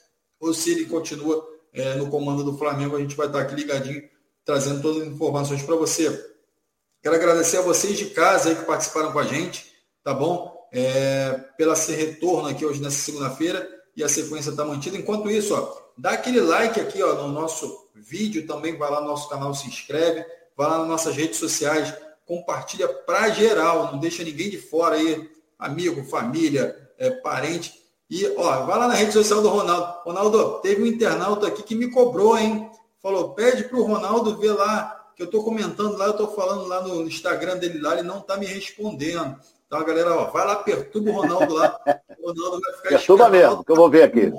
ou 0.40 0.54
se 0.54 0.70
ele 0.70 0.86
continua 0.86 1.46
é, 1.72 1.94
no 1.96 2.08
comando 2.08 2.42
do 2.42 2.56
Flamengo, 2.56 2.96
a 2.96 3.00
gente 3.00 3.14
vai 3.14 3.26
estar 3.26 3.42
aqui 3.42 3.54
ligadinho 3.54 4.08
trazendo 4.44 4.82
todas 4.82 5.02
as 5.02 5.08
informações 5.08 5.62
para 5.62 5.76
você. 5.76 6.08
Quero 7.02 7.14
agradecer 7.14 7.58
a 7.58 7.62
vocês 7.62 7.96
de 7.96 8.06
casa 8.06 8.48
aí 8.48 8.56
que 8.56 8.64
participaram 8.64 9.12
com 9.12 9.18
a 9.18 9.24
gente, 9.24 9.72
tá 10.02 10.12
bom? 10.12 10.68
É, 10.72 11.32
pela 11.56 11.76
ser 11.76 11.94
retorno 11.94 12.48
aqui 12.48 12.64
hoje 12.64 12.82
nessa 12.82 12.98
segunda-feira 12.98 13.68
e 13.96 14.02
a 14.02 14.08
sequência 14.08 14.50
está 14.50 14.64
mantida. 14.64 14.96
Enquanto 14.96 15.30
isso, 15.30 15.54
ó, 15.54 15.76
dá 15.96 16.10
aquele 16.10 16.40
like 16.40 16.80
aqui 16.80 17.02
ó, 17.02 17.14
no 17.14 17.28
nosso 17.28 17.88
vídeo, 17.94 18.46
também 18.46 18.76
vai 18.76 18.90
lá 18.90 19.00
no 19.00 19.08
nosso 19.08 19.28
canal, 19.28 19.54
se 19.54 19.68
inscreve, 19.68 20.24
vai 20.56 20.68
lá 20.68 20.78
nas 20.78 20.88
nossas 20.88 21.14
redes 21.14 21.38
sociais, 21.38 21.94
compartilha 22.26 22.88
para 22.88 23.30
geral, 23.30 23.92
não 23.92 23.98
deixa 23.98 24.22
ninguém 24.22 24.50
de 24.50 24.58
fora 24.58 24.96
aí, 24.96 25.30
amigo, 25.58 26.04
família, 26.04 26.90
é, 26.98 27.10
parente. 27.10 27.79
E, 28.10 28.26
ó, 28.36 28.64
vai 28.64 28.76
lá 28.76 28.88
na 28.88 28.94
rede 28.94 29.12
social 29.12 29.40
do 29.40 29.48
Ronaldo. 29.48 30.00
Ronaldo, 30.04 30.58
teve 30.60 30.82
um 30.82 30.86
internauta 30.86 31.46
aqui 31.46 31.62
que 31.62 31.76
me 31.76 31.92
cobrou, 31.92 32.36
hein? 32.36 32.68
Falou, 33.00 33.34
pede 33.34 33.64
para 33.64 33.78
o 33.78 33.84
Ronaldo 33.84 34.36
ver 34.36 34.52
lá, 34.52 35.00
que 35.14 35.22
eu 35.22 35.26
estou 35.26 35.44
comentando 35.44 35.96
lá, 35.96 36.06
eu 36.06 36.10
estou 36.10 36.34
falando 36.34 36.66
lá 36.66 36.82
no 36.82 37.02
Instagram 37.02 37.56
dele 37.56 37.80
lá, 37.80 37.92
ele 37.92 38.02
não 38.02 38.18
está 38.18 38.36
me 38.36 38.46
respondendo. 38.46 39.36
Então, 39.64 39.84
galera, 39.84 40.16
ó, 40.16 40.24
vai 40.24 40.44
lá, 40.44 40.56
perturba 40.56 41.10
o 41.10 41.14
Ronaldo 41.14 41.54
lá. 41.54 41.80
O 42.18 42.32
Ronaldo 42.32 42.60
vai 42.60 42.72
ficar 42.74 42.88
Perturba 42.88 43.28
mesmo, 43.30 43.64
que 43.64 43.70
eu 43.70 43.76
vou 43.76 43.88
ver 43.88 44.02
aqui. 44.02 44.32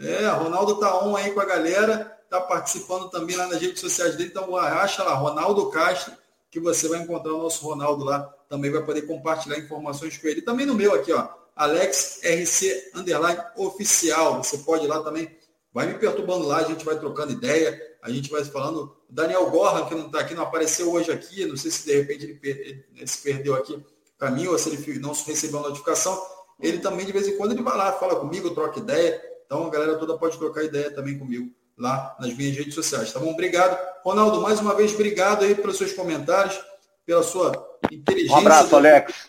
É, 0.00 0.26
Ronaldo 0.30 0.80
tá 0.80 1.04
on 1.04 1.14
aí 1.14 1.30
com 1.30 1.40
a 1.40 1.44
galera, 1.44 2.18
tá 2.28 2.40
participando 2.40 3.08
também 3.10 3.36
lá 3.36 3.46
nas 3.46 3.60
redes 3.60 3.80
sociais 3.80 4.16
dele, 4.16 4.30
então 4.30 4.56
acha 4.56 5.04
lá, 5.04 5.14
Ronaldo 5.14 5.70
Castro, 5.70 6.14
que 6.50 6.58
você 6.58 6.88
vai 6.88 6.98
encontrar 6.98 7.32
o 7.32 7.42
nosso 7.42 7.64
Ronaldo 7.64 8.04
lá, 8.04 8.28
também 8.48 8.72
vai 8.72 8.82
poder 8.82 9.02
compartilhar 9.02 9.58
informações 9.58 10.18
com 10.18 10.26
ele. 10.26 10.42
Também 10.42 10.66
no 10.66 10.74
meu 10.74 10.92
aqui, 10.94 11.12
ó, 11.12 11.28
Alex 11.56 12.20
RC 12.24 12.90
Underline 12.94 13.40
Oficial. 13.56 14.42
Você 14.42 14.58
pode 14.58 14.84
ir 14.84 14.88
lá 14.88 15.02
também. 15.02 15.30
Vai 15.72 15.86
me 15.86 15.94
perturbando 15.94 16.46
lá, 16.46 16.58
a 16.58 16.64
gente 16.64 16.84
vai 16.84 16.98
trocando 16.98 17.32
ideia, 17.32 17.80
a 18.02 18.10
gente 18.10 18.30
vai 18.30 18.44
falando. 18.44 18.94
O 19.08 19.12
Daniel 19.12 19.50
Gorra, 19.50 19.86
que 19.86 19.94
não 19.94 20.06
está 20.06 20.20
aqui, 20.20 20.34
não 20.34 20.42
apareceu 20.42 20.92
hoje 20.92 21.10
aqui, 21.10 21.46
não 21.46 21.56
sei 21.56 21.70
se 21.70 21.86
de 21.86 21.96
repente 21.96 22.24
ele, 22.24 22.34
per... 22.34 22.84
ele 22.94 23.06
se 23.06 23.18
perdeu 23.22 23.54
aqui 23.54 23.82
caminho 24.18 24.52
ou 24.52 24.58
se 24.58 24.68
ele 24.70 24.98
não 25.00 25.12
recebeu 25.12 25.58
a 25.58 25.62
notificação. 25.62 26.20
Ele 26.60 26.78
também, 26.78 27.04
de 27.04 27.12
vez 27.12 27.26
em 27.26 27.36
quando, 27.36 27.52
ele 27.52 27.62
vai 27.62 27.76
lá, 27.76 27.92
fala 27.92 28.16
comigo, 28.16 28.50
troca 28.50 28.78
ideia. 28.78 29.20
Então 29.46 29.66
a 29.66 29.70
galera 29.70 29.96
toda 29.96 30.16
pode 30.16 30.38
trocar 30.38 30.62
ideia 30.62 30.90
também 30.90 31.18
comigo 31.18 31.50
lá 31.76 32.16
nas 32.20 32.34
minhas 32.34 32.56
redes 32.56 32.74
sociais. 32.74 33.12
Tá 33.12 33.18
bom? 33.18 33.32
Obrigado. 33.32 33.76
Ronaldo, 34.04 34.40
mais 34.40 34.60
uma 34.60 34.74
vez, 34.74 34.94
obrigado 34.94 35.44
aí 35.44 35.54
pelos 35.54 35.76
seus 35.76 35.92
comentários, 35.92 36.58
pela 37.04 37.22
sua 37.22 37.78
inteligência. 37.90 38.36
Um 38.36 38.40
abraço, 38.40 38.76
Alex. 38.76 39.28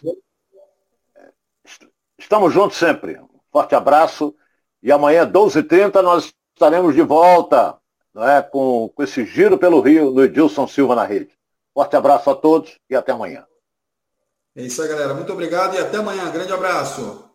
Estamos 2.23 2.53
juntos 2.53 2.77
sempre. 2.77 3.19
Forte 3.51 3.75
abraço. 3.75 4.33
E 4.81 4.91
amanhã, 4.91 5.29
12h30, 5.29 6.01
nós 6.01 6.33
estaremos 6.55 6.95
de 6.95 7.01
volta 7.01 7.77
não 8.13 8.27
é, 8.27 8.41
com, 8.41 8.89
com 8.95 9.03
esse 9.03 9.25
giro 9.25 9.57
pelo 9.57 9.81
Rio 9.81 10.11
no 10.11 10.23
Edilson 10.23 10.67
Silva 10.67 10.95
na 10.95 11.03
rede. 11.03 11.29
Forte 11.73 11.95
abraço 11.95 12.29
a 12.29 12.35
todos 12.35 12.79
e 12.89 12.95
até 12.95 13.11
amanhã. 13.11 13.45
É 14.55 14.61
isso 14.61 14.81
aí, 14.81 14.87
galera. 14.87 15.13
Muito 15.13 15.33
obrigado 15.33 15.75
e 15.75 15.79
até 15.79 15.97
amanhã. 15.97 16.29
Grande 16.31 16.53
abraço. 16.53 17.29